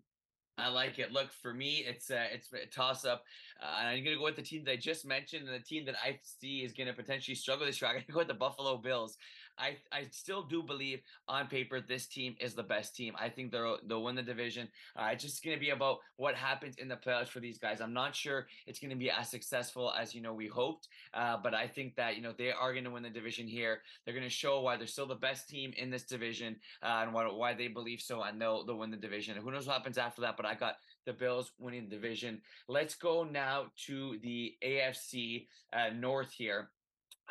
I 0.57 0.69
like 0.69 0.99
it. 0.99 1.11
Look, 1.11 1.31
for 1.33 1.53
me, 1.53 1.83
it's 1.85 2.09
a, 2.11 2.33
it's 2.33 2.49
a 2.53 2.65
toss 2.67 3.03
up. 3.03 3.25
Uh, 3.61 3.65
I'm 3.77 4.03
going 4.03 4.15
to 4.15 4.19
go 4.19 4.23
with 4.23 4.37
the 4.37 4.41
team 4.41 4.63
that 4.65 4.71
I 4.71 4.75
just 4.77 5.05
mentioned 5.05 5.47
and 5.47 5.53
the 5.53 5.63
team 5.63 5.85
that 5.85 5.95
I 6.03 6.17
see 6.23 6.59
is 6.59 6.71
going 6.71 6.87
to 6.87 6.93
potentially 6.93 7.35
struggle 7.35 7.65
this 7.65 7.81
year. 7.81 7.89
I'm 7.89 7.95
going 7.95 8.05
to 8.05 8.11
go 8.13 8.19
with 8.19 8.29
the 8.29 8.35
Buffalo 8.35 8.77
Bills. 8.77 9.17
I 9.57 9.77
I 9.91 10.07
still 10.11 10.43
do 10.43 10.63
believe 10.63 11.01
on 11.27 11.47
paper 11.47 11.81
this 11.81 12.07
team 12.07 12.35
is 12.39 12.53
the 12.53 12.63
best 12.63 12.95
team. 12.95 13.13
I 13.19 13.29
think 13.29 13.51
they'll 13.51 13.77
they'll 13.87 14.03
win 14.03 14.15
the 14.15 14.23
division. 14.23 14.67
Uh, 14.95 15.09
it's 15.11 15.23
just 15.23 15.43
going 15.43 15.55
to 15.55 15.59
be 15.59 15.69
about 15.69 15.99
what 16.17 16.35
happens 16.35 16.75
in 16.77 16.87
the 16.87 16.95
playoffs 16.95 17.27
for 17.27 17.39
these 17.39 17.57
guys. 17.57 17.81
I'm 17.81 17.93
not 17.93 18.15
sure 18.15 18.47
it's 18.67 18.79
going 18.79 18.91
to 18.91 18.95
be 18.95 19.09
as 19.09 19.29
successful 19.29 19.93
as 19.97 20.13
you 20.13 20.21
know 20.21 20.33
we 20.33 20.47
hoped, 20.47 20.87
uh, 21.13 21.37
but 21.41 21.53
I 21.53 21.67
think 21.67 21.95
that 21.95 22.15
you 22.15 22.21
know 22.21 22.33
they 22.37 22.51
are 22.51 22.73
going 22.73 22.85
to 22.85 22.91
win 22.91 23.03
the 23.03 23.09
division 23.09 23.47
here. 23.47 23.81
They're 24.03 24.13
going 24.13 24.23
to 24.23 24.29
show 24.29 24.61
why 24.61 24.77
they're 24.77 24.87
still 24.87 25.07
the 25.07 25.15
best 25.15 25.49
team 25.49 25.73
in 25.77 25.89
this 25.89 26.03
division 26.03 26.55
uh, 26.83 27.01
and 27.01 27.13
why, 27.13 27.25
why 27.27 27.53
they 27.53 27.67
believe 27.67 28.01
so, 28.01 28.23
and 28.23 28.41
they'll 28.41 28.65
they'll 28.65 28.77
win 28.77 28.91
the 28.91 28.97
division. 28.97 29.37
Who 29.37 29.51
knows 29.51 29.67
what 29.67 29.73
happens 29.73 29.97
after 29.97 30.21
that? 30.21 30.37
But 30.37 30.45
I 30.45 30.55
got 30.55 30.77
the 31.05 31.13
Bills 31.13 31.51
winning 31.59 31.87
the 31.89 31.95
division. 31.95 32.41
Let's 32.67 32.95
go 32.95 33.23
now 33.23 33.67
to 33.85 34.17
the 34.21 34.55
AFC 34.63 35.47
uh, 35.73 35.89
North 35.93 36.31
here. 36.31 36.69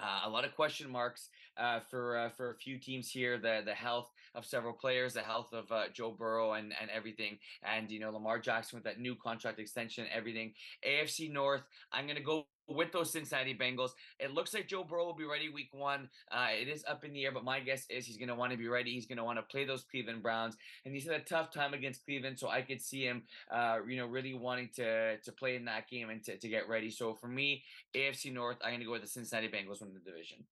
Uh, 0.00 0.22
a 0.24 0.30
lot 0.30 0.44
of 0.44 0.54
question 0.54 0.90
marks 0.90 1.28
uh, 1.56 1.80
for 1.90 2.16
uh, 2.16 2.28
for 2.30 2.50
a 2.50 2.54
few 2.54 2.78
teams 2.78 3.08
here. 3.08 3.38
The 3.38 3.62
the 3.64 3.74
health 3.74 4.10
of 4.34 4.44
several 4.44 4.72
players, 4.72 5.14
the 5.14 5.20
health 5.20 5.52
of 5.52 5.70
uh, 5.70 5.84
Joe 5.92 6.10
Burrow, 6.10 6.54
and 6.54 6.72
and 6.80 6.90
everything, 6.90 7.38
and 7.62 7.90
you 7.90 8.00
know 8.00 8.10
Lamar 8.10 8.38
Jackson 8.38 8.76
with 8.76 8.84
that 8.84 8.98
new 8.98 9.14
contract 9.14 9.58
extension, 9.58 10.06
everything. 10.12 10.52
AFC 10.86 11.30
North. 11.32 11.62
I'm 11.92 12.06
gonna 12.06 12.20
go 12.20 12.46
with 12.68 12.92
those 12.92 13.12
Cincinnati 13.12 13.54
Bengals. 13.54 13.90
It 14.18 14.32
looks 14.32 14.54
like 14.54 14.68
Joe 14.68 14.84
Burrow 14.84 15.04
will 15.04 15.14
be 15.14 15.24
ready 15.24 15.48
week 15.48 15.70
one. 15.72 16.08
Uh, 16.30 16.48
it 16.60 16.68
is 16.68 16.84
up 16.88 17.04
in 17.04 17.12
the 17.12 17.24
air, 17.24 17.32
but 17.32 17.44
my 17.44 17.60
guess 17.60 17.86
is 17.88 18.06
he's 18.06 18.16
going 18.16 18.28
to 18.28 18.34
want 18.34 18.52
to 18.52 18.58
be 18.58 18.68
ready. 18.68 18.92
He's 18.92 19.06
going 19.06 19.18
to 19.18 19.24
want 19.24 19.38
to 19.38 19.42
play 19.42 19.64
those 19.64 19.84
Cleveland 19.84 20.22
Browns, 20.22 20.56
and 20.84 20.94
he's 20.94 21.06
had 21.06 21.14
a 21.14 21.24
tough 21.24 21.50
time 21.52 21.74
against 21.74 22.04
Cleveland, 22.04 22.38
so 22.38 22.48
I 22.48 22.62
could 22.62 22.80
see 22.80 23.04
him, 23.04 23.22
uh, 23.50 23.78
you 23.86 23.96
know, 23.96 24.06
really 24.06 24.34
wanting 24.34 24.70
to 24.76 25.18
to 25.18 25.32
play 25.32 25.56
in 25.56 25.64
that 25.66 25.88
game 25.88 26.10
and 26.10 26.22
to, 26.24 26.36
to 26.36 26.48
get 26.48 26.68
ready. 26.68 26.90
So 26.90 27.14
for 27.14 27.28
me, 27.28 27.62
AFC 27.94 28.32
North, 28.32 28.56
I'm 28.62 28.70
going 28.70 28.80
to 28.80 28.86
go 28.86 28.92
with 28.92 29.02
the 29.02 29.08
Cincinnati 29.08 29.48
Bengals 29.48 29.80
win 29.80 29.92
the 29.92 30.00
division. 30.00 30.44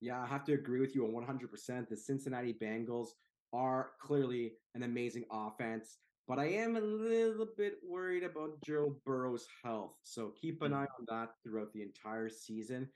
Yeah, 0.00 0.20
I 0.20 0.26
have 0.26 0.44
to 0.44 0.52
agree 0.52 0.80
with 0.80 0.94
you 0.94 1.06
on 1.06 1.24
100%. 1.24 1.88
The 1.88 1.96
Cincinnati 1.96 2.54
Bengals 2.54 3.08
are 3.52 3.90
clearly 4.00 4.52
an 4.74 4.82
amazing 4.82 5.24
offense. 5.30 5.98
But 6.28 6.40
I 6.40 6.46
am 6.46 6.76
a 6.76 6.80
little 6.80 7.46
bit 7.56 7.74
worried 7.88 8.24
about 8.24 8.60
Joe 8.64 8.96
Burrow's 9.04 9.46
health. 9.62 9.92
So 10.02 10.32
keep 10.40 10.62
an 10.62 10.72
mm. 10.72 10.76
eye 10.76 10.86
on 10.98 11.06
that 11.08 11.34
throughout 11.42 11.72
the 11.72 11.82
entire 11.82 12.28
season 12.28 12.88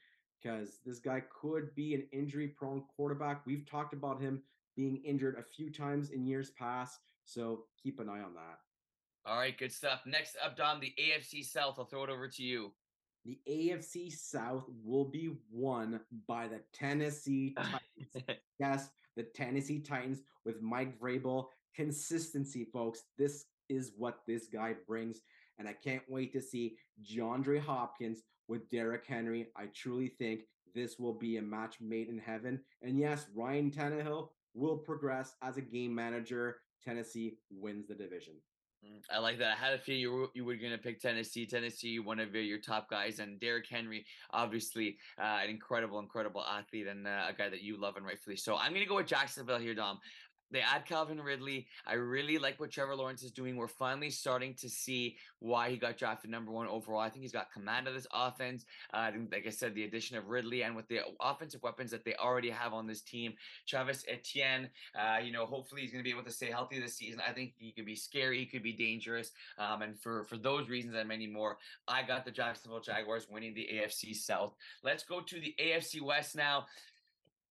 because 0.42 0.78
this 0.84 0.98
guy 0.98 1.22
could 1.40 1.74
be 1.74 1.94
an 1.94 2.06
injury 2.12 2.48
prone 2.48 2.82
quarterback. 2.96 3.46
We've 3.46 3.68
talked 3.70 3.92
about 3.92 4.20
him 4.20 4.42
being 4.76 4.96
injured 5.04 5.36
a 5.38 5.44
few 5.54 5.70
times 5.70 6.10
in 6.10 6.26
years 6.26 6.50
past. 6.50 6.98
So 7.24 7.64
keep 7.80 8.00
an 8.00 8.08
eye 8.08 8.20
on 8.20 8.34
that. 8.34 8.58
All 9.26 9.38
right, 9.38 9.56
good 9.56 9.72
stuff. 9.72 10.00
Next 10.06 10.36
up, 10.42 10.56
Dom, 10.56 10.80
the 10.80 10.94
AFC 10.98 11.44
South. 11.44 11.76
I'll 11.78 11.84
throw 11.84 12.04
it 12.04 12.10
over 12.10 12.26
to 12.26 12.42
you. 12.42 12.72
The 13.24 13.38
AFC 13.48 14.10
South 14.10 14.64
will 14.82 15.04
be 15.04 15.36
won 15.52 16.00
by 16.26 16.48
the 16.48 16.60
Tennessee 16.72 17.54
Titans. 18.14 18.40
yes, 18.58 18.88
the 19.16 19.24
Tennessee 19.24 19.80
Titans 19.80 20.22
with 20.46 20.62
Mike 20.62 20.98
Vrabel. 20.98 21.48
Consistency, 21.74 22.66
folks. 22.72 23.04
This 23.18 23.46
is 23.68 23.92
what 23.96 24.20
this 24.26 24.46
guy 24.46 24.74
brings. 24.86 25.20
And 25.58 25.68
I 25.68 25.72
can't 25.72 26.02
wait 26.08 26.32
to 26.32 26.40
see 26.40 26.76
DeAndre 27.02 27.60
Hopkins 27.60 28.22
with 28.48 28.68
Derrick 28.70 29.04
Henry. 29.06 29.48
I 29.56 29.66
truly 29.74 30.08
think 30.18 30.42
this 30.74 30.98
will 30.98 31.14
be 31.14 31.36
a 31.36 31.42
match 31.42 31.76
made 31.80 32.08
in 32.08 32.18
heaven. 32.18 32.60
And 32.82 32.98
yes, 32.98 33.26
Ryan 33.34 33.70
Tannehill 33.70 34.30
will 34.54 34.76
progress 34.76 35.34
as 35.42 35.56
a 35.56 35.62
game 35.62 35.94
manager. 35.94 36.58
Tennessee 36.84 37.38
wins 37.50 37.86
the 37.86 37.94
division. 37.94 38.34
Mm, 38.84 39.02
I 39.12 39.18
like 39.18 39.38
that. 39.38 39.52
I 39.52 39.56
had 39.56 39.74
a 39.74 39.78
feeling 39.78 40.00
you 40.00 40.12
were, 40.12 40.26
you 40.34 40.44
were 40.44 40.56
going 40.56 40.72
to 40.72 40.78
pick 40.78 41.00
Tennessee. 41.00 41.44
Tennessee, 41.44 41.98
one 41.98 42.18
of 42.18 42.34
your, 42.34 42.42
your 42.42 42.58
top 42.58 42.88
guys, 42.88 43.18
and 43.18 43.38
Derrick 43.38 43.66
Henry, 43.68 44.06
obviously 44.30 44.96
uh, 45.18 45.40
an 45.42 45.50
incredible, 45.50 45.98
incredible 45.98 46.42
athlete 46.42 46.86
and 46.86 47.06
uh, 47.06 47.26
a 47.28 47.32
guy 47.34 47.50
that 47.50 47.62
you 47.62 47.78
love 47.78 47.96
and 47.96 48.06
rightfully 48.06 48.36
so. 48.36 48.56
I'm 48.56 48.70
going 48.70 48.82
to 48.82 48.88
go 48.88 48.96
with 48.96 49.06
Jacksonville 49.06 49.58
here, 49.58 49.74
Dom. 49.74 49.98
They 50.50 50.60
add 50.60 50.86
Calvin 50.86 51.20
Ridley. 51.20 51.66
I 51.86 51.94
really 51.94 52.38
like 52.38 52.58
what 52.58 52.70
Trevor 52.70 52.96
Lawrence 52.96 53.22
is 53.22 53.30
doing. 53.30 53.56
We're 53.56 53.68
finally 53.68 54.10
starting 54.10 54.54
to 54.54 54.68
see 54.68 55.16
why 55.38 55.70
he 55.70 55.76
got 55.76 55.96
drafted 55.96 56.30
number 56.30 56.50
one 56.50 56.66
overall. 56.66 57.00
I 57.00 57.08
think 57.08 57.22
he's 57.22 57.32
got 57.32 57.52
command 57.52 57.86
of 57.86 57.94
this 57.94 58.06
offense. 58.12 58.64
Uh, 58.92 59.10
like 59.30 59.46
I 59.46 59.50
said, 59.50 59.74
the 59.74 59.84
addition 59.84 60.16
of 60.16 60.28
Ridley 60.28 60.62
and 60.62 60.74
with 60.74 60.88
the 60.88 61.00
offensive 61.20 61.62
weapons 61.62 61.90
that 61.92 62.04
they 62.04 62.14
already 62.14 62.50
have 62.50 62.72
on 62.72 62.86
this 62.86 63.00
team, 63.00 63.34
Travis 63.66 64.04
Etienne, 64.08 64.68
uh, 64.98 65.18
you 65.18 65.32
know, 65.32 65.46
hopefully 65.46 65.82
he's 65.82 65.92
going 65.92 66.02
to 66.02 66.08
be 66.08 66.12
able 66.12 66.24
to 66.24 66.32
stay 66.32 66.50
healthy 66.50 66.80
this 66.80 66.96
season. 66.96 67.20
I 67.26 67.32
think 67.32 67.54
he 67.56 67.72
could 67.72 67.86
be 67.86 67.96
scary. 67.96 68.38
He 68.38 68.46
could 68.46 68.62
be 68.62 68.72
dangerous. 68.72 69.30
Um, 69.58 69.82
and 69.82 69.98
for, 69.98 70.24
for 70.24 70.36
those 70.36 70.68
reasons 70.68 70.94
and 70.94 71.08
many 71.08 71.26
more, 71.26 71.58
I 71.86 72.02
got 72.02 72.24
the 72.24 72.30
Jacksonville 72.30 72.80
Jaguars 72.80 73.26
winning 73.30 73.54
the 73.54 73.68
AFC 73.72 74.14
South. 74.14 74.54
Let's 74.82 75.04
go 75.04 75.20
to 75.20 75.40
the 75.40 75.54
AFC 75.60 76.02
West 76.02 76.36
now 76.36 76.66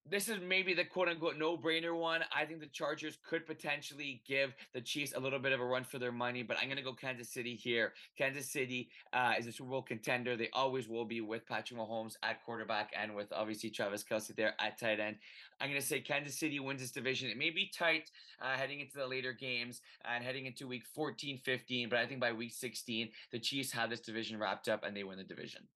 this 0.09 0.27
is 0.27 0.39
maybe 0.41 0.73
the 0.73 0.85
quote 0.85 1.07
unquote 1.07 1.37
no 1.37 1.57
brainer 1.57 1.95
one. 1.97 2.21
I 2.35 2.45
think 2.45 2.59
the 2.59 2.67
Chargers 2.67 3.17
could 3.27 3.45
potentially 3.45 4.21
give 4.27 4.53
the 4.73 4.81
Chiefs 4.81 5.13
a 5.15 5.19
little 5.19 5.39
bit 5.39 5.51
of 5.51 5.59
a 5.59 5.65
run 5.65 5.83
for 5.83 5.99
their 5.99 6.11
money, 6.11 6.43
but 6.43 6.57
I'm 6.57 6.65
going 6.65 6.77
to 6.77 6.83
go 6.83 6.93
Kansas 6.93 7.29
City 7.29 7.55
here. 7.55 7.93
Kansas 8.17 8.51
City 8.51 8.89
uh, 9.13 9.33
is 9.37 9.47
a 9.47 9.51
Super 9.51 9.69
Bowl 9.69 9.81
contender. 9.81 10.35
They 10.35 10.49
always 10.53 10.87
will 10.87 11.05
be 11.05 11.21
with 11.21 11.45
Patrick 11.45 11.79
Mahomes 11.79 12.15
at 12.23 12.43
quarterback 12.43 12.91
and 12.99 13.15
with 13.15 13.31
obviously 13.31 13.69
Travis 13.69 14.03
Kelce 14.03 14.35
there 14.35 14.53
at 14.59 14.79
tight 14.79 14.99
end. 14.99 15.17
I'm 15.61 15.69
going 15.69 15.81
to 15.81 15.85
say 15.85 15.99
Kansas 15.99 16.39
City 16.39 16.59
wins 16.59 16.81
this 16.81 16.91
division. 16.91 17.29
It 17.29 17.37
may 17.37 17.49
be 17.49 17.71
tight 17.77 18.09
uh, 18.41 18.55
heading 18.55 18.79
into 18.79 18.97
the 18.97 19.07
later 19.07 19.33
games 19.33 19.81
and 20.05 20.23
heading 20.23 20.45
into 20.45 20.67
week 20.67 20.83
14, 20.95 21.37
15, 21.37 21.89
but 21.89 21.99
I 21.99 22.05
think 22.05 22.19
by 22.19 22.31
week 22.31 22.53
16, 22.53 23.09
the 23.31 23.39
Chiefs 23.39 23.71
have 23.73 23.89
this 23.89 23.99
division 23.99 24.39
wrapped 24.39 24.69
up 24.69 24.83
and 24.83 24.95
they 24.95 25.03
win 25.03 25.17
the 25.17 25.23
division. 25.23 25.67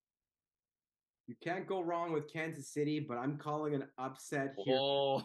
You 1.28 1.36
can't 1.42 1.68
go 1.68 1.82
wrong 1.82 2.12
with 2.12 2.32
Kansas 2.32 2.68
City, 2.68 3.00
but 3.00 3.18
I'm 3.18 3.38
calling 3.38 3.74
an 3.74 3.86
upset 3.98 4.56
here. 4.58 4.78
Oh. 4.78 5.24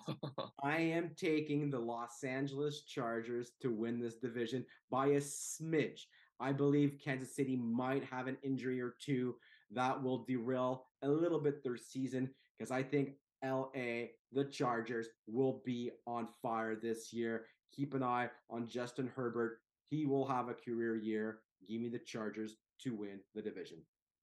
I 0.63 0.77
am 0.77 1.11
taking 1.17 1.71
the 1.71 1.79
Los 1.79 2.23
Angeles 2.23 2.83
Chargers 2.83 3.53
to 3.63 3.73
win 3.73 3.99
this 3.99 4.15
division 4.15 4.65
by 4.91 5.07
a 5.09 5.21
smidge. 5.21 6.03
I 6.39 6.53
believe 6.53 7.01
Kansas 7.03 7.35
City 7.35 7.57
might 7.57 8.05
have 8.05 8.29
an 8.29 8.37
injury 8.45 8.81
or 8.81 8.95
two 9.01 9.35
that 9.73 10.01
will 10.01 10.25
derail 10.25 10.87
a 11.03 11.09
little 11.09 11.41
bit 11.41 11.65
their 11.65 11.77
season 11.77 12.31
because 12.57 12.71
I 12.71 12.83
think 12.83 13.15
LA, 13.45 14.11
the 14.33 14.45
Chargers, 14.51 15.09
will 15.27 15.63
be 15.65 15.91
on 16.07 16.29
fire 16.41 16.77
this 16.77 17.13
year. 17.13 17.47
Keep 17.75 17.95
an 17.95 18.05
eye 18.05 18.31
on 18.51 18.69
Justin 18.69 19.11
Herbert. 19.15 19.59
He 19.91 20.07
will 20.07 20.27
have 20.27 20.49
a 20.49 20.55
career 20.55 20.97
year. 20.97 21.41
Give 21.69 21.81
me 21.81 21.89
the 21.89 21.99
Chargers 21.99 22.57
to 22.83 22.95
win 22.95 23.19
the 23.35 23.43
division. 23.43 23.79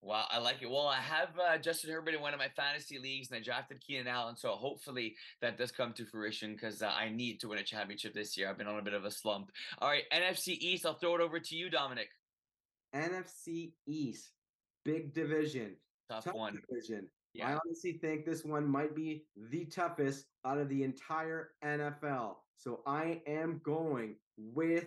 Wow, 0.06 0.26
I 0.30 0.38
like 0.38 0.62
it. 0.62 0.70
Well, 0.70 0.86
I 0.86 0.98
have 0.98 1.30
uh, 1.44 1.58
Justin 1.58 1.90
Herbert 1.90 2.14
in 2.14 2.22
one 2.22 2.32
of 2.32 2.38
my 2.40 2.50
fantasy 2.50 3.00
leagues, 3.00 3.32
and 3.32 3.40
I 3.40 3.42
drafted 3.42 3.82
Keenan 3.82 4.08
Allen. 4.08 4.38
So 4.38 4.52
hopefully 4.52 5.16
that 5.42 5.58
does 5.58 5.72
come 5.72 5.94
to 5.94 6.06
fruition 6.06 6.54
because 6.54 6.84
uh, 6.84 6.92
I 6.96 7.10
need 7.10 7.40
to 7.40 7.48
win 7.48 7.58
a 7.58 7.64
championship 7.64 8.14
this 8.14 8.38
year. 8.38 8.48
I've 8.48 8.58
been 8.58 8.68
on 8.68 8.78
a 8.78 8.84
bit 8.84 8.94
of 8.94 9.04
a 9.04 9.10
slump. 9.10 9.50
All 9.80 9.90
right, 9.90 10.04
NFC 10.14 10.50
East. 10.60 10.86
I'll 10.86 10.94
throw 10.94 11.16
it 11.16 11.22
over 11.22 11.40
to 11.40 11.56
you, 11.56 11.72
Dominic. 11.72 12.10
NFC 12.96 13.72
East, 13.88 14.30
big 14.84 15.12
division, 15.12 15.76
tough, 16.08 16.26
tough 16.26 16.36
one. 16.36 16.62
Division. 16.70 17.08
Yeah. 17.34 17.48
I 17.50 17.60
honestly 17.66 17.94
think 17.94 18.26
this 18.26 18.46
one 18.46 18.68
might 18.68 18.96
be 18.96 19.26
the 19.50 19.66
toughest 19.66 20.28
out 20.46 20.60
of 20.60 20.70
the 20.70 20.84
entire 20.84 21.50
NFL. 21.64 22.36
So 22.58 22.82
I 22.86 23.24
am 23.26 23.60
going 23.64 24.18
with 24.38 24.86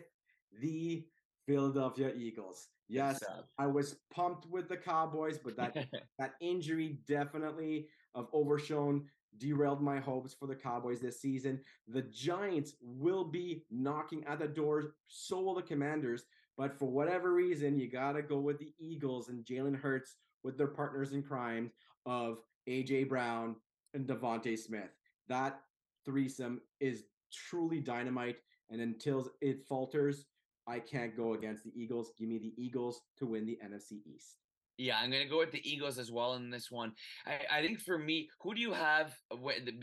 the 0.61 1.05
Philadelphia 1.45 2.13
Eagles. 2.17 2.69
Yes, 2.89 3.23
uh 3.23 3.43
I 3.59 3.67
was 3.67 3.97
pumped 4.11 4.47
with 4.47 4.69
the 4.69 4.77
Cowboys, 4.77 5.39
but 5.39 5.57
that 5.57 5.77
that 6.19 6.35
injury 6.41 6.99
definitely 7.07 7.89
of 8.15 8.29
overshown 8.33 9.05
derailed 9.37 9.83
my 9.83 10.01
hopes 10.01 10.35
for 10.35 10.47
the 10.47 10.55
Cowboys 10.55 11.01
this 11.01 11.21
season. 11.21 11.61
The 11.87 12.03
Giants 12.03 12.75
will 12.81 13.25
be 13.25 13.65
knocking 13.71 14.25
at 14.25 14.39
the 14.39 14.49
door, 14.49 14.95
so 15.07 15.41
will 15.41 15.55
the 15.55 15.63
Commanders. 15.63 16.25
But 16.57 16.77
for 16.79 16.91
whatever 16.91 17.33
reason, 17.35 17.79
you 17.79 17.89
gotta 17.89 18.23
go 18.23 18.39
with 18.41 18.59
the 18.59 18.73
Eagles 18.79 19.29
and 19.29 19.45
Jalen 19.45 19.77
Hurts 19.79 20.17
with 20.43 20.57
their 20.57 20.67
partners 20.67 21.13
in 21.13 21.23
crime 21.23 21.71
of 22.07 22.39
AJ 22.69 23.09
Brown 23.09 23.57
and 23.95 24.07
DeVonta 24.07 24.59
Smith. 24.59 24.91
That 25.29 25.61
threesome 26.05 26.61
is 26.81 27.05
truly 27.33 27.81
dynamite. 27.81 28.39
And 28.71 28.81
until 28.81 29.31
it 29.41 29.67
falters, 29.67 30.27
I 30.69 30.81
can't 30.81 31.17
go 31.17 31.35
against 31.35 31.65
the 31.65 31.73
Eagles. 31.75 32.13
Give 32.19 32.29
me 32.29 32.39
the 32.39 32.53
Eagles 32.63 33.01
to 33.19 33.27
win 33.27 33.47
the 33.47 33.59
NFC 33.65 34.01
East. 34.15 34.37
Yeah, 34.81 34.97
I'm 35.03 35.11
going 35.11 35.25
to 35.25 35.29
go 35.29 35.39
with 35.39 35.51
the 35.51 35.69
Eagles 35.69 35.99
as 35.99 36.13
well 36.13 36.35
in 36.35 36.51
this 36.51 36.71
one. 36.71 36.93
I, 37.27 37.59
I 37.59 37.63
think 37.63 37.81
for 37.81 37.99
me, 37.99 38.29
who 38.41 38.55
do 38.55 38.61
you 38.61 38.73
have 38.73 39.13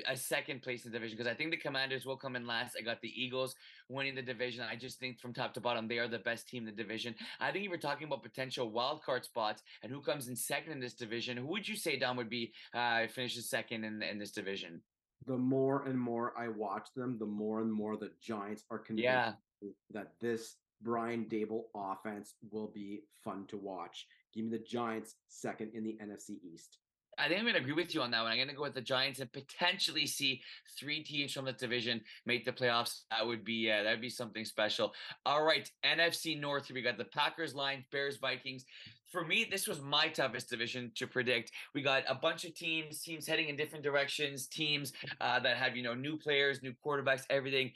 a 0.07 0.15
second 0.15 0.61
place 0.61 0.85
in 0.85 0.91
the 0.91 0.97
division? 0.97 1.17
Because 1.17 1.29
I 1.29 1.35
think 1.35 1.51
the 1.51 1.57
Commanders 1.57 2.05
will 2.05 2.15
come 2.15 2.37
in 2.37 2.47
last. 2.47 2.77
I 2.79 2.81
got 2.81 3.01
the 3.01 3.11
Eagles 3.13 3.55
winning 3.89 4.15
the 4.15 4.21
division. 4.21 4.63
I 4.63 4.77
just 4.77 4.97
think 4.97 5.19
from 5.19 5.33
top 5.33 5.53
to 5.55 5.59
bottom, 5.59 5.89
they 5.89 5.99
are 5.99 6.07
the 6.07 6.19
best 6.19 6.47
team 6.47 6.65
in 6.65 6.73
the 6.73 6.81
division. 6.81 7.13
I 7.41 7.51
think 7.51 7.65
if 7.65 7.71
we're 7.71 7.77
talking 7.77 8.07
about 8.07 8.23
potential 8.23 8.71
wild 8.71 9.03
card 9.03 9.25
spots 9.25 9.63
and 9.83 9.91
who 9.91 9.99
comes 9.99 10.29
in 10.29 10.35
second 10.37 10.71
in 10.71 10.79
this 10.79 10.93
division, 10.93 11.35
who 11.35 11.47
would 11.47 11.67
you 11.67 11.75
say, 11.75 11.99
Don, 11.99 12.15
would 12.15 12.29
be 12.29 12.53
uh, 12.73 13.07
finishes 13.07 13.49
second 13.49 13.83
in, 13.83 14.01
in 14.01 14.17
this 14.17 14.31
division? 14.31 14.81
The 15.27 15.37
more 15.37 15.83
and 15.83 15.99
more 15.99 16.31
I 16.37 16.47
watch 16.47 16.87
them, 16.95 17.17
the 17.19 17.25
more 17.25 17.59
and 17.59 17.73
more 17.73 17.97
the 17.97 18.11
Giants 18.21 18.63
are 18.71 18.79
convinced 18.79 19.03
yeah. 19.03 19.31
that 19.91 20.13
this 20.21 20.55
Brian 20.85 21.25
Daboll 21.25 21.63
offense 21.75 22.35
will 22.51 22.67
be 22.67 23.01
fun 23.23 23.45
to 23.47 23.57
watch. 23.57 24.05
Give 24.33 24.45
me 24.45 24.51
the 24.51 24.63
Giants 24.63 25.15
second 25.27 25.71
in 25.73 25.83
the 25.83 25.97
NFC 26.01 26.37
East. 26.53 26.77
I 27.17 27.27
think 27.27 27.39
I'm 27.39 27.45
going 27.45 27.55
to 27.55 27.61
agree 27.61 27.73
with 27.73 27.95
you 27.95 28.01
on 28.01 28.11
that 28.11 28.21
one. 28.21 28.31
I'm 28.31 28.37
going 28.37 28.49
to 28.49 28.55
go 28.55 28.63
with 28.63 28.73
the 28.73 28.81
Giants 28.81 29.19
and 29.21 29.31
potentially 29.31 30.05
see 30.05 30.41
three 30.77 31.01
teams 31.01 31.31
from 31.31 31.45
the 31.45 31.53
division 31.53 32.01
make 32.25 32.43
the 32.43 32.51
playoffs. 32.51 33.03
That 33.09 33.25
would 33.25 33.45
be 33.45 33.71
uh, 33.71 33.83
that 33.83 33.91
would 33.91 34.01
be 34.01 34.09
something 34.09 34.43
special. 34.43 34.93
All 35.25 35.43
right, 35.43 35.69
NFC 35.85 36.39
North. 36.39 36.69
We 36.69 36.81
got 36.81 36.97
the 36.97 37.05
Packers, 37.05 37.55
Lions, 37.55 37.85
Bears, 37.91 38.17
Vikings. 38.17 38.65
For 39.11 39.23
me, 39.23 39.47
this 39.49 39.65
was 39.65 39.81
my 39.81 40.09
toughest 40.09 40.49
division 40.49 40.91
to 40.95 41.07
predict. 41.07 41.51
We 41.73 41.81
got 41.81 42.03
a 42.09 42.15
bunch 42.15 42.43
of 42.43 42.53
teams, 42.53 43.01
teams 43.01 43.25
heading 43.25 43.47
in 43.47 43.55
different 43.55 43.83
directions, 43.83 44.47
teams 44.47 44.91
uh, 45.21 45.39
that 45.39 45.55
have 45.55 45.77
you 45.77 45.83
know 45.83 45.93
new 45.93 46.17
players, 46.17 46.61
new 46.61 46.73
quarterbacks, 46.85 47.23
everything. 47.29 47.71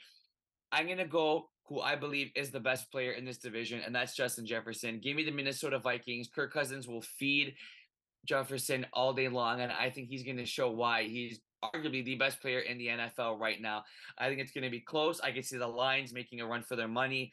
I'm 0.72 0.86
going 0.86 0.98
to 1.00 1.06
go 1.06 1.50
who 1.70 1.80
I 1.80 1.96
believe 1.96 2.32
is 2.36 2.50
the 2.50 2.60
best 2.60 2.92
player 2.92 3.12
in 3.12 3.24
this 3.24 3.38
division, 3.38 3.82
and 3.86 3.94
that's 3.94 4.16
Justin 4.16 4.46
Jefferson. 4.46 5.00
Give 5.00 5.16
me 5.16 5.24
the 5.24 5.32
Minnesota 5.32 5.78
Vikings. 5.78 6.28
Kirk 6.28 6.52
Cousins 6.52 6.88
will 6.88 7.04
feed 7.04 7.54
Jefferson 8.26 8.88
all 8.92 9.14
day 9.14 9.28
long, 9.28 9.62
and 9.62 9.72
I 9.72 9.92
think 9.92 10.10
he's 10.10 10.24
going 10.24 10.38
to 10.38 10.46
show 10.46 10.72
why 10.72 11.04
he's 11.04 11.40
arguably 11.64 12.04
the 12.04 12.16
best 12.16 12.42
player 12.42 12.60
in 12.60 12.80
the 12.80 12.88
NFL 12.88 13.40
right 13.40 13.62
now. 13.62 13.84
I 14.18 14.28
think 14.28 14.40
it's 14.40 14.52
going 14.52 14.64
to 14.64 14.70
be 14.70 14.80
close. 14.80 15.22
I 15.22 15.32
can 15.32 15.44
see 15.44 15.58
the 15.58 15.68
Lions 15.68 16.12
making 16.12 16.42
a 16.42 16.48
run 16.48 16.64
for 16.64 16.76
their 16.76 16.88
money. 16.88 17.32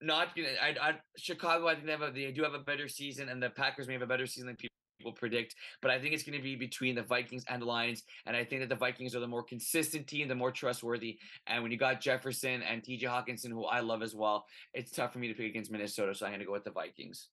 Not 0.00 0.36
gonna. 0.36 0.50
I, 0.62 0.90
I 0.90 0.94
Chicago. 1.16 1.66
I 1.66 1.74
think 1.74 1.86
they 1.86 1.92
have 1.92 2.02
a, 2.02 2.12
they 2.12 2.30
do 2.30 2.44
have 2.44 2.54
a 2.54 2.60
better 2.60 2.86
season, 2.86 3.28
and 3.30 3.42
the 3.42 3.50
Packers 3.50 3.88
may 3.88 3.94
have 3.94 4.02
a 4.02 4.06
better 4.06 4.26
season 4.26 4.46
than 4.46 4.54
people 4.54 4.77
will 5.04 5.12
predict. 5.12 5.54
But 5.80 5.90
I 5.90 5.98
think 5.98 6.14
it's 6.14 6.22
going 6.22 6.36
to 6.36 6.42
be 6.42 6.56
between 6.56 6.94
the 6.94 7.02
Vikings 7.02 7.44
and 7.48 7.62
the 7.62 7.66
Lions. 7.66 8.04
And 8.26 8.36
I 8.36 8.44
think 8.44 8.62
that 8.62 8.68
the 8.68 8.76
Vikings 8.76 9.14
are 9.14 9.20
the 9.20 9.26
more 9.26 9.42
consistent 9.42 10.06
team, 10.06 10.28
the 10.28 10.34
more 10.34 10.52
trustworthy. 10.52 11.18
And 11.46 11.62
when 11.62 11.72
you 11.72 11.78
got 11.78 12.00
Jefferson 12.00 12.62
and 12.62 12.82
TJ 12.82 13.02
Hockenson, 13.02 13.50
who 13.50 13.64
I 13.64 13.80
love 13.80 14.02
as 14.02 14.14
well, 14.14 14.46
it's 14.74 14.90
tough 14.90 15.12
for 15.12 15.18
me 15.18 15.28
to 15.28 15.34
pick 15.34 15.46
against 15.46 15.70
Minnesota. 15.70 16.14
So 16.14 16.26
I'm 16.26 16.32
going 16.32 16.40
to 16.40 16.46
go 16.46 16.52
with 16.52 16.64
the 16.64 16.70
Vikings. 16.70 17.28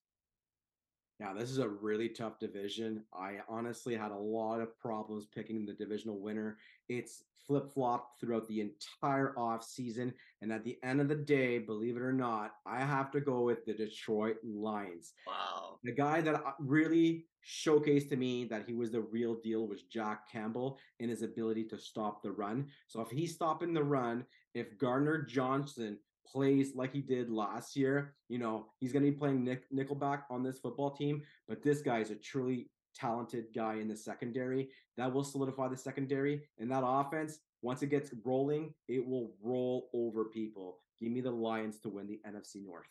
Yeah, 1.18 1.32
this 1.32 1.50
is 1.50 1.58
a 1.58 1.68
really 1.68 2.10
tough 2.10 2.38
division. 2.38 3.02
I 3.14 3.36
honestly 3.48 3.96
had 3.96 4.10
a 4.10 4.18
lot 4.18 4.60
of 4.60 4.78
problems 4.78 5.26
picking 5.34 5.64
the 5.64 5.72
divisional 5.72 6.20
winner. 6.20 6.58
It's 6.90 7.22
flip-flopped 7.46 8.20
throughout 8.20 8.46
the 8.48 8.60
entire 8.60 9.38
off 9.38 9.64
season, 9.64 10.12
and 10.42 10.52
at 10.52 10.64
the 10.64 10.76
end 10.82 11.00
of 11.00 11.08
the 11.08 11.14
day, 11.14 11.58
believe 11.58 11.96
it 11.96 12.02
or 12.02 12.12
not, 12.12 12.56
I 12.66 12.80
have 12.80 13.10
to 13.12 13.20
go 13.20 13.42
with 13.42 13.64
the 13.64 13.72
Detroit 13.72 14.36
Lions. 14.44 15.14
Wow. 15.26 15.78
The 15.84 15.92
guy 15.92 16.20
that 16.20 16.34
uh, 16.34 16.52
really 16.58 17.26
showcased 17.46 18.08
to 18.10 18.16
me 18.16 18.44
that 18.46 18.64
he 18.66 18.74
was 18.74 18.90
the 18.90 19.00
real 19.00 19.36
deal 19.36 19.68
was 19.68 19.84
Jack 19.84 20.30
Campbell 20.30 20.78
in 20.98 21.08
his 21.08 21.22
ability 21.22 21.64
to 21.64 21.78
stop 21.78 22.22
the 22.22 22.32
run. 22.32 22.66
So 22.88 23.00
if 23.00 23.08
he's 23.08 23.34
stopping 23.34 23.72
the 23.72 23.84
run, 23.84 24.26
if 24.54 24.76
Gardner 24.78 25.22
Johnson 25.22 25.98
plays 26.26 26.74
like 26.74 26.92
he 26.92 27.00
did 27.00 27.30
last 27.30 27.76
year, 27.76 28.14
you 28.28 28.38
know, 28.38 28.66
he's 28.78 28.92
going 28.92 29.04
to 29.04 29.10
be 29.10 29.16
playing 29.16 29.44
Nick, 29.44 29.70
Nickelback 29.72 30.22
on 30.30 30.42
this 30.42 30.58
football 30.58 30.90
team. 30.90 31.22
But 31.48 31.62
this 31.62 31.80
guy 31.80 32.00
is 32.00 32.10
a 32.10 32.16
truly 32.16 32.70
talented 32.94 33.46
guy 33.54 33.74
in 33.74 33.88
the 33.88 33.96
secondary 33.96 34.68
that 34.96 35.12
will 35.12 35.24
solidify 35.24 35.68
the 35.68 35.76
secondary. 35.76 36.42
And 36.58 36.70
that 36.70 36.84
offense, 36.84 37.38
once 37.62 37.82
it 37.82 37.90
gets 37.90 38.10
rolling, 38.24 38.74
it 38.88 39.06
will 39.06 39.32
roll 39.42 39.88
over 39.92 40.24
people. 40.24 40.78
Give 40.98 41.12
me 41.12 41.20
the 41.20 41.30
Lions 41.30 41.78
to 41.80 41.88
win 41.88 42.06
the 42.06 42.20
NFC 42.26 42.64
North. 42.64 42.86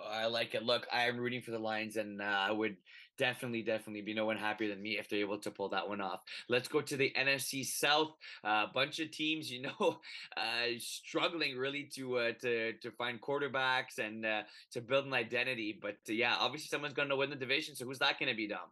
I 0.00 0.26
like 0.26 0.54
it. 0.54 0.64
Look, 0.64 0.86
I 0.92 1.04
am 1.04 1.18
rooting 1.18 1.42
for 1.42 1.50
the 1.50 1.58
Lions, 1.58 1.96
and 1.96 2.20
uh, 2.20 2.24
I 2.24 2.50
would 2.50 2.76
definitely, 3.16 3.62
definitely 3.62 4.02
be 4.02 4.14
no 4.14 4.26
one 4.26 4.36
happier 4.36 4.68
than 4.68 4.82
me 4.82 4.98
if 4.98 5.08
they're 5.08 5.20
able 5.20 5.38
to 5.38 5.50
pull 5.50 5.68
that 5.70 5.88
one 5.88 6.00
off. 6.00 6.20
Let's 6.48 6.68
go 6.68 6.80
to 6.80 6.96
the 6.96 7.12
NFC 7.16 7.64
South. 7.64 8.12
A 8.44 8.48
uh, 8.48 8.66
bunch 8.72 9.00
of 9.00 9.10
teams, 9.10 9.50
you 9.50 9.62
know, 9.62 9.98
uh, 10.36 10.78
struggling 10.78 11.56
really 11.56 11.84
to 11.94 12.18
uh, 12.18 12.32
to 12.40 12.72
to 12.74 12.90
find 12.92 13.20
quarterbacks 13.20 13.98
and 13.98 14.26
uh, 14.26 14.42
to 14.72 14.80
build 14.80 15.06
an 15.06 15.14
identity. 15.14 15.78
But 15.80 15.96
uh, 16.08 16.12
yeah, 16.12 16.36
obviously 16.38 16.68
someone's 16.68 16.94
going 16.94 17.08
to 17.08 17.16
win 17.16 17.30
the 17.30 17.36
division. 17.36 17.74
So 17.74 17.84
who's 17.84 17.98
that 18.00 18.18
going 18.18 18.30
to 18.30 18.36
be, 18.36 18.48
Dom? 18.48 18.70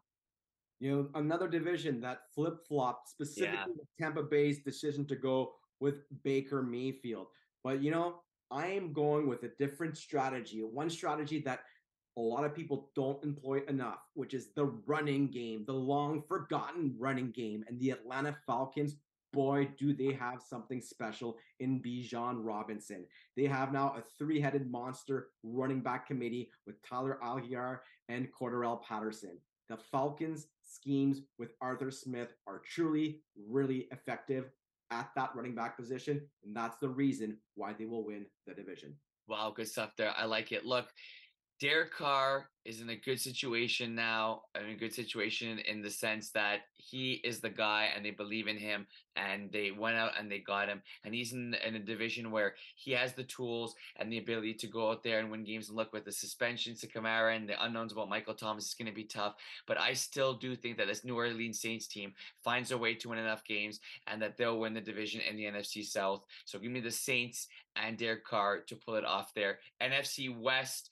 You 0.80 0.90
know, 0.90 1.08
another 1.20 1.46
division 1.46 2.00
that 2.00 2.22
flip 2.34 2.66
flopped, 2.66 3.08
specifically 3.10 3.74
yeah. 3.76 4.04
Tampa 4.04 4.24
Bay's 4.24 4.64
decision 4.64 5.06
to 5.06 5.16
go 5.16 5.52
with 5.78 6.02
Baker 6.24 6.62
Mayfield. 6.62 7.28
But 7.62 7.80
you 7.82 7.92
know, 7.92 8.16
I 8.52 8.66
am 8.68 8.92
going 8.92 9.26
with 9.26 9.42
a 9.44 9.50
different 9.58 9.96
strategy, 9.96 10.60
one 10.60 10.90
strategy 10.90 11.40
that 11.40 11.60
a 12.18 12.20
lot 12.20 12.44
of 12.44 12.54
people 12.54 12.90
don't 12.94 13.24
employ 13.24 13.62
enough, 13.68 14.00
which 14.12 14.34
is 14.34 14.52
the 14.52 14.66
running 14.86 15.28
game, 15.28 15.64
the 15.66 15.72
long 15.72 16.22
forgotten 16.28 16.94
running 16.98 17.30
game. 17.30 17.64
And 17.66 17.80
the 17.80 17.90
Atlanta 17.90 18.36
Falcons, 18.46 18.96
boy, 19.32 19.70
do 19.78 19.94
they 19.94 20.12
have 20.12 20.42
something 20.42 20.82
special 20.82 21.38
in 21.60 21.80
Bijan 21.80 22.44
Robinson. 22.44 23.06
They 23.34 23.46
have 23.46 23.72
now 23.72 23.94
a 23.96 24.02
three 24.18 24.40
headed 24.40 24.70
monster 24.70 25.28
running 25.42 25.80
back 25.80 26.06
committee 26.06 26.50
with 26.66 26.76
Tyler 26.82 27.18
Allgeier 27.24 27.78
and 28.10 28.28
Cordarrelle 28.30 28.82
Patterson. 28.82 29.38
The 29.70 29.78
Falcons' 29.78 30.48
schemes 30.62 31.22
with 31.38 31.54
Arthur 31.62 31.90
Smith 31.90 32.34
are 32.46 32.58
truly, 32.58 33.22
really 33.48 33.88
effective 33.90 34.50
at 34.92 35.10
that 35.16 35.34
running 35.34 35.54
back 35.54 35.76
position. 35.76 36.20
And 36.44 36.54
that's 36.54 36.78
the 36.78 36.88
reason 36.88 37.38
why 37.54 37.72
they 37.72 37.86
will 37.86 38.04
win 38.04 38.26
the 38.46 38.54
division. 38.54 38.94
Wow, 39.28 39.52
good 39.54 39.68
stuff 39.68 39.92
there. 39.96 40.12
I 40.16 40.26
like 40.26 40.52
it. 40.52 40.66
Look, 40.66 40.88
Derek 41.62 41.94
Carr 41.94 42.48
is 42.64 42.80
in 42.80 42.90
a 42.90 42.96
good 42.96 43.20
situation 43.20 43.94
now, 43.94 44.42
in 44.60 44.70
a 44.70 44.74
good 44.74 44.92
situation 44.92 45.60
in 45.60 45.80
the 45.80 45.90
sense 45.90 46.30
that 46.30 46.62
he 46.76 47.20
is 47.22 47.38
the 47.38 47.50
guy 47.50 47.90
and 47.94 48.04
they 48.04 48.10
believe 48.10 48.48
in 48.48 48.56
him 48.56 48.84
and 49.14 49.48
they 49.52 49.70
went 49.70 49.94
out 49.94 50.10
and 50.18 50.28
they 50.28 50.40
got 50.40 50.66
him. 50.66 50.82
And 51.04 51.14
he's 51.14 51.32
in, 51.32 51.54
in 51.64 51.76
a 51.76 51.78
division 51.78 52.32
where 52.32 52.56
he 52.74 52.90
has 52.90 53.12
the 53.12 53.22
tools 53.22 53.76
and 53.94 54.10
the 54.10 54.18
ability 54.18 54.54
to 54.54 54.66
go 54.66 54.90
out 54.90 55.04
there 55.04 55.20
and 55.20 55.30
win 55.30 55.44
games. 55.44 55.68
And 55.68 55.76
look, 55.76 55.92
with 55.92 56.04
the 56.04 56.10
suspensions 56.10 56.80
to 56.80 56.88
Kamara 56.88 57.36
and 57.36 57.48
the 57.48 57.64
unknowns 57.64 57.92
about 57.92 58.08
Michael 58.08 58.34
Thomas, 58.34 58.64
it's 58.64 58.74
going 58.74 58.90
to 58.90 58.92
be 58.92 59.04
tough. 59.04 59.36
But 59.68 59.78
I 59.78 59.92
still 59.92 60.34
do 60.34 60.56
think 60.56 60.78
that 60.78 60.88
this 60.88 61.04
New 61.04 61.14
Orleans 61.14 61.60
Saints 61.60 61.86
team 61.86 62.12
finds 62.42 62.72
a 62.72 62.78
way 62.78 62.94
to 62.94 63.08
win 63.08 63.20
enough 63.20 63.44
games 63.44 63.78
and 64.08 64.20
that 64.20 64.36
they'll 64.36 64.58
win 64.58 64.74
the 64.74 64.80
division 64.80 65.20
in 65.20 65.36
the 65.36 65.44
NFC 65.44 65.84
South. 65.84 66.24
So 66.44 66.58
give 66.58 66.72
me 66.72 66.80
the 66.80 66.90
Saints 66.90 67.46
and 67.76 67.96
Derek 67.96 68.24
Carr 68.24 68.62
to 68.62 68.74
pull 68.74 68.96
it 68.96 69.04
off 69.04 69.32
there. 69.32 69.60
NFC 69.80 70.36
West. 70.36 70.90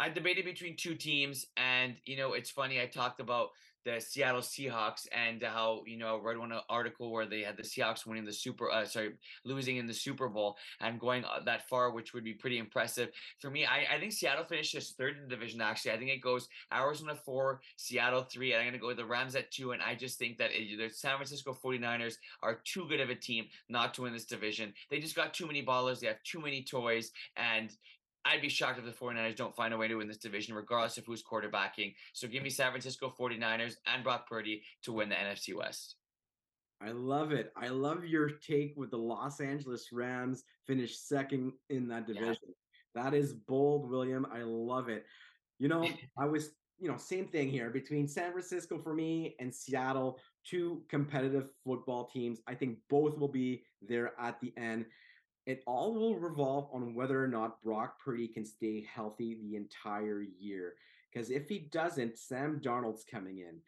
I 0.00 0.08
debated 0.08 0.44
between 0.44 0.76
two 0.76 0.94
teams, 0.94 1.46
and 1.56 1.94
you 2.04 2.16
know, 2.16 2.32
it's 2.32 2.50
funny. 2.50 2.80
I 2.80 2.86
talked 2.86 3.20
about 3.20 3.50
the 3.84 4.00
Seattle 4.00 4.40
Seahawks 4.40 5.06
and 5.12 5.42
how 5.42 5.82
you 5.86 5.98
know 5.98 6.16
I 6.16 6.20
read 6.20 6.38
one 6.38 6.52
article 6.68 7.12
where 7.12 7.26
they 7.26 7.42
had 7.42 7.56
the 7.56 7.62
Seahawks 7.62 8.06
winning 8.06 8.24
the 8.24 8.32
Super, 8.32 8.70
uh, 8.70 8.86
sorry, 8.86 9.12
losing 9.44 9.76
in 9.76 9.86
the 9.86 9.94
Super 9.94 10.28
Bowl 10.28 10.56
and 10.80 10.98
going 10.98 11.24
uh, 11.24 11.40
that 11.44 11.68
far, 11.68 11.90
which 11.90 12.14
would 12.14 12.24
be 12.24 12.32
pretty 12.32 12.58
impressive 12.58 13.10
for 13.40 13.50
me. 13.50 13.66
I, 13.66 13.86
I 13.94 14.00
think 14.00 14.12
Seattle 14.12 14.44
finishes 14.44 14.94
third 14.98 15.16
in 15.16 15.28
the 15.28 15.28
division. 15.28 15.60
Actually, 15.60 15.92
I 15.92 15.98
think 15.98 16.10
it 16.10 16.22
goes 16.22 16.48
Arizona 16.72 17.14
four, 17.14 17.60
Seattle 17.76 18.22
three, 18.22 18.52
and 18.52 18.62
I'm 18.62 18.72
to 18.72 18.78
go 18.78 18.88
with 18.88 18.96
the 18.96 19.04
Rams 19.04 19.36
at 19.36 19.50
two. 19.50 19.72
And 19.72 19.82
I 19.82 19.94
just 19.94 20.18
think 20.18 20.38
that 20.38 20.50
it, 20.52 20.78
the 20.78 20.88
San 20.90 21.16
Francisco 21.16 21.56
49ers 21.62 22.14
are 22.42 22.60
too 22.64 22.86
good 22.88 23.00
of 23.00 23.10
a 23.10 23.14
team 23.14 23.44
not 23.68 23.94
to 23.94 24.02
win 24.02 24.12
this 24.12 24.24
division. 24.24 24.72
They 24.90 24.98
just 24.98 25.14
got 25.14 25.34
too 25.34 25.46
many 25.46 25.64
ballers. 25.64 26.00
They 26.00 26.06
have 26.06 26.22
too 26.24 26.40
many 26.40 26.62
toys, 26.62 27.12
and 27.36 27.70
I'd 28.24 28.40
be 28.40 28.48
shocked 28.48 28.78
if 28.78 28.84
the 28.84 28.90
49ers 28.90 29.36
don't 29.36 29.54
find 29.54 29.74
a 29.74 29.76
way 29.76 29.88
to 29.88 29.96
win 29.96 30.08
this 30.08 30.16
division, 30.16 30.54
regardless 30.54 30.96
of 30.96 31.04
who's 31.04 31.22
quarterbacking. 31.22 31.94
So 32.12 32.26
give 32.26 32.42
me 32.42 32.50
San 32.50 32.70
Francisco 32.70 33.12
49ers 33.18 33.74
and 33.86 34.02
Brock 34.02 34.28
Purdy 34.28 34.62
to 34.82 34.92
win 34.92 35.10
the 35.10 35.14
NFC 35.14 35.54
West. 35.54 35.96
I 36.82 36.90
love 36.92 37.32
it. 37.32 37.52
I 37.56 37.68
love 37.68 38.04
your 38.04 38.28
take 38.28 38.74
with 38.76 38.90
the 38.90 38.98
Los 38.98 39.40
Angeles 39.40 39.88
Rams 39.92 40.44
finish 40.66 40.98
second 40.98 41.52
in 41.70 41.88
that 41.88 42.06
division. 42.06 42.36
Yeah. 42.94 43.02
That 43.02 43.14
is 43.14 43.32
bold, 43.32 43.88
William. 43.88 44.26
I 44.32 44.42
love 44.42 44.88
it. 44.88 45.04
You 45.58 45.68
know, 45.68 45.86
I 46.18 46.26
was, 46.26 46.50
you 46.78 46.88
know, 46.88 46.96
same 46.96 47.28
thing 47.28 47.50
here 47.50 47.70
between 47.70 48.08
San 48.08 48.32
Francisco 48.32 48.78
for 48.78 48.94
me 48.94 49.36
and 49.38 49.54
Seattle, 49.54 50.18
two 50.44 50.82
competitive 50.88 51.48
football 51.64 52.06
teams. 52.06 52.40
I 52.46 52.54
think 52.54 52.78
both 52.90 53.18
will 53.18 53.28
be 53.28 53.64
there 53.80 54.12
at 54.18 54.40
the 54.40 54.52
end 54.56 54.86
it 55.46 55.62
all 55.66 55.94
will 55.94 56.16
revolve 56.16 56.68
on 56.72 56.94
whether 56.94 57.22
or 57.22 57.28
not 57.28 57.62
Brock 57.62 58.02
Purdy 58.02 58.28
can 58.28 58.44
stay 58.44 58.86
healthy 58.92 59.36
the 59.40 59.56
entire 59.56 60.22
year. 60.38 60.74
Because 61.12 61.30
if 61.30 61.48
he 61.48 61.58
doesn't, 61.70 62.18
Sam 62.18 62.60
Darnold's 62.64 63.04
coming 63.04 63.38
in. 63.38 63.60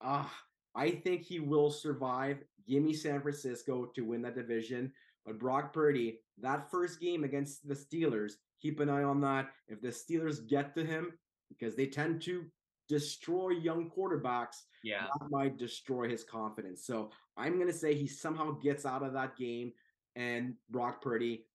Ah, 0.00 0.32
I 0.74 0.90
think 0.90 1.22
he 1.22 1.40
will 1.40 1.70
survive. 1.70 2.38
Give 2.68 2.82
me 2.82 2.92
San 2.92 3.20
Francisco 3.20 3.86
to 3.94 4.02
win 4.02 4.22
that 4.22 4.36
division. 4.36 4.92
But 5.24 5.38
Brock 5.38 5.72
Purdy, 5.72 6.20
that 6.40 6.70
first 6.70 7.00
game 7.00 7.24
against 7.24 7.66
the 7.66 7.74
Steelers, 7.74 8.32
keep 8.60 8.80
an 8.80 8.90
eye 8.90 9.02
on 9.02 9.20
that. 9.22 9.50
If 9.68 9.80
the 9.80 9.88
Steelers 9.88 10.46
get 10.46 10.74
to 10.74 10.84
him, 10.84 11.12
because 11.48 11.76
they 11.76 11.86
tend 11.86 12.22
to 12.22 12.44
destroy 12.88 13.50
young 13.50 13.90
quarterbacks, 13.90 14.62
yeah, 14.84 15.06
that 15.06 15.30
might 15.30 15.58
destroy 15.58 16.08
his 16.08 16.24
confidence. 16.24 16.84
So 16.86 17.10
I'm 17.36 17.54
going 17.54 17.68
to 17.68 17.72
say 17.72 17.94
he 17.94 18.06
somehow 18.06 18.52
gets 18.52 18.84
out 18.84 19.02
of 19.02 19.12
that 19.14 19.36
game 19.36 19.72
and 20.16 20.54
Brock 20.70 21.02
Purdy 21.02 21.46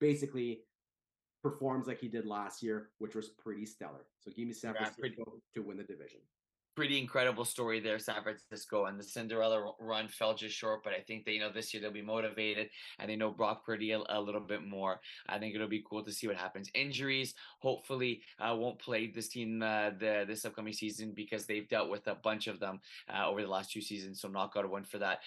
basically 0.00 0.60
performs 1.42 1.86
like 1.86 1.98
he 1.98 2.08
did 2.08 2.26
last 2.26 2.62
year, 2.62 2.90
which 2.98 3.14
was 3.14 3.28
pretty 3.28 3.66
stellar. 3.66 4.06
So 4.20 4.30
give 4.36 4.46
me 4.46 4.52
San 4.52 4.74
Francisco 4.74 5.02
yeah, 5.04 5.14
pretty, 5.16 5.40
to 5.54 5.62
win 5.62 5.76
the 5.76 5.84
division. 5.84 6.20
Pretty 6.76 6.98
incredible 6.98 7.44
story 7.44 7.80
there, 7.80 7.98
San 7.98 8.22
Francisco, 8.22 8.84
and 8.86 8.98
the 8.98 9.02
Cinderella 9.02 9.72
run 9.80 10.06
fell 10.08 10.34
just 10.34 10.54
short. 10.54 10.82
But 10.84 10.92
I 10.92 11.00
think 11.00 11.24
that 11.24 11.32
you 11.32 11.40
know 11.40 11.50
this 11.52 11.74
year 11.74 11.82
they'll 11.82 11.90
be 11.90 12.00
motivated, 12.00 12.70
and 12.98 13.10
they 13.10 13.16
know 13.16 13.30
Brock 13.30 13.66
Purdy 13.66 13.90
a, 13.90 14.00
a 14.08 14.20
little 14.20 14.40
bit 14.40 14.64
more. 14.64 15.00
I 15.28 15.38
think 15.38 15.54
it'll 15.54 15.68
be 15.68 15.84
cool 15.88 16.04
to 16.04 16.12
see 16.12 16.28
what 16.28 16.36
happens. 16.36 16.70
Injuries, 16.74 17.34
hopefully, 17.60 18.22
uh, 18.38 18.54
won't 18.54 18.78
play 18.78 19.10
this 19.10 19.28
team 19.28 19.62
uh, 19.62 19.90
the 19.98 20.24
this 20.26 20.44
upcoming 20.44 20.72
season 20.72 21.12
because 21.14 21.44
they've 21.44 21.68
dealt 21.68 21.90
with 21.90 22.06
a 22.06 22.14
bunch 22.14 22.46
of 22.46 22.60
them 22.60 22.80
uh, 23.12 23.28
over 23.28 23.42
the 23.42 23.48
last 23.48 23.72
two 23.72 23.82
seasons. 23.82 24.20
So 24.20 24.28
knock 24.28 24.52
out 24.56 24.64
a 24.64 24.68
win 24.68 24.84
for 24.84 24.98
that. 24.98 25.18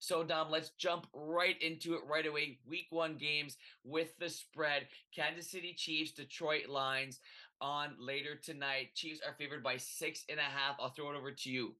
So, 0.00 0.24
Dom, 0.24 0.50
let's 0.50 0.70
jump 0.70 1.06
right 1.12 1.60
into 1.62 1.94
it 1.94 2.00
right 2.08 2.26
away. 2.26 2.58
Week 2.66 2.86
one 2.90 3.16
games 3.16 3.56
with 3.84 4.16
the 4.18 4.28
spread. 4.28 4.86
Kansas 5.14 5.50
City 5.50 5.74
Chiefs, 5.76 6.12
Detroit 6.12 6.68
Lions 6.68 7.20
on 7.60 7.94
later 7.98 8.36
tonight. 8.36 8.94
Chiefs 8.94 9.20
are 9.26 9.34
favored 9.38 9.62
by 9.62 9.76
six 9.76 10.24
and 10.28 10.38
a 10.38 10.42
half. 10.42 10.76
I'll 10.80 10.90
throw 10.90 11.10
it 11.10 11.16
over 11.16 11.32
to 11.32 11.50
you. 11.50 11.74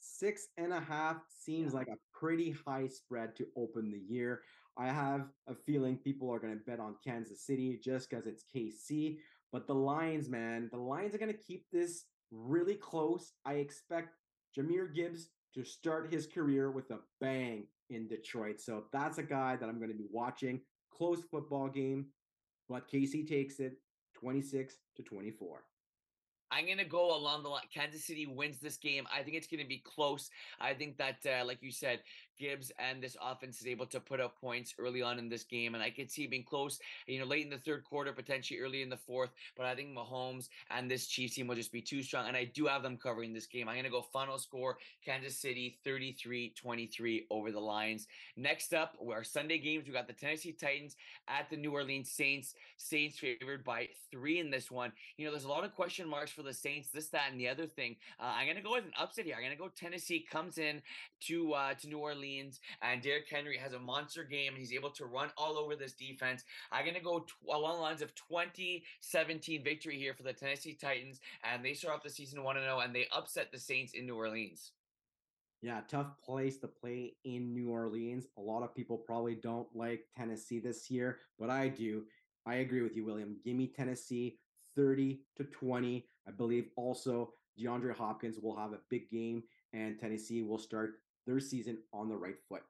Six 0.00 0.48
and 0.56 0.72
a 0.72 0.80
half 0.80 1.16
seems 1.28 1.74
like 1.74 1.88
a 1.88 2.18
pretty 2.18 2.54
high 2.66 2.86
spread 2.86 3.34
to 3.36 3.46
open 3.56 3.90
the 3.90 3.98
year. 3.98 4.42
I 4.78 4.88
have 4.88 5.28
a 5.48 5.54
feeling 5.54 5.96
people 5.96 6.32
are 6.32 6.38
going 6.38 6.52
to 6.52 6.64
bet 6.64 6.80
on 6.80 6.96
Kansas 7.04 7.44
City 7.44 7.80
just 7.82 8.10
because 8.10 8.26
it's 8.26 8.44
KC. 8.54 9.18
But 9.52 9.66
the 9.66 9.74
Lions, 9.74 10.28
man, 10.28 10.68
the 10.70 10.78
Lions 10.78 11.14
are 11.14 11.18
going 11.18 11.32
to 11.32 11.38
keep 11.38 11.64
this 11.72 12.04
really 12.30 12.74
close. 12.74 13.32
I 13.44 13.54
expect 13.54 14.16
Jahmyr 14.56 14.94
Gibbs 14.94 15.28
to 15.56 15.64
start 15.64 16.12
his 16.12 16.26
career 16.26 16.70
with 16.70 16.90
a 16.90 16.98
bang 17.20 17.66
in 17.88 18.06
Detroit. 18.06 18.60
So 18.60 18.84
that's 18.92 19.18
a 19.18 19.22
guy 19.22 19.56
that 19.56 19.68
I'm 19.68 19.78
going 19.78 19.90
to 19.90 19.96
be 19.96 20.08
watching. 20.12 20.60
Close 20.92 21.22
football 21.30 21.68
game, 21.68 22.06
but 22.68 22.90
KC 22.90 23.26
takes 23.26 23.58
it 23.58 23.78
26 24.14 24.74
to 24.96 25.02
24. 25.02 25.62
I'm 26.50 26.66
going 26.66 26.78
to 26.78 26.84
go 26.84 27.16
along 27.16 27.42
the 27.42 27.48
line. 27.48 27.62
Kansas 27.74 28.04
City 28.04 28.26
wins 28.26 28.60
this 28.60 28.76
game. 28.76 29.04
I 29.12 29.22
think 29.22 29.36
it's 29.36 29.48
going 29.48 29.62
to 29.62 29.68
be 29.68 29.82
close. 29.84 30.30
I 30.60 30.74
think 30.74 30.96
that, 30.98 31.16
uh, 31.26 31.44
like 31.44 31.58
you 31.60 31.72
said, 31.72 32.00
Gibbs 32.38 32.72
and 32.78 33.02
this 33.02 33.16
offense 33.22 33.60
is 33.60 33.66
able 33.66 33.86
to 33.86 34.00
put 34.00 34.20
up 34.20 34.40
points 34.40 34.74
early 34.78 35.02
on 35.02 35.18
in 35.18 35.28
this 35.28 35.44
game. 35.44 35.74
And 35.74 35.82
I 35.82 35.90
could 35.90 36.10
see 36.10 36.26
being 36.26 36.44
close, 36.44 36.78
you 37.06 37.18
know, 37.18 37.26
late 37.26 37.44
in 37.44 37.50
the 37.50 37.58
third 37.58 37.84
quarter, 37.84 38.12
potentially 38.12 38.60
early 38.60 38.82
in 38.82 38.90
the 38.90 38.96
fourth. 38.96 39.30
But 39.56 39.66
I 39.66 39.74
think 39.74 39.96
Mahomes 39.96 40.48
and 40.70 40.90
this 40.90 41.06
Chiefs 41.06 41.34
team 41.34 41.46
will 41.46 41.54
just 41.54 41.72
be 41.72 41.82
too 41.82 42.02
strong. 42.02 42.28
And 42.28 42.36
I 42.36 42.44
do 42.44 42.66
have 42.66 42.82
them 42.82 42.96
covering 42.96 43.32
this 43.32 43.46
game. 43.46 43.68
I'm 43.68 43.74
going 43.74 43.84
to 43.84 43.90
go 43.90 44.02
final 44.02 44.38
score 44.38 44.78
Kansas 45.04 45.36
City 45.36 45.78
33 45.84 46.54
23 46.56 47.26
over 47.30 47.50
the 47.50 47.60
Lions. 47.60 48.06
Next 48.36 48.74
up, 48.74 48.96
our 49.06 49.24
Sunday 49.24 49.58
games, 49.58 49.86
we 49.86 49.92
got 49.92 50.06
the 50.06 50.12
Tennessee 50.12 50.52
Titans 50.52 50.96
at 51.28 51.48
the 51.50 51.56
New 51.56 51.72
Orleans 51.72 52.10
Saints. 52.10 52.54
Saints 52.76 53.18
favored 53.18 53.64
by 53.64 53.88
three 54.10 54.40
in 54.40 54.50
this 54.50 54.70
one. 54.70 54.92
You 55.16 55.26
know, 55.26 55.32
there's 55.32 55.44
a 55.44 55.48
lot 55.48 55.64
of 55.64 55.74
question 55.74 56.08
marks 56.08 56.30
for 56.30 56.42
the 56.42 56.54
Saints, 56.54 56.90
this, 56.90 57.08
that, 57.08 57.30
and 57.30 57.40
the 57.40 57.48
other 57.48 57.66
thing. 57.66 57.96
Uh, 58.20 58.32
I'm 58.36 58.46
going 58.46 58.56
to 58.56 58.62
go 58.62 58.72
with 58.72 58.84
an 58.84 58.92
upset 58.98 59.24
here. 59.24 59.34
I'm 59.36 59.42
going 59.42 59.56
to 59.56 59.58
go 59.58 59.68
Tennessee 59.68 60.24
comes 60.30 60.58
in 60.58 60.82
to 61.20 61.52
uh, 61.52 61.74
to 61.74 61.88
New 61.88 61.98
Orleans, 61.98 62.25
and 62.82 63.02
Derrick 63.02 63.26
Henry 63.30 63.56
has 63.56 63.72
a 63.72 63.78
monster 63.78 64.24
game, 64.24 64.52
he's 64.56 64.72
able 64.72 64.90
to 64.90 65.06
run 65.06 65.30
all 65.36 65.58
over 65.58 65.76
this 65.76 65.92
defense. 65.92 66.44
I'm 66.72 66.84
going 66.84 66.96
to 66.96 67.02
go 67.02 67.20
t- 67.20 67.26
uh, 67.48 67.56
along 67.56 67.76
the 67.76 67.82
lines 67.82 68.02
of 68.02 68.14
2017 68.14 69.62
victory 69.62 69.98
here 69.98 70.14
for 70.14 70.22
the 70.22 70.32
Tennessee 70.32 70.76
Titans, 70.80 71.20
and 71.44 71.64
they 71.64 71.74
start 71.74 71.96
off 71.96 72.02
the 72.02 72.10
season 72.10 72.42
1 72.42 72.56
0, 72.56 72.80
and 72.80 72.94
they 72.94 73.06
upset 73.14 73.50
the 73.52 73.58
Saints 73.58 73.92
in 73.94 74.06
New 74.06 74.16
Orleans. 74.16 74.72
Yeah, 75.62 75.80
tough 75.88 76.08
place 76.24 76.58
to 76.58 76.68
play 76.68 77.14
in 77.24 77.54
New 77.54 77.70
Orleans. 77.70 78.26
A 78.36 78.40
lot 78.40 78.62
of 78.62 78.74
people 78.74 78.98
probably 78.98 79.34
don't 79.34 79.68
like 79.74 80.04
Tennessee 80.16 80.60
this 80.60 80.90
year, 80.90 81.18
but 81.38 81.50
I 81.50 81.68
do. 81.68 82.04
I 82.46 82.56
agree 82.56 82.82
with 82.82 82.94
you, 82.94 83.04
William. 83.04 83.36
Give 83.44 83.56
me 83.56 83.72
Tennessee 83.74 84.38
30 84.76 85.20
to 85.36 85.44
20. 85.44 86.06
I 86.28 86.30
believe 86.30 86.68
also 86.76 87.32
DeAndre 87.58 87.96
Hopkins 87.96 88.38
will 88.40 88.56
have 88.56 88.72
a 88.72 88.80
big 88.90 89.10
game 89.10 89.42
and 89.72 89.98
Tennessee 89.98 90.42
will 90.42 90.58
start 90.58 91.00
their 91.26 91.40
season 91.40 91.78
on 91.92 92.08
the 92.08 92.16
right 92.16 92.36
foot. 92.48 92.62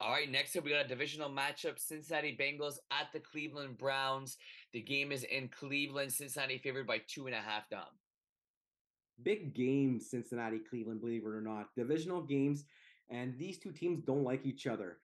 All 0.00 0.12
right, 0.12 0.30
next 0.30 0.56
up, 0.56 0.64
we 0.64 0.70
got 0.70 0.84
a 0.84 0.88
divisional 0.88 1.28
matchup 1.28 1.76
Cincinnati 1.78 2.36
Bengals 2.38 2.76
at 2.92 3.08
the 3.12 3.18
Cleveland 3.18 3.78
Browns. 3.78 4.36
The 4.72 4.80
game 4.80 5.10
is 5.10 5.24
in 5.24 5.48
Cleveland. 5.48 6.12
Cincinnati 6.12 6.58
favored 6.58 6.86
by 6.86 7.00
two 7.08 7.26
and 7.26 7.34
a 7.34 7.40
half, 7.40 7.68
Dom. 7.68 7.82
Big 9.24 9.54
game, 9.54 9.98
Cincinnati, 9.98 10.60
Cleveland, 10.70 11.00
believe 11.00 11.24
it 11.24 11.28
or 11.28 11.40
not. 11.40 11.74
Divisional 11.74 12.22
games, 12.22 12.62
and 13.10 13.36
these 13.38 13.58
two 13.58 13.72
teams 13.72 14.00
don't 14.04 14.22
like 14.22 14.46
each 14.46 14.68
other. 14.68 14.98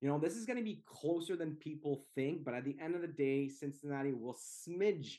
You 0.00 0.08
know, 0.08 0.18
this 0.18 0.36
is 0.36 0.46
going 0.46 0.58
to 0.58 0.64
be 0.64 0.82
closer 0.86 1.36
than 1.36 1.56
people 1.56 2.06
think, 2.14 2.42
but 2.42 2.54
at 2.54 2.64
the 2.64 2.76
end 2.82 2.94
of 2.94 3.02
the 3.02 3.08
day, 3.08 3.48
Cincinnati 3.48 4.12
will 4.12 4.36
smidge, 4.66 5.18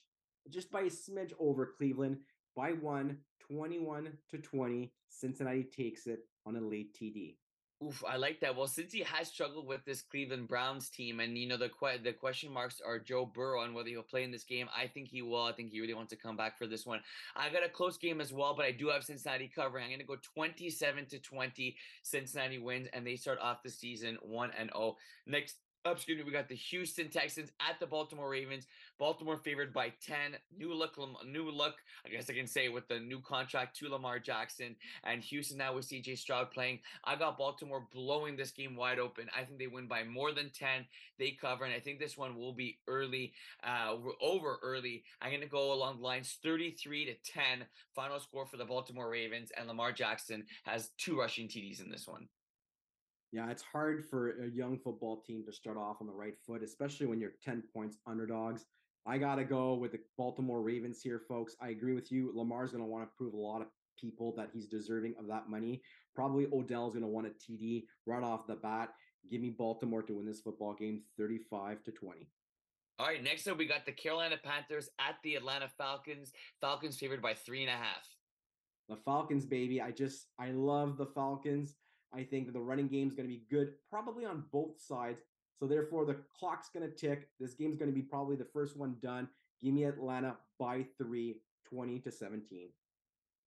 just 0.49 0.71
by 0.71 0.81
a 0.81 0.85
smidge 0.85 1.33
over 1.37 1.73
Cleveland 1.77 2.17
by 2.55 2.71
one, 2.71 3.17
21 3.47 4.09
to 4.31 4.37
20. 4.39 4.91
Cincinnati 5.09 5.63
takes 5.63 6.07
it 6.07 6.19
on 6.49 6.55
a 6.55 6.67
late 6.67 6.93
TD. 6.93 7.35
Oof, 7.81 8.03
I 8.05 8.17
like 8.17 8.41
that. 8.41 8.57
Well, 8.57 8.67
since 8.67 8.91
he 8.91 8.99
has 9.03 9.29
struggled 9.29 9.65
with 9.65 9.85
this 9.85 10.01
Cleveland 10.01 10.49
Browns 10.49 10.89
team, 10.89 11.21
and 11.21 11.37
you 11.37 11.47
know 11.47 11.55
the 11.55 11.69
que- 11.69 12.03
the 12.03 12.11
question 12.11 12.51
marks 12.51 12.81
are 12.85 12.99
Joe 12.99 13.25
Burrow 13.25 13.63
and 13.63 13.73
whether 13.73 13.87
he'll 13.87 14.01
play 14.03 14.23
in 14.23 14.31
this 14.31 14.43
game. 14.43 14.67
I 14.75 14.85
think 14.87 15.07
he 15.07 15.21
will. 15.21 15.43
I 15.43 15.53
think 15.53 15.71
he 15.71 15.79
really 15.79 15.93
wants 15.93 16.09
to 16.09 16.17
come 16.17 16.35
back 16.35 16.57
for 16.57 16.67
this 16.67 16.85
one. 16.85 16.99
I 17.37 17.49
got 17.49 17.65
a 17.65 17.69
close 17.69 17.97
game 17.97 18.19
as 18.19 18.33
well, 18.33 18.53
but 18.53 18.65
I 18.65 18.71
do 18.71 18.89
have 18.89 19.05
Cincinnati 19.05 19.47
covering. 19.47 19.85
I'm 19.85 19.91
going 19.91 20.01
to 20.01 20.05
go 20.05 20.17
27 20.33 21.05
to 21.05 21.19
20. 21.19 21.77
Cincinnati 22.03 22.57
wins, 22.57 22.89
and 22.91 23.07
they 23.07 23.15
start 23.15 23.39
off 23.39 23.63
the 23.63 23.69
season 23.69 24.17
one 24.21 24.51
and 24.59 24.69
zero. 24.73 24.83
Oh. 24.83 24.97
Next 25.25 25.55
excuse 25.91 26.17
me, 26.17 26.23
we 26.23 26.31
got 26.31 26.49
the 26.49 26.55
Houston 26.55 27.09
Texans 27.09 27.51
at 27.59 27.79
the 27.79 27.85
Baltimore 27.85 28.29
Ravens. 28.29 28.65
Baltimore 28.97 29.37
favored 29.37 29.73
by 29.73 29.93
10. 30.05 30.37
New 30.57 30.73
look, 30.73 30.97
new 31.25 31.49
look, 31.49 31.75
I 32.05 32.09
guess 32.09 32.29
I 32.29 32.33
can 32.33 32.47
say, 32.47 32.69
with 32.69 32.87
the 32.87 32.99
new 32.99 33.19
contract 33.21 33.77
to 33.77 33.89
Lamar 33.89 34.19
Jackson. 34.19 34.75
And 35.03 35.21
Houston 35.23 35.57
now 35.57 35.75
with 35.75 35.87
CJ 35.87 36.17
Stroud 36.17 36.51
playing. 36.51 36.79
I 37.03 37.15
got 37.15 37.37
Baltimore 37.37 37.87
blowing 37.93 38.35
this 38.35 38.51
game 38.51 38.75
wide 38.75 38.99
open. 38.99 39.27
I 39.35 39.43
think 39.43 39.59
they 39.59 39.67
win 39.67 39.87
by 39.87 40.03
more 40.03 40.31
than 40.31 40.49
10. 40.49 40.85
They 41.17 41.31
cover, 41.31 41.65
and 41.65 41.73
I 41.73 41.79
think 41.79 41.99
this 41.99 42.17
one 42.17 42.35
will 42.35 42.53
be 42.53 42.79
early, 42.87 43.33
uh, 43.63 43.95
over 44.21 44.57
early. 44.61 45.03
I'm 45.21 45.29
going 45.29 45.41
to 45.41 45.47
go 45.47 45.73
along 45.73 45.97
the 45.97 46.03
lines 46.03 46.37
33 46.43 47.05
to 47.05 47.13
10. 47.31 47.65
Final 47.95 48.19
score 48.19 48.45
for 48.45 48.57
the 48.57 48.65
Baltimore 48.65 49.09
Ravens. 49.09 49.51
And 49.57 49.67
Lamar 49.67 49.91
Jackson 49.91 50.45
has 50.63 50.89
two 50.97 51.17
rushing 51.17 51.47
TDs 51.47 51.83
in 51.83 51.89
this 51.89 52.07
one. 52.07 52.27
Yeah, 53.31 53.49
it's 53.51 53.61
hard 53.61 54.03
for 54.05 54.43
a 54.43 54.47
young 54.47 54.77
football 54.79 55.21
team 55.21 55.43
to 55.45 55.53
start 55.53 55.77
off 55.77 55.97
on 56.01 56.07
the 56.07 56.13
right 56.13 56.33
foot, 56.47 56.63
especially 56.63 57.05
when 57.05 57.19
you're 57.19 57.33
10 57.43 57.63
points 57.73 57.97
underdogs. 58.07 58.65
I 59.05 59.17
got 59.17 59.35
to 59.35 59.43
go 59.43 59.75
with 59.75 59.91
the 59.91 59.99
Baltimore 60.17 60.61
Ravens 60.61 61.01
here, 61.01 61.21
folks. 61.27 61.55
I 61.61 61.69
agree 61.69 61.93
with 61.93 62.11
you. 62.11 62.31
Lamar's 62.33 62.71
going 62.71 62.83
to 62.83 62.89
want 62.89 63.03
to 63.03 63.15
prove 63.15 63.33
a 63.33 63.37
lot 63.37 63.61
of 63.61 63.67
people 63.99 64.33
that 64.37 64.49
he's 64.53 64.67
deserving 64.67 65.13
of 65.19 65.27
that 65.27 65.49
money. 65.49 65.81
Probably 66.15 66.47
Odell's 66.51 66.93
going 66.93 67.03
to 67.03 67.09
want 67.09 67.27
a 67.27 67.29
TD 67.29 67.85
right 68.05 68.23
off 68.23 68.47
the 68.47 68.55
bat. 68.55 68.89
Give 69.29 69.41
me 69.41 69.51
Baltimore 69.51 70.01
to 70.03 70.13
win 70.13 70.25
this 70.25 70.41
football 70.41 70.73
game 70.73 71.03
35 71.17 71.83
to 71.83 71.91
20. 71.91 72.27
All 72.97 73.07
right, 73.07 73.23
next 73.23 73.47
up, 73.47 73.57
we 73.57 73.65
got 73.65 73.85
the 73.85 73.91
Carolina 73.91 74.35
Panthers 74.43 74.89
at 74.99 75.15
the 75.23 75.35
Atlanta 75.35 75.69
Falcons. 75.77 76.33
Falcons 76.59 76.97
favored 76.97 77.21
by 77.21 77.33
three 77.33 77.61
and 77.61 77.69
a 77.69 77.73
half. 77.73 78.07
The 78.89 78.97
Falcons, 78.97 79.45
baby. 79.45 79.81
I 79.81 79.91
just, 79.91 80.27
I 80.39 80.49
love 80.51 80.97
the 80.97 81.05
Falcons. 81.05 81.75
I 82.13 82.23
think 82.23 82.47
that 82.47 82.53
the 82.53 82.59
running 82.59 82.87
game 82.87 83.07
is 83.07 83.13
going 83.13 83.27
to 83.27 83.33
be 83.33 83.43
good, 83.49 83.73
probably 83.89 84.25
on 84.25 84.45
both 84.51 84.81
sides. 84.81 85.21
So 85.59 85.67
therefore, 85.67 86.05
the 86.05 86.17
clock's 86.37 86.69
going 86.69 86.89
to 86.89 86.95
tick. 86.95 87.29
This 87.39 87.53
game's 87.53 87.77
going 87.77 87.91
to 87.91 87.95
be 87.95 88.01
probably 88.01 88.35
the 88.35 88.47
first 88.53 88.77
one 88.77 88.95
done. 89.01 89.27
Give 89.61 89.73
me 89.73 89.83
Atlanta 89.83 90.37
by 90.57 90.85
three, 90.97 91.41
20 91.69 91.99
to 91.99 92.11
17. 92.11 92.69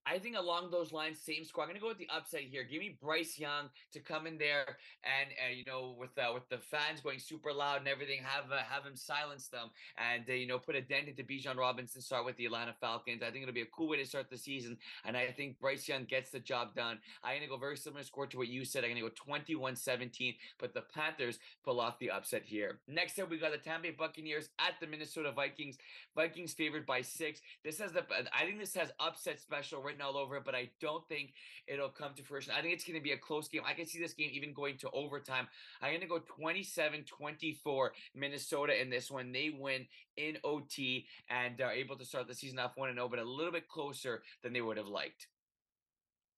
I 0.05 0.19
think 0.19 0.35
along 0.37 0.71
those 0.71 0.91
lines, 0.91 1.19
same 1.19 1.45
score. 1.45 1.63
I'm 1.63 1.69
going 1.69 1.79
to 1.79 1.81
go 1.81 1.87
with 1.87 1.97
the 1.97 2.09
upset 2.13 2.41
here. 2.41 2.63
Give 2.63 2.79
me 2.79 2.97
Bryce 3.01 3.39
Young 3.39 3.69
to 3.93 3.99
come 3.99 4.27
in 4.27 4.37
there 4.37 4.77
and 5.03 5.29
uh, 5.39 5.53
you 5.53 5.63
know 5.65 5.95
with 5.97 6.17
uh, 6.17 6.33
with 6.33 6.47
the 6.49 6.57
fans 6.57 7.01
going 7.01 7.19
super 7.19 7.53
loud 7.53 7.79
and 7.79 7.87
everything, 7.87 8.19
have 8.23 8.51
uh, 8.51 8.57
have 8.57 8.85
him 8.85 8.95
silence 8.95 9.47
them 9.47 9.69
and 9.97 10.23
uh, 10.29 10.33
you 10.33 10.47
know 10.47 10.59
put 10.59 10.75
a 10.75 10.81
dent 10.81 11.07
into 11.07 11.23
Bijan 11.23 11.57
Robinson. 11.57 12.01
Start 12.01 12.25
with 12.25 12.35
the 12.37 12.45
Atlanta 12.45 12.73
Falcons. 12.79 13.21
I 13.23 13.31
think 13.31 13.43
it'll 13.43 13.53
be 13.53 13.61
a 13.61 13.75
cool 13.75 13.87
way 13.89 13.97
to 13.97 14.05
start 14.05 14.29
the 14.29 14.37
season, 14.37 14.77
and 15.05 15.15
I 15.15 15.27
think 15.27 15.59
Bryce 15.59 15.87
Young 15.87 16.05
gets 16.05 16.31
the 16.31 16.39
job 16.39 16.75
done. 16.75 16.99
I'm 17.23 17.37
going 17.37 17.41
to 17.41 17.47
go 17.47 17.57
very 17.57 17.77
similar 17.77 18.03
score 18.03 18.27
to 18.27 18.37
what 18.37 18.47
you 18.47 18.65
said. 18.65 18.83
I'm 18.83 18.91
going 18.91 19.03
to 19.03 19.09
go 19.09 19.33
21-17, 19.33 20.35
but 20.59 20.73
the 20.73 20.83
Panthers 20.93 21.39
pull 21.63 21.79
off 21.79 21.99
the 21.99 22.11
upset 22.11 22.43
here. 22.45 22.79
Next 22.87 23.19
up, 23.19 23.29
we 23.29 23.37
got 23.37 23.51
the 23.51 23.57
Tampa 23.57 23.83
Bay 23.83 23.95
Buccaneers 23.97 24.49
at 24.59 24.73
the 24.79 24.87
Minnesota 24.87 25.31
Vikings. 25.31 25.77
Vikings 26.15 26.53
favored 26.53 26.85
by 26.85 27.01
six. 27.01 27.41
This 27.63 27.79
has 27.79 27.91
the 27.91 28.03
I 28.33 28.45
think 28.45 28.59
this 28.59 28.75
has 28.75 28.91
upset 28.99 29.39
special. 29.39 29.81
Written 29.93 30.05
all 30.05 30.17
over 30.17 30.37
it, 30.37 30.43
but 30.45 30.55
I 30.55 30.69
don't 30.81 31.07
think 31.07 31.33
it'll 31.67 31.89
come 31.89 32.13
to 32.15 32.23
fruition. 32.23 32.53
I 32.57 32.61
think 32.61 32.73
it's 32.73 32.83
going 32.83 32.97
to 32.97 33.03
be 33.03 33.11
a 33.11 33.17
close 33.17 33.47
game. 33.47 33.61
I 33.65 33.73
can 33.73 33.85
see 33.85 33.99
this 33.99 34.13
game 34.13 34.29
even 34.33 34.53
going 34.53 34.77
to 34.79 34.89
overtime. 34.91 35.47
I'm 35.81 35.91
going 35.91 36.01
to 36.01 36.07
go 36.07 36.19
27 36.19 37.03
24 37.03 37.93
Minnesota 38.15 38.81
in 38.81 38.89
this 38.89 39.11
one. 39.11 39.31
They 39.31 39.51
win 39.57 39.85
in 40.17 40.37
OT 40.43 41.05
and 41.29 41.59
are 41.61 41.71
able 41.71 41.95
to 41.97 42.05
start 42.05 42.27
the 42.27 42.35
season 42.35 42.59
off 42.59 42.71
1 42.75 42.93
0, 42.93 43.07
but 43.07 43.19
a 43.19 43.23
little 43.23 43.51
bit 43.51 43.67
closer 43.67 44.23
than 44.41 44.53
they 44.53 44.61
would 44.61 44.77
have 44.77 44.87
liked. 44.87 45.27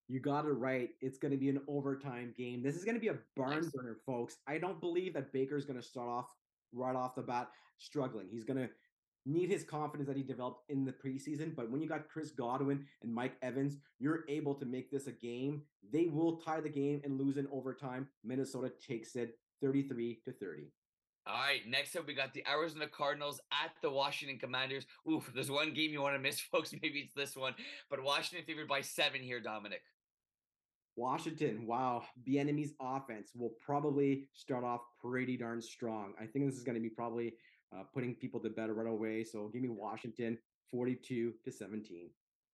You 0.07 0.19
got 0.19 0.45
it 0.45 0.49
right. 0.49 0.89
It's 1.01 1.17
going 1.17 1.31
to 1.31 1.37
be 1.37 1.49
an 1.49 1.61
overtime 1.67 2.33
game. 2.37 2.61
This 2.61 2.75
is 2.75 2.83
going 2.83 2.95
to 2.95 3.01
be 3.01 3.07
a 3.07 3.17
barn 3.35 3.61
nice. 3.61 3.69
burner, 3.69 3.97
folks. 4.05 4.37
I 4.47 4.59
don't 4.59 4.79
believe 4.79 5.15
that 5.15 5.33
Baker's 5.33 5.65
going 5.65 5.79
to 5.79 5.85
start 5.85 6.07
off 6.07 6.25
right 6.73 6.95
off 6.95 7.15
the 7.15 7.23
bat 7.23 7.49
struggling. 7.77 8.27
He's 8.29 8.43
going 8.43 8.57
to 8.57 8.69
need 9.25 9.49
his 9.49 9.63
confidence 9.63 10.07
that 10.07 10.17
he 10.17 10.23
developed 10.23 10.69
in 10.69 10.85
the 10.85 10.91
preseason. 10.91 11.55
But 11.55 11.71
when 11.71 11.81
you 11.81 11.89
got 11.89 12.09
Chris 12.09 12.31
Godwin 12.31 12.85
and 13.01 13.13
Mike 13.13 13.37
Evans, 13.41 13.77
you're 13.99 14.23
able 14.29 14.55
to 14.55 14.65
make 14.65 14.91
this 14.91 15.07
a 15.07 15.11
game. 15.11 15.63
They 15.91 16.07
will 16.07 16.37
tie 16.37 16.61
the 16.61 16.69
game 16.69 17.01
and 17.03 17.19
lose 17.19 17.37
in 17.37 17.47
overtime. 17.51 18.07
Minnesota 18.23 18.71
takes 18.87 19.15
it 19.15 19.37
33 19.61 20.21
to 20.25 20.31
30. 20.31 20.71
All 21.27 21.33
right, 21.33 21.61
next 21.67 21.95
up 21.95 22.05
we 22.05 22.13
got 22.13 22.35
the 22.35 22.43
Arizona 22.47 22.87
Cardinals 22.87 23.41
at 23.51 23.71
the 23.81 23.89
Washington 23.89 24.37
Commanders. 24.37 24.85
Oof, 25.11 25.31
there's 25.33 25.49
one 25.49 25.73
game 25.73 25.91
you 25.91 26.01
want 26.01 26.13
to 26.13 26.19
miss, 26.19 26.39
folks. 26.51 26.71
Maybe 26.71 26.99
it's 26.99 27.15
this 27.15 27.35
one, 27.35 27.55
but 27.89 28.03
Washington 28.03 28.45
favored 28.45 28.67
by 28.67 28.81
seven 28.81 29.21
here, 29.21 29.39
Dominic. 29.39 29.81
Washington, 30.95 31.65
wow, 31.65 32.03
the 32.25 32.35
Bieniemy's 32.35 32.73
offense 32.79 33.31
will 33.35 33.51
probably 33.59 34.29
start 34.33 34.63
off 34.63 34.81
pretty 35.01 35.35
darn 35.35 35.61
strong. 35.61 36.13
I 36.21 36.25
think 36.25 36.45
this 36.45 36.55
is 36.55 36.63
going 36.63 36.75
to 36.75 36.81
be 36.81 36.89
probably 36.89 37.33
uh, 37.75 37.83
putting 37.93 38.15
people 38.15 38.39
to 38.41 38.49
bed 38.49 38.69
right 38.69 38.87
away. 38.87 39.23
So 39.23 39.49
give 39.53 39.61
me 39.61 39.69
Washington 39.69 40.37
42 40.71 41.33
to 41.43 41.51
17. 41.51 42.09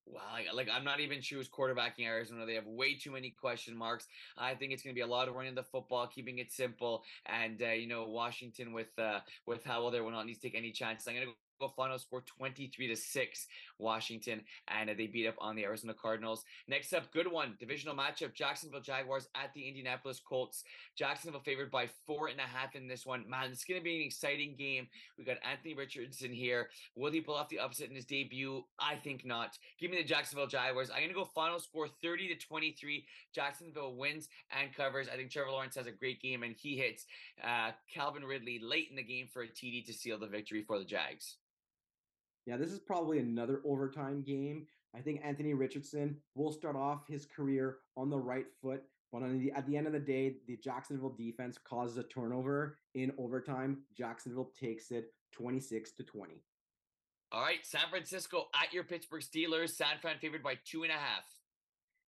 Wow, 0.08 0.20
like 0.54 0.68
I'm 0.74 0.84
not 0.84 1.00
even 1.00 1.22
sure 1.22 1.38
who's 1.38 1.48
quarterbacking 1.48 2.06
Arizona. 2.06 2.46
They 2.46 2.56
have 2.56 2.66
way 2.66 2.96
too 2.96 3.12
many 3.12 3.30
question 3.30 3.78
marks. 3.78 4.08
I 4.38 4.56
think 4.56 4.74
it's 4.74 4.82
going 4.82 4.96
to 4.96 4.98
be 4.98 5.04
a 5.04 5.08
lot 5.08 5.28
of 5.28 5.36
running 5.36 5.54
the 5.54 5.64
football, 5.64 6.08
keeping 6.08 6.40
it 6.40 6.52
simple, 6.52 7.04
and 7.28 7.62
uh, 7.62 7.68
you 7.68 7.88
know 7.88 8.08
Washington 8.08 8.74
with 8.74 8.90
uh, 8.98 9.20
with 9.46 9.64
how 9.64 9.84
well 9.84 9.92
they 9.92 10.02
will 10.02 10.12
not 10.12 10.26
need 10.26 10.34
to 10.34 10.42
take 10.42 10.56
any 10.56 10.72
chances. 10.72 11.08
I'm 11.08 11.14
going 11.14 11.28
to 11.28 11.32
go 11.32 11.38
final 11.70 11.97
score 11.99 12.22
23 12.22 12.88
to 12.88 12.95
6 12.95 13.47
Washington 13.78 14.41
and 14.68 14.89
they 14.89 15.07
beat 15.07 15.28
up 15.28 15.36
on 15.39 15.55
the 15.55 15.64
Arizona 15.64 15.93
Cardinals. 15.93 16.43
Next 16.68 16.93
up, 16.93 17.12
good 17.12 17.32
one, 17.32 17.55
divisional 17.59 17.95
matchup 17.95 18.34
Jacksonville 18.34 18.82
Jaguars 18.82 19.28
at 19.36 19.53
the 19.53 19.68
Indianapolis 19.68 20.20
Colts. 20.20 20.64
Jacksonville 20.97 21.41
favored 21.41 21.72
by 21.72 21.89
four 22.05 22.28
and 22.28 22.39
a 22.39 22.43
half 22.43 22.76
in 22.76 22.88
this 22.88 23.05
one. 23.05 23.30
Man, 23.30 23.51
it's 23.51 23.64
going 23.64 23.80
to 23.80 23.84
be 23.84 23.97
an 23.97 24.05
exciting 24.05 24.55
game. 24.57 24.88
We 25.18 25.24
got 25.24 25.38
Anthony 25.49 25.74
Richardson 25.74 26.32
here. 26.32 26.70
Will 26.95 27.12
he 27.12 27.22
pull 27.22 27.36
off 27.36 27.49
the 27.49 27.59
upset 27.59 27.89
in 27.89 27.95
his 27.95 28.05
debut? 28.05 28.64
I 28.80 28.95
think 28.95 29.26
not. 29.26 29.57
Give 29.80 29.91
me 29.91 29.97
the 29.97 30.03
Jacksonville 30.03 30.47
Jaguars. 30.47 30.89
I'm 30.89 30.97
going 30.97 31.09
to 31.09 31.16
go 31.16 31.26
final 31.26 31.59
score 31.59 31.88
30 32.01 32.30
to 32.30 32.36
23. 32.36 33.05
Jacksonville 33.34 33.95
wins 33.95 34.28
and 34.51 34.74
covers. 34.76 35.07
I 35.07 35.16
think 35.16 35.32
Trevor 35.32 35.51
Lawrence 35.51 35.76
has 35.76 35.88
a 35.88 35.91
great 35.91 36.22
game 36.22 36.43
and 36.43 36.55
he 36.55 36.78
hits 36.78 37.05
uh, 37.43 37.72
Calvin 37.93 38.24
Ridley 38.24 38.59
late 38.62 38.88
in 38.89 38.95
the 38.95 39.03
game 39.03 39.28
for 39.32 39.43
a 39.43 39.47
TD 39.47 39.86
to 39.86 39.93
seal 39.93 40.20
the 40.20 40.28
victory 40.28 40.64
for 40.64 40.78
the 40.78 40.86
Jags. 40.86 41.38
Yeah, 42.46 42.58
this 42.58 42.72
is 42.72 42.80
probably 42.80 43.20
another 43.20 43.62
overtime 43.66 44.24
game. 44.24 44.68
I 44.96 45.00
think 45.00 45.22
Anthony 45.24 45.54
Richardson 45.54 46.18
will 46.36 46.52
start 46.52 46.76
off 46.76 47.08
his 47.08 47.26
career 47.26 47.78
on 47.96 48.10
the 48.10 48.18
right 48.18 48.48
foot, 48.62 48.84
but 49.12 49.22
the, 49.22 49.52
at 49.52 49.66
the 49.68 49.78
end 49.78 49.88
of 49.88 49.94
the 49.94 50.00
day, 50.00 50.36
the 50.48 50.58
Jacksonville 50.58 51.16
defense 51.18 51.58
causes 51.58 51.98
a 51.98 52.04
turnover 52.04 52.78
in 52.96 53.12
overtime. 53.18 53.84
Jacksonville 53.98 54.52
takes 54.60 54.92
it 54.92 55.14
26 55.34 55.92
to 55.92 56.04
20. 56.04 56.34
All 57.32 57.42
right, 57.42 57.66
San 57.66 57.88
Francisco 57.89 58.48
at 58.62 58.74
your 58.74 58.84
Pittsburgh 58.84 59.22
Steelers. 59.22 59.70
San 59.70 59.98
Fran 60.02 60.18
favored 60.20 60.44
by 60.44 60.56
two 60.66 60.84
and 60.84 60.92
a 60.92 60.96
half. 60.96 61.24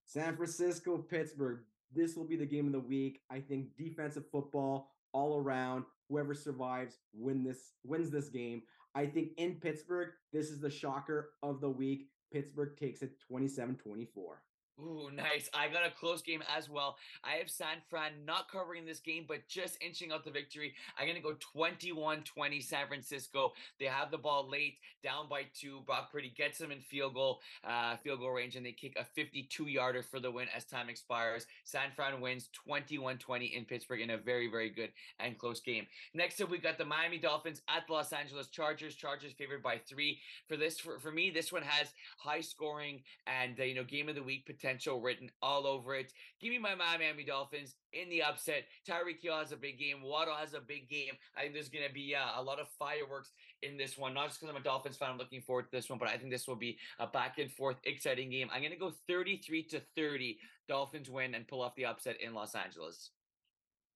San 0.05 0.36
Francisco, 0.36 0.97
Pittsburgh. 0.97 1.59
This 1.95 2.15
will 2.15 2.25
be 2.25 2.36
the 2.36 2.45
game 2.45 2.65
of 2.67 2.73
the 2.73 2.79
week. 2.79 3.21
I 3.29 3.39
think 3.39 3.67
defensive 3.77 4.25
football 4.31 4.89
all 5.13 5.38
around. 5.38 5.86
Whoever 6.09 6.34
survives 6.34 6.97
win 7.13 7.43
this 7.43 7.71
wins 7.86 8.09
this 8.09 8.27
game. 8.27 8.63
I 8.95 9.05
think 9.05 9.29
in 9.37 9.55
Pittsburgh, 9.55 10.09
this 10.31 10.49
is 10.49 10.59
the 10.59 10.69
shocker 10.69 11.31
of 11.41 11.61
the 11.61 11.69
week. 11.69 12.09
Pittsburgh 12.31 12.77
takes 12.77 13.01
it 13.01 13.19
27 13.27 13.75
24. 13.75 14.41
Ooh, 14.80 15.09
nice. 15.13 15.49
I 15.53 15.67
got 15.67 15.86
a 15.86 15.91
close 15.91 16.24
game 16.24 16.41
as 16.55 16.67
well. 16.67 16.97
I 17.24 17.34
have 17.38 17.49
San 17.49 17.78
Fran 17.89 18.11
not 18.26 18.49
covering 18.51 18.86
this 18.86 18.99
game, 18.99 19.26
but 19.28 19.47
just 19.47 19.78
inching 19.82 20.11
out 20.11 20.26
the 20.26 20.32
victory. 20.32 20.74
I'm 20.97 21.05
going 21.05 21.15
to 21.15 21.21
go 21.21 21.36
21 21.39 22.24
20 22.24 22.59
San 22.59 22.88
Francisco. 22.88 23.53
They 23.80 23.86
have 23.86 24.09
the 24.09 24.17
ball 24.17 24.49
late, 24.49 24.78
down 25.03 25.30
by 25.30 25.43
two. 25.53 25.82
Brock 25.86 26.11
Purdy 26.11 26.34
gets 26.36 26.57
them 26.57 26.71
in 26.71 26.80
field 26.80 27.13
goal, 27.13 27.41
uh, 27.63 27.97
field 27.97 28.19
goal 28.19 28.32
range, 28.32 28.55
and 28.55 28.65
they 28.65 28.71
kick 28.71 28.97
a 28.99 29.03
52 29.03 29.67
yarder 29.67 30.01
for 30.01 30.19
the 30.19 30.32
win 30.32 30.47
as 30.55 30.65
time 30.65 30.89
expires. 30.89 31.45
San 31.65 31.91
Fran 31.95 32.19
wins 32.19 32.49
21 32.53 33.19
20 33.19 33.45
in 33.45 33.65
Pittsburgh 33.65 34.01
in 34.01 34.09
a 34.09 34.17
very, 34.17 34.49
very 34.49 34.71
good 34.71 34.89
and 35.19 35.38
close 35.38 35.59
game. 35.59 35.86
Next 36.15 36.41
up, 36.41 36.49
we 36.49 36.57
got 36.57 36.80
the 36.80 36.86
Miami 36.86 37.19
Dolphins 37.19 37.61
at 37.69 37.86
the 37.86 37.93
Los 37.93 38.11
Angeles 38.11 38.47
Chargers. 38.47 38.95
Chargers 38.95 39.34
favored 39.34 39.61
by 39.61 39.78
three. 39.88 40.19
For 40.47 40.57
this, 40.57 40.80
for, 40.80 40.99
for 40.99 41.11
me, 41.11 41.30
this 41.30 41.51
one 41.51 41.61
has 41.61 41.89
high 42.17 42.41
scoring 42.41 43.01
and, 43.28 43.59
uh, 43.59 43.63
you 43.63 43.76
know, 43.76 43.84
game 43.84 44.09
of 44.09 44.15
the 44.15 44.24
week 44.24 44.47
potential 44.47 44.62
potential 44.64 45.01
written 45.01 45.30
all 45.41 45.68
over 45.68 45.95
it. 45.95 46.11
Give 46.39 46.51
me 46.51 46.57
my 46.57 46.76
Miami 46.76 47.24
Dolphins 47.24 47.76
in 47.91 48.09
the 48.09 48.24
upset. 48.24 48.64
Tyreek 48.88 49.22
Hill 49.22 49.38
has 49.38 49.51
a 49.51 49.57
big 49.57 49.78
game. 49.78 50.01
Waddle 50.01 50.36
has 50.36 50.53
a 50.53 50.59
big 50.59 50.89
game. 50.89 51.14
I 51.36 51.41
think 51.41 51.53
there's 51.53 51.70
going 51.70 51.88
to 51.88 51.93
be 51.93 52.16
uh, 52.16 52.39
a 52.39 52.43
lot 52.43 52.59
of 52.59 52.68
fireworks 52.80 53.32
in 53.61 53.78
this 53.78 53.97
one. 53.97 54.14
Not 54.14 54.28
just 54.28 54.39
because 54.39 54.53
I'm 54.53 54.61
a 54.61 54.64
Dolphins 54.64 54.97
fan, 54.97 55.09
I'm 55.11 55.18
looking 55.18 55.41
forward 55.41 55.66
to 55.66 55.72
this 55.72 55.89
one, 55.89 55.99
but 55.99 56.07
I 56.07 56.18
think 56.18 56.32
this 56.32 56.47
will 56.47 56.55
be 56.55 56.78
a 56.99 57.07
back 57.07 57.39
and 57.39 57.51
forth 57.51 57.78
exciting 57.84 58.30
game. 58.30 58.49
I'm 58.53 58.61
going 58.61 58.72
to 58.72 58.80
go 58.80 58.93
33 59.07 59.64
to 59.64 59.82
30. 59.95 60.38
Dolphins 60.68 61.09
win 61.09 61.36
and 61.36 61.47
pull 61.47 61.61
off 61.61 61.76
the 61.76 61.86
upset 61.86 62.22
in 62.22 62.34
Los 62.34 62.55
Angeles. 62.55 63.11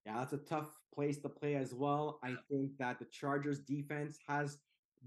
Yeah, 0.06 0.16
that's 0.20 0.34
a 0.34 0.38
tough 0.38 0.68
place 0.94 1.18
to 1.20 1.30
play 1.30 1.56
as 1.56 1.74
well. 1.74 2.20
I 2.24 2.36
think 2.50 2.72
that 2.80 3.00
the 3.00 3.06
Chargers 3.06 3.60
defense 3.60 4.18
has 4.28 4.58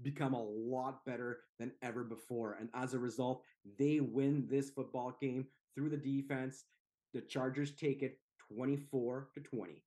become 0.01 0.33
a 0.33 0.43
lot 0.43 1.05
better 1.05 1.39
than 1.59 1.71
ever 1.81 2.03
before. 2.03 2.57
And 2.59 2.69
as 2.73 2.93
a 2.93 2.99
result, 2.99 3.43
they 3.77 3.99
win 3.99 4.47
this 4.49 4.69
football 4.69 5.17
game 5.21 5.47
through 5.75 5.89
the 5.89 5.97
defense. 5.97 6.65
The 7.13 7.21
Chargers 7.21 7.71
take 7.71 8.01
it 8.01 8.19
24 8.53 9.29
to 9.33 9.39
20. 9.39 9.83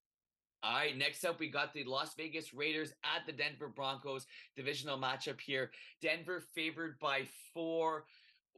All 0.63 0.73
right, 0.73 0.97
next 0.97 1.25
up, 1.27 1.39
we 1.39 1.49
got 1.49 1.75
the 1.75 1.85
Las 1.85 2.15
Vegas 2.15 2.55
Raiders 2.55 2.91
at 3.05 3.27
the 3.27 3.33
Denver 3.33 3.69
Broncos 3.69 4.27
divisional 4.57 4.99
matchup 4.99 5.39
here. 5.39 5.71
Denver 6.01 6.43
favored 6.55 6.99
by 7.01 7.25
four. 7.53 8.05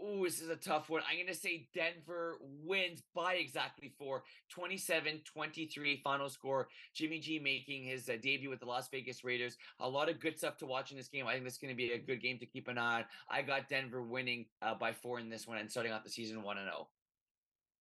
Ooh, 0.03 0.25
this 0.25 0.41
is 0.41 0.51
a 0.51 0.57
tough 0.57 0.91
one. 0.91 1.03
I'm 1.09 1.17
going 1.17 1.27
to 1.27 1.35
say 1.35 1.69
Denver 1.75 2.39
wins 2.65 3.03
by 3.15 3.35
exactly 3.35 3.93
four, 3.99 4.25
27 4.51 5.21
23 5.25 6.01
final 6.05 6.29
score. 6.29 6.69
Jimmy 6.95 7.19
G 7.19 7.39
making 7.39 7.85
his 7.85 8.09
uh, 8.09 8.17
debut 8.23 8.51
with 8.51 8.61
the 8.61 8.67
Las 8.67 8.89
Vegas 8.91 9.25
Raiders. 9.25 9.57
A 9.81 9.89
lot 9.89 10.11
of 10.11 10.21
good 10.21 10.39
stuff 10.39 10.59
to 10.59 10.67
watch 10.67 10.91
in 10.91 10.99
this 10.99 11.09
game. 11.09 11.27
I 11.27 11.33
think 11.33 11.45
this 11.45 11.55
is 11.55 11.59
going 11.59 11.73
to 11.73 11.77
be 11.77 11.93
a 11.93 11.99
good 11.99 12.21
game 12.21 12.39
to 12.39 12.47
keep 12.47 12.69
an 12.69 12.77
eye 12.77 12.99
on. 12.99 13.05
I 13.31 13.43
got 13.43 13.69
Denver 13.69 14.03
winning 14.03 14.47
uh, 14.61 14.75
by 14.75 14.93
four 14.93 15.19
in 15.19 15.31
this 15.31 15.47
one 15.47 15.59
and 15.59 15.71
starting 15.71 15.93
off 15.93 16.05
the 16.05 16.11
season 16.11 16.43
1 16.43 16.57
0. 16.57 16.89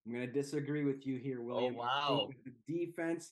I'm 0.05 0.13
going 0.13 0.25
to 0.25 0.31
disagree 0.31 0.85
with 0.85 1.05
you 1.05 1.17
here, 1.17 1.39
oh, 1.41 1.43
William. 1.43 1.75
Oh, 1.77 1.79
wow. 1.79 2.29
The 2.45 2.75
defense 2.85 3.31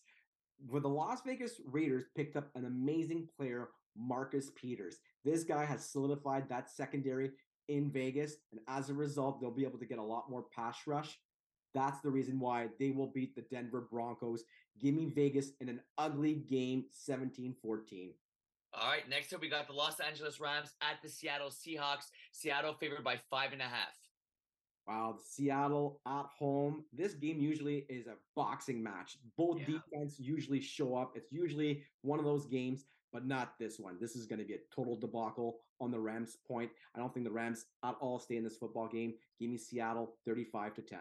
for 0.70 0.80
the 0.80 0.90
Las 0.90 1.20
Vegas 1.26 1.62
Raiders 1.66 2.06
picked 2.16 2.36
up 2.36 2.50
an 2.56 2.66
amazing 2.66 3.28
player, 3.38 3.70
Marcus 3.96 4.52
Peters. 4.56 4.98
This 5.24 5.44
guy 5.44 5.66
has 5.66 5.86
solidified 5.86 6.50
that 6.50 6.70
secondary 6.70 7.32
in 7.68 7.90
Vegas. 7.92 8.36
And 8.52 8.62
as 8.68 8.90
a 8.90 8.94
result, 8.94 9.40
they'll 9.40 9.52
be 9.52 9.64
able 9.64 9.80
to 9.80 9.86
get 9.86 10.00
a 10.00 10.04
lot 10.04 10.30
more 10.30 10.46
pass 10.56 10.78
rush. 10.86 11.18
That's 11.74 12.00
the 12.02 12.10
reason 12.10 12.40
why 12.40 12.68
they 12.80 12.92
will 12.92 13.08
beat 13.08 13.36
the 13.36 13.42
Denver 13.42 13.88
Broncos. 13.92 14.44
Give 14.80 14.94
me 14.94 15.12
Vegas 15.14 15.52
in 15.60 15.70
an 15.70 15.82
ugly 15.98 16.36
game, 16.36 16.86
17 16.92 17.56
14. 17.62 18.12
All 18.76 18.90
right, 18.90 19.08
next 19.08 19.34
up, 19.34 19.42
we 19.42 19.50
got 19.50 19.68
the 19.68 19.74
Los 19.74 20.00
Angeles 20.00 20.40
Rams 20.40 20.74
at 20.82 21.02
the 21.04 21.10
Seattle 21.10 21.50
Seahawks. 21.50 22.10
Seattle 22.32 22.74
favored 22.74 23.04
by 23.04 23.20
five 23.30 23.54
and 23.54 23.62
a 23.62 23.66
half. 23.66 23.96
Wow, 24.88 25.16
Seattle 25.24 26.02
at 26.08 26.26
home. 26.38 26.84
This 26.92 27.14
game 27.14 27.40
usually 27.40 27.86
is 27.88 28.08
a 28.08 28.16
boxing 28.36 28.82
match. 28.84 29.18
Both 29.38 29.60
yeah. 29.60 29.78
defense 29.78 30.16
usually 30.20 30.60
show 30.60 30.96
up. 30.96 31.14
It's 31.16 31.32
usually 31.32 31.84
one 32.02 32.20
of 32.20 32.26
those 32.26 32.46
games 32.48 32.86
but 33.14 33.28
not 33.28 33.54
this 33.60 33.80
one. 33.80 33.96
This 34.02 34.16
is 34.16 34.26
going 34.26 34.40
to 34.40 34.46
be 34.46 34.56
a 34.56 34.76
total 34.76 34.98
debacle 34.98 35.60
on 35.84 35.92
the 35.92 36.00
Rams' 36.00 36.38
point. 36.48 36.72
I 36.96 37.00
don't 37.00 37.14
think 37.14 37.26
the 37.26 37.32
Rams 37.32 37.66
at 37.84 37.96
all 38.00 38.20
stay 38.20 38.38
in 38.38 38.44
this 38.44 38.58
football 38.58 38.88
game. 38.88 39.14
Give 39.40 39.50
me 39.50 39.58
Seattle 39.58 40.16
35 40.26 40.76
to 40.76 40.82
10. 40.82 41.00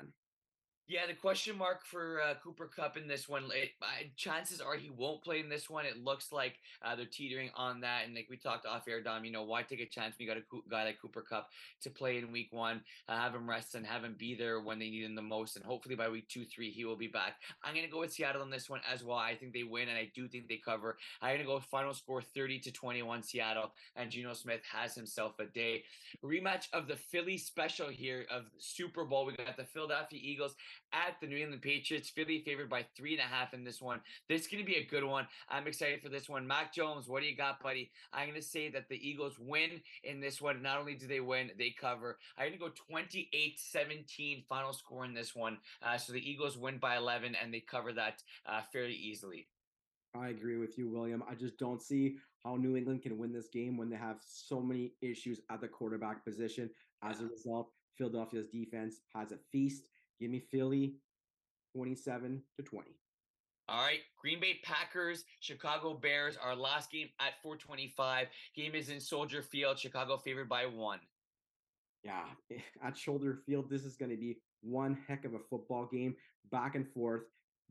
Yeah, 0.89 1.07
the 1.07 1.15
question 1.15 1.57
mark 1.57 1.87
for 1.87 2.21
uh, 2.21 2.35
Cooper 2.43 2.67
Kupp 2.67 2.97
in 2.97 3.07
this 3.07 3.29
one, 3.29 3.45
it, 3.55 3.71
uh, 3.81 3.87
chances 4.17 4.61
are 4.61 4.75
he 4.75 4.91
won't 4.91 5.23
play 5.23 5.39
in 5.39 5.49
this 5.49 5.71
one. 5.71 5.87
It 5.87 6.03
looks 6.03 6.33
like 6.33 6.59
uh, 6.85 6.97
they're 6.97 7.07
teetering 7.07 7.51
on 7.55 7.81
that. 7.83 8.05
And 8.05 8.15
like 8.15 8.27
we 8.29 8.37
talked 8.37 8.67
off 8.67 8.89
air, 8.89 9.01
Dom, 9.01 9.25
you 9.25 9.31
know, 9.31 9.45
why 9.45 9.63
take 9.63 9.81
a 9.81 9.87
chance 9.87 10.19
when 10.19 10.27
you 10.27 10.35
got 10.35 10.43
a 10.43 10.71
guy 10.71 10.85
like 10.85 11.01
Cooper 11.01 11.23
Kupp 11.23 11.49
to 11.83 11.91
play 11.91 12.19
in 12.19 12.33
week 12.33 12.49
one, 12.51 12.83
uh, 13.09 13.17
have 13.17 13.35
him 13.35 13.49
rest 13.49 13.77
and 13.77 13.87
have 13.87 14.03
him 14.03 14.17
be 14.19 14.35
there 14.35 14.61
when 14.61 14.81
they 14.81 14.91
need 14.91 15.05
him 15.05 15.15
the 15.15 15.23
most. 15.23 15.55
And 15.55 15.65
hopefully 15.65 15.95
by 15.95 16.09
week 16.09 16.29
two, 16.29 16.45
three, 16.45 16.71
he 16.71 16.85
will 16.85 16.97
be 16.97 17.07
back. 17.07 17.37
I'm 17.63 17.75
going 17.75 17.87
to 17.87 17.93
go 17.93 18.01
with 18.01 18.13
Seattle 18.13 18.43
on 18.43 18.51
this 18.51 18.69
one 18.69 18.81
as 18.93 19.05
well. 19.05 19.19
I 19.19 19.37
think 19.37 19.53
they 19.53 19.63
win 19.63 19.89
and 19.89 19.97
I 19.97 20.11
do 20.15 20.27
think 20.27 20.49
they 20.49 20.61
cover. 20.63 20.99
I'm 21.23 21.31
going 21.31 21.41
to 21.41 21.47
go 21.47 21.61
final 21.61 21.95
score 21.95 22.21
30 22.21 22.59
to 22.59 22.73
21 22.73 23.23
Seattle. 23.23 23.73
And 23.95 24.11
Geno 24.11 24.35
Smith 24.35 24.61
has 24.71 24.97
himself 24.97 25.39
a 25.39 25.45
day. 25.45 25.85
Rematch 26.25 26.67
of 26.73 26.89
the 26.89 26.97
Philly 26.97 27.39
special 27.39 27.89
here 27.89 28.27
of 28.31 28.47
Super 28.59 29.05
Bowl. 29.05 29.25
We 29.25 29.37
got 29.37 29.57
the 29.57 29.65
Philadelphia 29.65 30.19
Eagles 30.21 30.57
at 30.93 31.21
the 31.21 31.27
New 31.27 31.37
England 31.37 31.63
Patriots. 31.63 32.11
Philly 32.11 32.43
favored 32.45 32.69
by 32.69 32.85
three 32.97 33.13
and 33.13 33.21
a 33.21 33.35
half 33.35 33.55
in 33.55 33.65
this 33.65 33.81
one. 33.81 34.01
This 34.29 34.43
is 34.43 34.47
going 34.47 34.65
to 34.65 34.71
be 34.71 34.77
a 34.77 34.87
good 34.87 35.05
one. 35.05 35.27
I'm 35.49 35.67
excited 35.67 36.03
for 36.03 36.09
this 36.09 36.29
one. 36.29 36.47
Mac 36.47 36.75
Jones, 36.75 37.09
what 37.09 37.23
do 37.23 37.29
you 37.29 37.37
got, 37.37 37.63
buddy? 37.63 37.91
I'm 38.13 38.29
going 38.29 38.41
to 38.41 38.47
say 38.47 38.71
that 38.71 38.89
the 38.89 38.97
Eagles 38.97 39.39
win 39.39 39.81
in 40.05 40.21
this 40.21 40.41
one. 40.41 40.63
Not 40.63 40.79
only 40.79 40.95
do 40.95 41.07
they 41.07 41.21
win, 41.21 41.51
they 41.59 41.75
cover. 41.79 42.19
I'm 42.37 42.49
going 42.49 42.59
to 42.59 42.59
go 42.59 42.73
28 42.91 43.59
17 43.59 44.45
final 44.49 44.73
score 44.73 45.05
in 45.05 45.15
this 45.15 45.35
one. 45.35 45.59
Uh, 45.83 45.97
so 45.97 46.13
the 46.13 46.31
Eagles 46.31 46.57
win 46.57 46.79
by 46.79 46.97
11 46.97 47.35
and 47.43 47.53
they 47.53 47.61
cover 47.61 47.93
that 47.93 48.23
uh, 48.47 48.61
fairly 48.73 48.95
easily. 48.95 49.47
I 50.15 50.29
agree 50.29 50.59
with 50.59 50.77
you, 50.77 50.91
William. 50.91 51.23
I 51.29 51.35
just 51.35 51.59
don't 51.59 51.81
see 51.81 52.17
how 52.45 52.57
New 52.57 52.77
England 52.77 53.03
can 53.03 53.17
win 53.19 53.33
this 53.33 53.49
game 53.49 53.77
when 53.77 53.89
they 53.89 53.97
have 53.97 54.19
so 54.27 54.61
many 54.61 54.93
issues 55.01 55.41
at 55.51 55.61
the 55.61 55.69
quarterback 55.69 56.25
position. 56.25 56.69
As 57.03 57.21
a 57.21 57.27
result, 57.27 57.71
Philadelphia's 57.97 58.47
defense 58.49 58.97
has 59.15 59.33
a 59.33 59.39
feast. 59.51 59.85
Give 60.23 60.31
me 60.31 60.39
Philly 60.39 60.95
27 61.75 62.41
to 62.57 62.63
20. 62.63 62.91
All 63.69 63.85
right, 63.85 63.99
Green 64.21 64.39
Bay 64.39 64.61
Packers, 64.63 65.25
Chicago 65.41 65.95
Bears. 65.95 66.37
Our 66.41 66.55
last 66.55 66.93
game 66.93 67.09
at 67.19 67.43
425. 67.43 68.29
Game 68.55 68.77
is 68.77 68.89
in 68.89 69.01
Soldier 69.01 69.43
Field. 69.43 69.81
Chicago 69.81 70.17
favored 70.17 70.49
by 70.49 70.67
one. 70.67 71.01
Yeah, 72.05 72.23
at 72.85 72.97
Soldier 72.97 73.41
Field, 73.45 73.69
this 73.69 73.85
is 73.85 73.97
going 73.97 74.13
to 74.13 74.17
be 74.17 74.37
one 74.61 74.97
heck 75.09 75.25
of 75.25 75.35
a 75.35 75.41
football 75.51 75.89
game, 75.91 76.15
back 76.53 76.77
and 76.77 76.89
forth. 76.89 77.23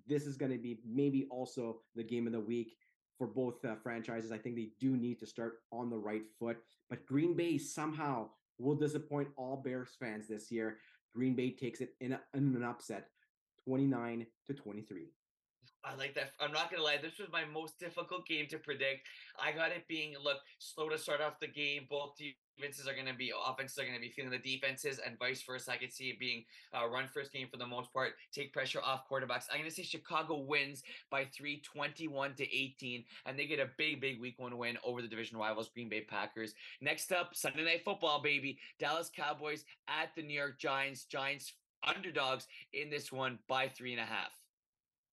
This 0.06 0.26
is 0.26 0.36
going 0.36 0.52
to 0.52 0.58
be 0.58 0.80
maybe 0.86 1.30
also 1.32 1.80
the 1.96 2.04
game 2.04 2.28
of 2.28 2.34
the 2.34 2.40
week 2.42 2.74
for 3.18 3.28
both 3.28 3.64
uh, 3.64 3.76
franchises. 3.82 4.34
I 4.34 4.38
think 4.38 4.58
they 4.58 4.72
do 4.78 4.98
need 4.98 5.20
to 5.20 5.26
start 5.26 5.60
on 5.72 5.90
the 5.90 5.98
right 5.98 6.24
foot, 6.38 6.58
but 6.90 7.06
Green 7.06 7.34
Bay 7.34 7.58
somehow 7.58 8.28
will 8.62 8.76
disappoint 8.76 9.30
all 9.38 9.62
Bears 9.64 9.96
fans 10.00 10.28
this 10.28 10.52
year. 10.52 10.78
Green 11.16 11.36
Bay 11.36 11.52
takes 11.52 11.82
it 11.82 11.94
in, 12.00 12.14
a, 12.14 12.22
in 12.34 12.56
an 12.56 12.64
upset, 12.64 13.10
29 13.66 14.26
to 14.48 14.54
23. 14.54 15.10
I 15.84 15.96
like 15.96 16.14
that. 16.14 16.32
I'm 16.40 16.52
not 16.52 16.70
gonna 16.70 16.84
lie, 16.84 16.98
this 17.02 17.18
was 17.18 17.30
my 17.32 17.44
most 17.44 17.80
difficult 17.80 18.28
game 18.28 18.46
to 18.50 18.60
predict. 18.60 19.08
I 19.42 19.52
got 19.52 19.72
it 19.72 19.88
being 19.88 20.14
look 20.24 20.38
slow 20.60 20.90
to 20.90 20.98
start 20.98 21.22
off 21.22 21.40
the 21.40 21.48
game. 21.48 21.88
Both 21.90 22.18
defenses 22.58 22.88
are 22.88 22.94
gonna 22.96 23.16
be 23.16 23.34
offenses 23.48 23.80
are 23.80 23.86
gonna 23.86 24.00
be 24.00 24.10
feeling 24.10 24.30
the 24.32 24.38
defenses, 24.38 25.00
and 25.04 25.18
vice 25.18 25.42
versa. 25.42 25.72
I 25.72 25.78
could 25.78 25.92
see 25.92 26.10
it 26.10 26.20
being 26.20 26.46
a 26.74 26.88
run 26.88 27.08
first 27.08 27.34
game 27.34 27.48
for 27.50 27.58
the 27.58 27.66
most 27.66 27.92
part. 27.92 28.12
Take 28.32 28.54
pressure 28.54 28.82
off 28.82 29.10
quarterbacks. 29.10 29.46
I'm 29.52 29.60
gonna 29.60 29.72
say 29.72 29.82
Chicago 29.82 30.38
wins 30.38 30.84
by 31.10 31.26
three, 31.26 31.62
21 31.62 32.36
to 32.36 32.44
18, 32.44 33.04
and 33.26 33.38
they 33.38 33.48
get 33.48 33.60
a 33.60 33.70
big, 33.78 34.02
big 34.02 34.22
week 34.22 34.38
one 34.38 34.58
win 34.58 34.78
over 34.84 35.02
the 35.02 35.08
division 35.08 35.38
rivals 35.40 35.70
Green 35.70 35.90
Bay 35.90 36.02
Packers. 36.02 36.54
Next 36.80 37.12
up, 37.12 37.34
Sunday 37.34 37.66
Night 37.66 37.84
Football, 37.84 38.22
baby. 38.22 38.60
Dallas 38.80 39.10
Cowboys 39.16 39.66
at 39.88 40.14
the 40.16 40.22
New 40.22 40.38
York 40.38 40.60
Giants. 40.60 41.06
Giants 41.06 41.54
underdogs 41.84 42.48
in 42.74 42.92
this 42.92 43.12
one 43.12 43.40
by 43.48 43.68
three 43.68 43.94
and 43.94 44.02
a 44.02 44.06
half 44.06 44.41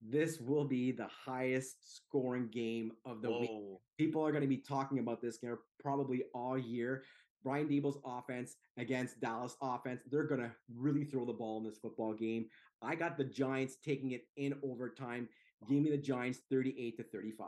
this 0.01 0.39
will 0.39 0.65
be 0.65 0.91
the 0.91 1.07
highest 1.07 1.97
scoring 1.97 2.47
game 2.51 2.91
of 3.05 3.21
the 3.21 3.29
Whoa. 3.29 3.39
week. 3.39 3.49
People 3.97 4.25
are 4.25 4.31
going 4.31 4.43
to 4.43 4.47
be 4.47 4.57
talking 4.57 4.99
about 4.99 5.21
this 5.21 5.37
game 5.37 5.57
probably 5.79 6.23
all 6.33 6.57
year. 6.57 7.03
Brian 7.43 7.67
Daboll's 7.67 7.99
offense 8.05 8.55
against 8.77 9.19
Dallas 9.21 9.55
offense, 9.61 10.01
they're 10.11 10.23
going 10.23 10.41
to 10.41 10.51
really 10.75 11.05
throw 11.05 11.25
the 11.25 11.33
ball 11.33 11.57
in 11.59 11.63
this 11.63 11.77
football 11.77 12.13
game. 12.13 12.45
I 12.81 12.95
got 12.95 13.17
the 13.17 13.23
Giants 13.23 13.77
taking 13.83 14.11
it 14.11 14.27
in 14.35 14.55
overtime. 14.63 15.27
Give 15.67 15.81
me 15.81 15.89
the 15.89 15.97
Giants 15.97 16.39
38 16.49 16.97
to 16.97 17.03
35. 17.03 17.47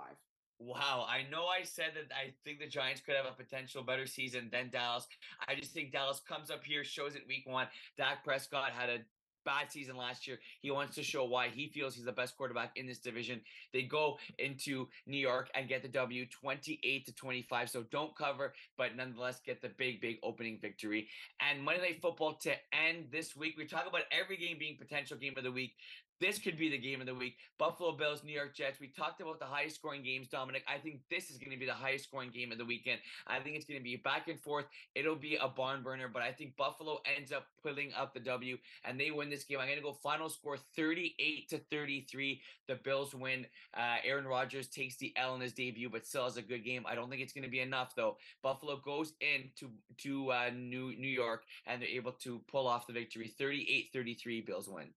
Wow, 0.60 1.08
I 1.10 1.24
know 1.32 1.46
I 1.48 1.64
said 1.64 1.94
that 1.96 2.14
I 2.16 2.34
think 2.44 2.60
the 2.60 2.68
Giants 2.68 3.02
could 3.02 3.16
have 3.16 3.26
a 3.26 3.36
potential 3.36 3.82
better 3.82 4.06
season 4.06 4.48
than 4.52 4.70
Dallas. 4.70 5.08
I 5.48 5.56
just 5.56 5.72
think 5.72 5.92
Dallas 5.92 6.22
comes 6.28 6.52
up 6.52 6.64
here, 6.64 6.84
shows 6.84 7.16
it 7.16 7.24
week 7.28 7.44
one. 7.48 7.68
Dak 7.98 8.24
Prescott 8.24 8.72
had 8.72 8.90
a 8.90 9.00
bad 9.46 9.72
season 9.72 9.98
last 9.98 10.28
year. 10.28 10.40
He 10.62 10.72
wants 10.72 10.96
to 10.96 11.04
show 11.04 11.26
why 11.26 11.50
he 11.50 11.68
feels 11.68 11.96
he's 11.96 12.06
the 12.06 12.12
best 12.12 12.38
quarterback 12.38 12.72
in 12.76 12.88
this 12.88 13.00
division. 13.00 13.42
They 13.74 13.84
go 13.84 14.18
into 14.40 14.88
New 15.06 15.18
York 15.18 15.50
and 15.56 15.68
get 15.68 15.82
the 15.82 15.88
W 15.90 16.26
28 16.26 17.06
to 17.06 17.14
25. 17.14 17.70
So 17.70 17.84
don't 17.92 18.16
cover, 18.16 18.54
but 18.78 18.96
nonetheless 18.96 19.42
get 19.46 19.62
the 19.62 19.70
big, 19.70 20.02
big 20.02 20.18
opening 20.24 20.60
victory. 20.62 21.08
And 21.40 21.64
Monday 21.64 21.82
Night 21.82 22.02
Football 22.02 22.36
to 22.42 22.54
end 22.74 23.06
this 23.12 23.36
week. 23.36 23.56
We 23.58 23.66
talk 23.66 23.88
about 23.88 24.04
every 24.12 24.38
game 24.38 24.58
being 24.60 24.78
potential 24.78 25.18
game 25.18 25.34
of 25.38 25.44
the 25.44 25.52
week. 25.52 25.74
This 26.22 26.38
could 26.38 26.56
be 26.56 26.70
the 26.70 26.78
game 26.78 27.02
of 27.02 27.08
the 27.08 27.16
week. 27.16 27.38
Buffalo 27.58 27.94
Bills, 27.94 28.24
New 28.24 28.32
York 28.32 28.54
Jets. 28.54 28.80
We 28.80 28.90
talked 28.90 29.22
about 29.22 29.40
the 29.40 29.46
highest 29.46 29.78
scoring 29.78 30.04
games, 30.04 30.28
Dominic. 30.28 30.64
I 30.72 30.78
think 30.78 31.00
this 31.10 31.32
is 31.32 31.40
going 31.40 31.50
to 31.50 31.58
be 31.58 31.66
the 31.66 31.74
highest 31.74 32.04
scoring 32.04 32.30
game 32.30 32.52
of 32.52 32.60
the 32.60 32.66
weekend. 32.66 33.00
I 33.26 33.40
think 33.40 33.56
it's 33.56 33.66
going 33.66 33.80
to 33.80 33.84
be 33.84 33.96
back 33.96 34.28
and 34.28 34.40
forth. 34.40 34.66
It'll 34.94 35.16
be 35.16 35.38
a 35.38 35.48
barn 35.48 35.82
burner, 35.82 36.08
but 36.08 36.22
I 36.22 36.32
think 36.32 36.56
Buffalo 36.56 37.00
ends 37.18 37.32
up 37.32 37.48
pulling 37.64 37.92
up 37.98 38.14
the 38.14 38.20
W 38.20 38.60
and 38.86 39.00
they 39.00 39.10
win 39.10 39.32
this 39.32 39.46
game. 39.46 39.58
I'm 39.60 39.66
going 39.66 39.80
to 39.80 39.84
go 39.84 39.94
final 39.94 40.30
score 40.30 40.58
38 40.76 41.50
to 41.50 41.58
33. 41.58 42.40
The 42.68 42.76
Bills 42.76 43.16
win. 43.16 43.48
Uh, 43.76 43.96
Aaron 44.06 44.26
Rodgers 44.26 44.68
takes 44.68 44.98
the 44.98 45.12
L 45.16 45.34
in 45.34 45.42
his 45.42 45.54
debut, 45.54 45.90
but 45.90 46.06
still 46.06 46.26
has 46.26 46.38
a 46.38 46.44
good 46.44 46.64
game. 46.64 46.86
I 46.88 46.94
don't 46.94 47.10
think 47.10 47.24
it's 47.24 47.34
going 47.34 47.46
to 47.46 47.50
be 47.50 47.62
enough 47.62 47.96
though. 47.96 48.18
Buffalo 48.44 48.78
goes 48.78 49.14
into 49.22 49.74
to 49.98 50.32
uh, 50.32 50.50
New 50.56 50.96
New 50.96 51.08
York 51.08 51.46
and 51.66 51.82
they're 51.82 51.90
able 51.90 52.12
to 52.12 52.42
pull 52.48 52.68
off 52.68 52.86
the 52.86 52.94
victory. 52.94 53.34
38-33. 53.40 54.46
Bills 54.46 54.70
win. 54.70 54.90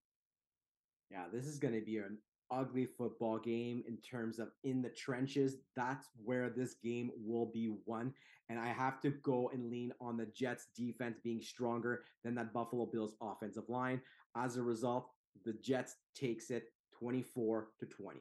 Yeah, 1.11 1.25
this 1.31 1.45
is 1.45 1.59
going 1.59 1.73
to 1.73 1.85
be 1.85 1.97
an 1.97 2.17
ugly 2.51 2.85
football 2.85 3.39
game 3.39 3.83
in 3.87 3.97
terms 3.97 4.39
of 4.39 4.49
in 4.63 4.81
the 4.81 4.89
trenches. 4.89 5.57
That's 5.75 6.07
where 6.23 6.49
this 6.49 6.75
game 6.75 7.11
will 7.23 7.45
be 7.45 7.75
won. 7.85 8.13
And 8.49 8.59
I 8.59 8.67
have 8.67 9.01
to 9.01 9.09
go 9.09 9.49
and 9.53 9.71
lean 9.71 9.91
on 9.99 10.17
the 10.17 10.27
Jets 10.27 10.67
defense 10.75 11.17
being 11.23 11.41
stronger 11.41 12.03
than 12.23 12.35
that 12.35 12.53
Buffalo 12.53 12.85
Bills 12.85 13.15
offensive 13.21 13.69
line. 13.69 14.01
As 14.35 14.57
a 14.57 14.61
result, 14.61 15.09
the 15.43 15.53
Jets 15.53 15.95
takes 16.13 16.51
it 16.51 16.65
24 16.99 17.69
to 17.79 17.85
20. 17.85 18.19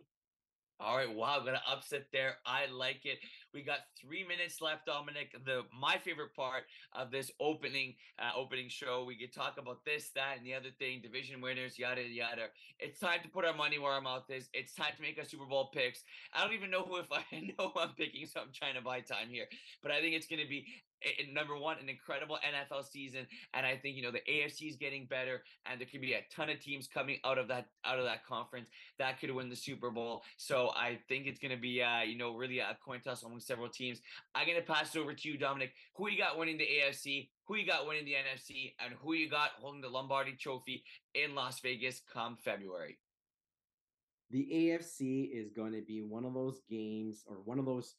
All 0.81 0.97
right, 0.97 1.12
wow, 1.12 1.39
gonna 1.39 1.62
upset 1.70 2.07
there. 2.12 2.39
I 2.45 2.66
like 2.66 3.07
it. 3.07 3.18
We 3.55 3.62
got 3.62 3.79
three 4.01 4.27
minutes 4.27 4.61
left, 4.61 4.87
Dominic. 4.87 5.33
The 5.45 5.62
my 5.72 5.99
favorite 5.99 6.35
part 6.35 6.64
of 6.93 7.12
this 7.12 7.31
opening 7.41 7.95
uh, 8.18 8.33
opening 8.37 8.68
show. 8.68 9.05
We 9.07 9.16
could 9.16 9.33
talk 9.33 9.55
about 9.57 9.85
this, 9.85 10.11
that, 10.16 10.39
and 10.39 10.47
the 10.47 10.55
other 10.55 10.70
thing. 10.77 11.01
Division 11.01 11.41
winners, 11.41 11.79
yada 11.79 12.03
yada. 12.03 12.47
It's 12.81 12.99
time 12.99 13.20
to 13.22 13.29
put 13.29 13.45
our 13.45 13.55
money 13.55 13.79
where 13.79 13.93
our 13.93 14.01
mouth 14.01 14.29
is. 14.31 14.49
It's 14.53 14.75
time 14.75 14.93
to 14.97 15.03
make 15.03 15.16
our 15.16 15.25
Super 15.25 15.47
Bowl 15.47 15.70
picks. 15.72 16.03
I 16.35 16.45
don't 16.45 16.55
even 16.55 16.72
know 16.72 16.83
who 16.83 16.97
if 16.97 17.11
I 17.12 17.22
know 17.59 17.70
who 17.72 17.81
I'm 17.81 17.95
picking, 17.97 18.27
so 18.27 18.41
I'm 18.41 18.53
trying 18.53 18.75
to 18.75 18.83
buy 18.83 19.01
time 19.01 19.29
here. 19.31 19.47
But 19.81 19.93
I 19.93 20.01
think 20.01 20.16
it's 20.16 20.27
gonna 20.27 20.49
be 20.49 20.66
number 21.33 21.57
one, 21.57 21.77
an 21.81 21.89
incredible 21.89 22.39
NFL 22.47 22.85
season, 22.85 23.27
and 23.53 23.67
I 23.67 23.77
think 23.77 23.97
you 23.97 24.03
know 24.03 24.11
the 24.11 24.23
AFC 24.31 24.69
is 24.69 24.77
getting 24.77 25.07
better, 25.07 25.43
and 25.67 25.81
there 25.81 25.87
could 25.91 26.01
be 26.01 26.15
a 26.15 26.25
ton 26.35 26.51
of 26.51 26.61
teams 26.61 26.87
coming 26.87 27.19
out 27.25 27.39
of 27.39 27.49
that 27.49 27.67
out 27.85 27.99
of 27.99 28.05
that 28.05 28.25
conference 28.25 28.69
that 28.99 29.21
could 29.21 29.31
win 29.31 29.49
the 29.49 29.57
Super 29.57 29.91
Bowl. 29.91 30.23
So 30.37 30.71
I 30.75 30.99
think 31.09 31.27
it's 31.27 31.39
going 31.39 31.55
to 31.55 31.61
be 31.61 31.83
uh, 31.83 32.03
you 32.03 32.19
know 32.19 32.37
really 32.37 32.59
a 32.59 32.77
coin 32.85 33.01
toss 33.01 33.23
among 33.23 33.41
several 33.41 33.69
teams. 33.69 34.01
I'm 34.35 34.47
going 34.47 34.59
to 34.59 34.67
pass 34.67 34.95
it 34.95 34.99
over 34.99 35.15
to 35.15 35.29
you, 35.29 35.39
Dominic. 35.39 35.73
Who 35.97 36.09
you 36.09 36.19
got 36.19 36.39
winning 36.39 36.59
the 36.59 36.69
AFC? 36.69 37.29
Who 37.47 37.57
you 37.57 37.67
got 37.67 37.87
winning 37.87 38.05
the 38.05 38.13
NFC? 38.13 38.75
And 38.85 38.95
who 39.03 39.15
you 39.15 39.29
got 39.29 39.51
holding 39.61 39.81
the 39.81 39.89
Lombardi 39.89 40.33
Trophy 40.33 40.85
in 41.15 41.35
Las 41.35 41.61
Vegas 41.61 42.01
come 42.13 42.37
February? 42.43 42.99
The 44.31 44.49
AFC 44.53 45.31
is 45.33 45.51
going 45.51 45.73
to 45.73 45.83
be 45.83 46.03
one 46.03 46.25
of 46.25 46.35
those 46.35 46.61
games 46.69 47.23
or 47.27 47.37
one 47.45 47.59
of 47.59 47.67
those 47.67 47.95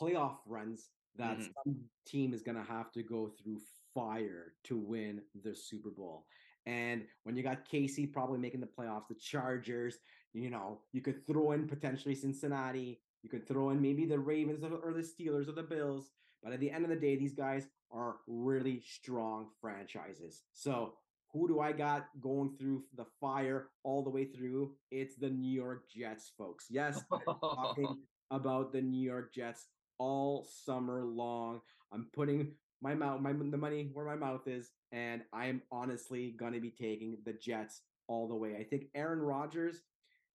playoff 0.00 0.36
runs 0.46 0.90
that 1.18 1.38
mm-hmm. 1.38 1.52
some 1.64 1.76
team 2.06 2.34
is 2.34 2.42
going 2.42 2.56
to 2.56 2.64
have 2.64 2.92
to 2.92 3.02
go 3.02 3.32
through 3.42 3.58
fire 3.94 4.52
to 4.64 4.76
win 4.76 5.22
the 5.42 5.54
Super 5.54 5.90
Bowl. 5.90 6.26
And 6.66 7.04
when 7.22 7.36
you 7.36 7.42
got 7.42 7.68
KC 7.68 8.12
probably 8.12 8.38
making 8.38 8.60
the 8.60 8.66
playoffs, 8.66 9.08
the 9.08 9.14
Chargers, 9.14 9.98
you 10.32 10.50
know, 10.50 10.80
you 10.92 11.00
could 11.00 11.26
throw 11.26 11.52
in 11.52 11.68
potentially 11.68 12.14
Cincinnati, 12.14 13.00
you 13.22 13.30
could 13.30 13.46
throw 13.46 13.70
in 13.70 13.80
maybe 13.80 14.04
the 14.04 14.18
Ravens 14.18 14.64
or 14.64 14.92
the 14.92 15.00
Steelers 15.00 15.48
or 15.48 15.52
the 15.52 15.62
Bills. 15.62 16.10
But 16.42 16.52
at 16.52 16.60
the 16.60 16.70
end 16.70 16.84
of 16.84 16.90
the 16.90 16.96
day, 16.96 17.16
these 17.16 17.34
guys 17.34 17.66
are 17.92 18.16
really 18.26 18.80
strong 18.80 19.46
franchises. 19.60 20.42
So 20.52 20.94
who 21.32 21.48
do 21.48 21.60
I 21.60 21.72
got 21.72 22.08
going 22.20 22.56
through 22.58 22.84
the 22.96 23.06
fire 23.20 23.68
all 23.84 24.02
the 24.02 24.10
way 24.10 24.24
through? 24.24 24.72
It's 24.90 25.16
the 25.16 25.30
New 25.30 25.50
York 25.50 25.84
Jets, 25.90 26.32
folks. 26.36 26.66
Yes, 26.70 27.00
talking 27.40 27.96
about 28.30 28.72
the 28.72 28.82
New 28.82 29.02
York 29.02 29.32
Jets 29.34 29.66
all 29.98 30.46
summer 30.64 31.04
long. 31.04 31.60
I'm 31.92 32.06
putting 32.12 32.52
my 32.82 32.94
mouth, 32.94 33.20
my 33.20 33.32
the 33.32 33.56
money 33.56 33.90
where 33.92 34.04
my 34.04 34.16
mouth 34.16 34.46
is, 34.46 34.70
and 34.92 35.22
I'm 35.32 35.62
honestly 35.70 36.34
gonna 36.38 36.60
be 36.60 36.70
taking 36.70 37.18
the 37.24 37.32
Jets 37.32 37.82
all 38.08 38.28
the 38.28 38.34
way. 38.34 38.56
I 38.58 38.64
think 38.64 38.86
Aaron 38.94 39.20
Rodgers 39.20 39.82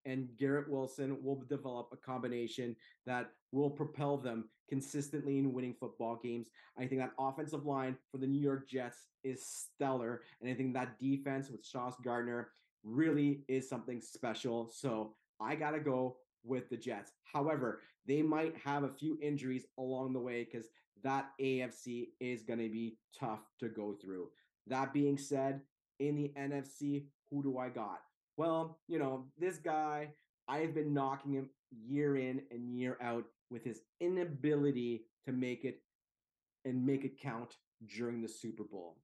and 0.04 0.28
Garrett 0.36 0.68
Wilson 0.68 1.22
will 1.22 1.42
develop 1.48 1.88
a 1.92 1.96
combination 1.96 2.74
that 3.06 3.30
will 3.52 3.70
propel 3.70 4.16
them 4.16 4.48
consistently 4.68 5.38
in 5.38 5.52
winning 5.52 5.74
football 5.78 6.18
games. 6.22 6.48
I 6.76 6.86
think 6.86 7.00
that 7.00 7.12
offensive 7.18 7.66
line 7.66 7.96
for 8.10 8.18
the 8.18 8.26
New 8.26 8.40
York 8.40 8.68
Jets 8.68 9.06
is 9.22 9.46
stellar, 9.46 10.22
and 10.40 10.50
I 10.50 10.54
think 10.54 10.74
that 10.74 10.98
defense 10.98 11.50
with 11.50 11.64
Sauce 11.64 11.96
Gardner 12.02 12.50
really 12.82 13.44
is 13.48 13.68
something 13.68 14.00
special. 14.00 14.68
So 14.72 15.14
I 15.40 15.54
gotta 15.54 15.80
go 15.80 16.16
with 16.44 16.68
the 16.68 16.76
Jets. 16.76 17.12
However, 17.24 17.80
they 18.06 18.22
might 18.22 18.56
have 18.64 18.84
a 18.84 18.88
few 18.92 19.18
injuries 19.22 19.66
along 19.78 20.12
the 20.12 20.20
way 20.20 20.44
because 20.44 20.68
that 21.02 21.30
AFC 21.40 22.08
is 22.20 22.42
going 22.42 22.58
to 22.58 22.68
be 22.68 22.98
tough 23.18 23.40
to 23.60 23.68
go 23.68 23.96
through. 24.02 24.28
That 24.66 24.92
being 24.92 25.18
said, 25.18 25.60
in 25.98 26.16
the 26.16 26.32
NFC, 26.38 27.04
who 27.30 27.42
do 27.42 27.58
I 27.58 27.68
got? 27.68 28.00
Well, 28.36 28.80
you 28.88 28.98
know, 28.98 29.26
this 29.38 29.58
guy, 29.58 30.08
I've 30.48 30.74
been 30.74 30.92
knocking 30.92 31.34
him 31.34 31.50
year 31.70 32.16
in 32.16 32.42
and 32.50 32.76
year 32.76 32.98
out 33.00 33.24
with 33.50 33.64
his 33.64 33.80
inability 34.00 35.04
to 35.26 35.32
make 35.32 35.64
it 35.64 35.80
and 36.64 36.84
make 36.84 37.04
it 37.04 37.20
count 37.20 37.56
during 37.86 38.22
the 38.22 38.28
Super 38.28 38.64
Bowl. 38.64 38.98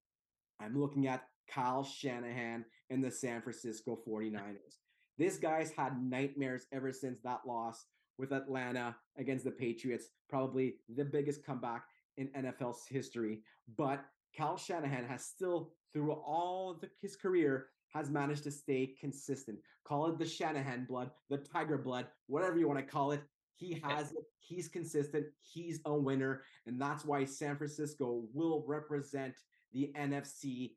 I'm 0.60 0.78
looking 0.80 1.06
at 1.06 1.24
Kyle 1.52 1.84
Shanahan 1.84 2.64
and 2.90 3.02
the 3.02 3.10
San 3.10 3.42
Francisco 3.42 3.98
49ers. 4.08 4.77
This 5.18 5.36
guy's 5.36 5.72
had 5.72 6.00
nightmares 6.00 6.66
ever 6.72 6.92
since 6.92 7.18
that 7.24 7.40
loss 7.46 7.86
with 8.18 8.32
Atlanta 8.32 8.96
against 9.16 9.44
the 9.44 9.50
Patriots, 9.50 10.06
probably 10.28 10.76
the 10.94 11.04
biggest 11.04 11.44
comeback 11.44 11.84
in 12.16 12.28
NFL's 12.28 12.86
history. 12.86 13.40
But 13.76 14.04
Cal 14.34 14.56
Shanahan 14.56 15.06
has 15.06 15.24
still, 15.24 15.72
through 15.92 16.12
all 16.12 16.78
the, 16.80 16.88
his 17.00 17.16
career, 17.16 17.66
has 17.92 18.10
managed 18.10 18.44
to 18.44 18.50
stay 18.50 18.94
consistent. 19.00 19.58
Call 19.84 20.06
it 20.08 20.18
the 20.18 20.26
Shanahan 20.26 20.84
blood, 20.88 21.10
the 21.30 21.38
Tiger 21.38 21.78
blood, 21.78 22.06
whatever 22.26 22.58
you 22.58 22.68
want 22.68 22.78
to 22.78 22.84
call 22.84 23.12
it. 23.12 23.22
He 23.56 23.82
has 23.82 24.12
it. 24.12 24.24
He's 24.38 24.68
consistent. 24.68 25.26
He's 25.40 25.80
a 25.84 25.92
winner. 25.92 26.42
And 26.66 26.80
that's 26.80 27.04
why 27.04 27.24
San 27.24 27.56
Francisco 27.56 28.22
will 28.32 28.64
represent 28.68 29.34
the 29.72 29.92
NFC 29.98 30.72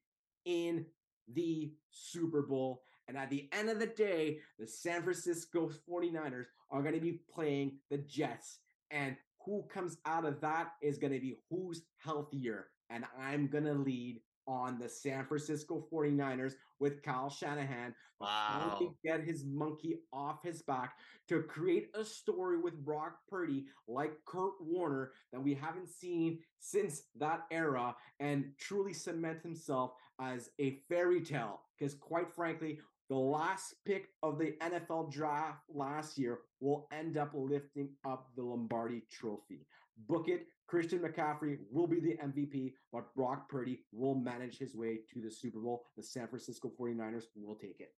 in 0.46 0.86
the 1.32 1.74
Super 1.92 2.42
Bowl. 2.42 2.82
And 3.08 3.18
at 3.18 3.30
the 3.30 3.50
end 3.52 3.70
of 3.70 3.80
the 3.80 3.88
day, 3.88 4.40
the 4.60 4.68
San 4.68 5.04
Francisco 5.04 5.70
49ers 5.90 6.46
are 6.70 6.82
going 6.82 6.96
to 6.96 7.02
be 7.02 7.22
playing 7.34 7.80
the 7.90 7.98
Jets. 7.98 8.60
And 8.90 9.16
who 9.46 9.64
comes 9.64 9.98
out 10.06 10.26
of 10.26 10.40
that 10.42 10.74
is 10.82 10.98
going 10.98 11.14
to 11.14 11.20
be 11.20 11.36
who's 11.50 11.84
healthier. 11.98 12.68
And 12.90 13.06
I'm 13.20 13.48
going 13.48 13.66
to 13.66 13.74
lead 13.74 14.22
on 14.48 14.80
the 14.80 14.90
San 14.90 15.26
Francisco 15.26 15.86
49ers 15.92 16.54
with 16.80 17.04
Kyle 17.04 17.30
Shanahan. 17.30 17.94
Wow. 18.20 18.94
Get 19.04 19.24
his 19.24 19.46
monkey 19.46 20.00
off 20.14 20.44
his 20.44 20.62
back 20.62 20.94
to 21.28 21.42
create 21.42 21.90
a 21.96 22.04
story 22.06 22.60
with 22.60 22.86
Brock 22.86 23.18
Purdy 23.28 23.66
like 23.88 24.14
Kurt 24.26 24.54
Warner 24.60 25.12
that 25.32 25.42
we 25.42 25.56
haven't 25.56 25.90
seen 25.90 26.40
since 26.60 27.04
that 27.18 27.42
era 27.50 27.96
and 28.20 28.52
truly 28.60 28.94
cement 28.94 29.42
himself 29.42 29.94
as 30.22 30.50
a 30.60 30.80
fairy 30.88 31.22
tale. 31.22 31.62
Because 31.78 31.96
quite 31.96 32.32
frankly, 32.32 32.80
the 33.10 33.18
last 33.18 33.76
pick 33.86 34.10
of 34.24 34.38
the 34.38 34.56
NFL 34.62 35.12
draft 35.12 35.64
last 35.74 36.18
year 36.18 36.40
will 36.62 36.88
end 36.94 37.18
up 37.18 37.32
lifting 37.34 37.90
up 38.06 38.30
the 38.36 38.44
Lombardi 38.44 39.04
trophy. 39.12 39.66
Book 40.08 40.30
it. 40.30 40.48
Christian 40.68 41.00
McCaffrey 41.00 41.58
will 41.70 41.88
be 41.88 42.00
the 42.00 42.18
MVP, 42.24 42.74
but 42.94 43.14
Brock 43.14 43.50
Purdy 43.50 43.82
will 43.92 44.16
manage 44.16 44.58
his 44.58 44.74
way 44.74 45.00
to 45.14 45.20
the 45.20 45.30
Super 45.30 45.60
Bowl. 45.60 45.84
The 45.98 46.04
San 46.04 46.28
Francisco 46.30 46.72
49ers 46.80 47.26
will 47.36 47.56
take 47.56 47.82
it. 47.82 47.94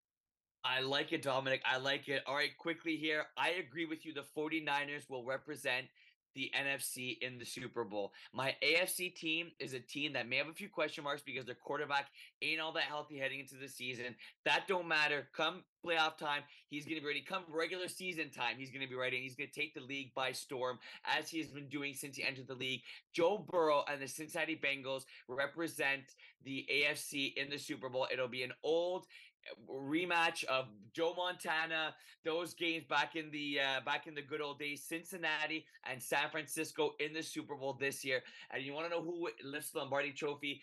I 0.63 0.81
like 0.81 1.13
it, 1.13 1.21
Dominic. 1.21 1.61
I 1.65 1.77
like 1.77 2.07
it. 2.07 2.23
All 2.25 2.35
right, 2.35 2.57
quickly 2.57 2.95
here. 2.95 3.25
I 3.37 3.49
agree 3.51 3.85
with 3.85 4.05
you. 4.05 4.13
The 4.13 4.25
49ers 4.35 5.09
will 5.09 5.25
represent 5.25 5.85
the 6.35 6.51
NFC 6.57 7.17
in 7.21 7.37
the 7.37 7.45
Super 7.45 7.83
Bowl. 7.83 8.13
My 8.33 8.55
AFC 8.63 9.13
team 9.13 9.51
is 9.59 9.73
a 9.73 9.79
team 9.79 10.13
that 10.13 10.27
may 10.27 10.37
have 10.37 10.47
a 10.47 10.53
few 10.53 10.69
question 10.69 11.03
marks 11.03 11.21
because 11.21 11.45
their 11.45 11.55
quarterback 11.55 12.07
ain't 12.41 12.59
all 12.59 12.73
that 12.73 12.83
healthy 12.83 13.17
heading 13.17 13.39
into 13.39 13.55
the 13.55 13.67
season. 13.67 14.15
That 14.45 14.67
don't 14.67 14.87
matter. 14.87 15.27
Come 15.35 15.63
playoff 15.85 16.17
time, 16.17 16.43
he's 16.69 16.85
going 16.85 16.95
to 16.95 17.01
be 17.01 17.07
ready. 17.07 17.21
Come 17.21 17.43
regular 17.49 17.87
season 17.87 18.29
time, 18.29 18.55
he's 18.57 18.71
going 18.71 18.81
to 18.81 18.89
be 18.89 18.95
ready. 18.95 19.17
he's 19.17 19.35
going 19.35 19.49
to 19.49 19.59
take 19.59 19.73
the 19.73 19.81
league 19.81 20.13
by 20.15 20.31
storm 20.31 20.79
as 21.17 21.29
he 21.29 21.39
has 21.39 21.49
been 21.49 21.67
doing 21.67 21.93
since 21.93 22.15
he 22.15 22.23
entered 22.23 22.47
the 22.47 22.55
league. 22.55 22.81
Joe 23.13 23.45
Burrow 23.49 23.83
and 23.91 24.01
the 24.01 24.07
Cincinnati 24.07 24.59
Bengals 24.61 25.03
represent 25.27 26.03
the 26.45 26.65
AFC 26.71 27.33
in 27.35 27.49
the 27.49 27.57
Super 27.57 27.89
Bowl. 27.89 28.07
It'll 28.11 28.27
be 28.27 28.43
an 28.43 28.53
old 28.63 29.05
rematch 29.69 30.43
of 30.45 30.65
Joe 30.93 31.13
Montana, 31.15 31.95
those 32.23 32.53
games 32.53 32.83
back 32.85 33.15
in 33.15 33.31
the 33.31 33.59
uh, 33.59 33.81
back 33.85 34.07
in 34.07 34.15
the 34.15 34.21
good 34.21 34.41
old 34.41 34.59
days, 34.59 34.81
Cincinnati 34.83 35.65
and 35.89 36.01
San 36.01 36.29
Francisco 36.31 36.93
in 36.99 37.13
the 37.13 37.21
Super 37.23 37.55
Bowl 37.55 37.73
this 37.73 38.05
year. 38.05 38.21
And 38.51 38.63
you 38.63 38.73
want 38.73 38.85
to 38.85 38.89
know 38.89 39.01
who 39.01 39.29
lifts 39.43 39.71
the 39.71 39.79
Lombardi 39.79 40.11
Trophy? 40.11 40.61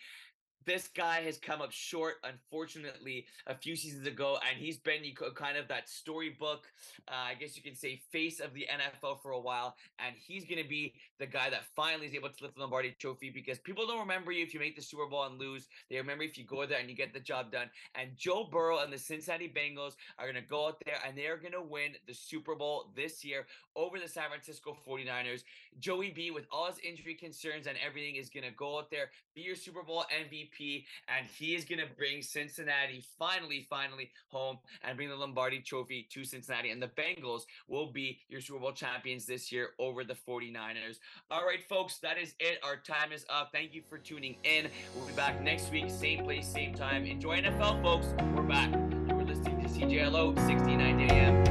This 0.65 0.87
guy 0.87 1.21
has 1.21 1.37
come 1.37 1.61
up 1.61 1.71
short, 1.71 2.15
unfortunately, 2.23 3.25
a 3.47 3.55
few 3.55 3.75
seasons 3.75 4.05
ago, 4.05 4.37
and 4.47 4.59
he's 4.59 4.77
been 4.77 5.01
kind 5.35 5.57
of 5.57 5.67
that 5.67 5.89
storybook, 5.89 6.65
uh, 7.07 7.29
I 7.29 7.33
guess 7.35 7.55
you 7.55 7.63
can 7.63 7.75
say, 7.75 8.01
face 8.11 8.39
of 8.39 8.53
the 8.53 8.67
NFL 8.71 9.21
for 9.21 9.31
a 9.31 9.39
while. 9.39 9.75
And 9.99 10.15
he's 10.15 10.45
going 10.45 10.61
to 10.61 10.67
be 10.67 10.93
the 11.19 11.25
guy 11.25 11.49
that 11.49 11.65
finally 11.75 12.07
is 12.07 12.13
able 12.13 12.29
to 12.29 12.43
lift 12.43 12.55
the 12.55 12.61
Lombardi 12.61 12.95
Trophy 12.99 13.29
because 13.29 13.59
people 13.59 13.87
don't 13.87 13.99
remember 13.99 14.31
you 14.31 14.43
if 14.43 14.53
you 14.53 14.59
make 14.59 14.75
the 14.75 14.81
Super 14.81 15.07
Bowl 15.07 15.23
and 15.23 15.39
lose. 15.39 15.67
They 15.89 15.97
remember 15.97 16.23
if 16.23 16.37
you 16.37 16.45
go 16.45 16.65
there 16.65 16.79
and 16.79 16.89
you 16.89 16.95
get 16.95 17.13
the 17.13 17.19
job 17.19 17.51
done. 17.51 17.69
And 17.95 18.11
Joe 18.15 18.47
Burrow 18.51 18.79
and 18.79 18.93
the 18.93 18.97
Cincinnati 18.97 19.51
Bengals 19.51 19.93
are 20.19 20.25
going 20.25 20.41
to 20.41 20.49
go 20.49 20.67
out 20.67 20.81
there 20.85 20.97
and 21.07 21.17
they're 21.17 21.37
going 21.37 21.53
to 21.53 21.61
win 21.61 21.93
the 22.07 22.13
Super 22.13 22.55
Bowl 22.55 22.91
this 22.95 23.23
year 23.23 23.47
over 23.75 23.99
the 23.99 24.07
San 24.07 24.29
Francisco 24.29 24.77
49ers. 24.87 25.43
Joey 25.79 26.11
B, 26.11 26.31
with 26.31 26.45
all 26.51 26.67
his 26.67 26.79
injury 26.79 27.15
concerns 27.15 27.67
and 27.67 27.77
everything, 27.85 28.15
is 28.15 28.29
going 28.29 28.45
to 28.45 28.51
go 28.51 28.77
out 28.77 28.91
there, 28.91 29.09
be 29.33 29.41
your 29.41 29.55
Super 29.55 29.83
Bowl 29.83 30.05
MVP 30.13 30.50
MVP, 30.51 30.85
and 31.07 31.25
he 31.37 31.55
is 31.55 31.65
going 31.65 31.79
to 31.79 31.87
bring 31.97 32.21
Cincinnati 32.21 33.03
finally, 33.17 33.65
finally 33.69 34.09
home 34.29 34.57
and 34.83 34.95
bring 34.95 35.09
the 35.09 35.15
Lombardi 35.15 35.59
Trophy 35.59 36.07
to 36.11 36.23
Cincinnati. 36.23 36.71
And 36.71 36.81
the 36.81 36.87
Bengals 36.87 37.41
will 37.67 37.91
be 37.91 38.19
your 38.29 38.41
Super 38.41 38.59
Bowl 38.59 38.71
champions 38.71 39.25
this 39.25 39.51
year 39.51 39.69
over 39.79 40.03
the 40.03 40.15
49ers. 40.15 40.99
All 41.29 41.45
right, 41.45 41.63
folks, 41.67 41.97
that 41.99 42.17
is 42.17 42.33
it. 42.39 42.59
Our 42.63 42.77
time 42.77 43.11
is 43.11 43.25
up. 43.29 43.49
Thank 43.51 43.73
you 43.73 43.81
for 43.89 43.97
tuning 43.97 44.35
in. 44.43 44.67
We'll 44.95 45.05
be 45.05 45.13
back 45.13 45.41
next 45.41 45.71
week, 45.71 45.89
same 45.89 46.23
place, 46.23 46.47
same 46.47 46.73
time. 46.73 47.05
Enjoy 47.05 47.41
NFL, 47.41 47.81
folks. 47.81 48.07
We're 48.35 48.43
back. 48.43 48.71
You 48.71 49.15
were 49.15 49.23
listening 49.23 49.61
to 49.61 49.67
CJLO 49.67 50.35
69 50.47 51.11
AM. 51.11 51.50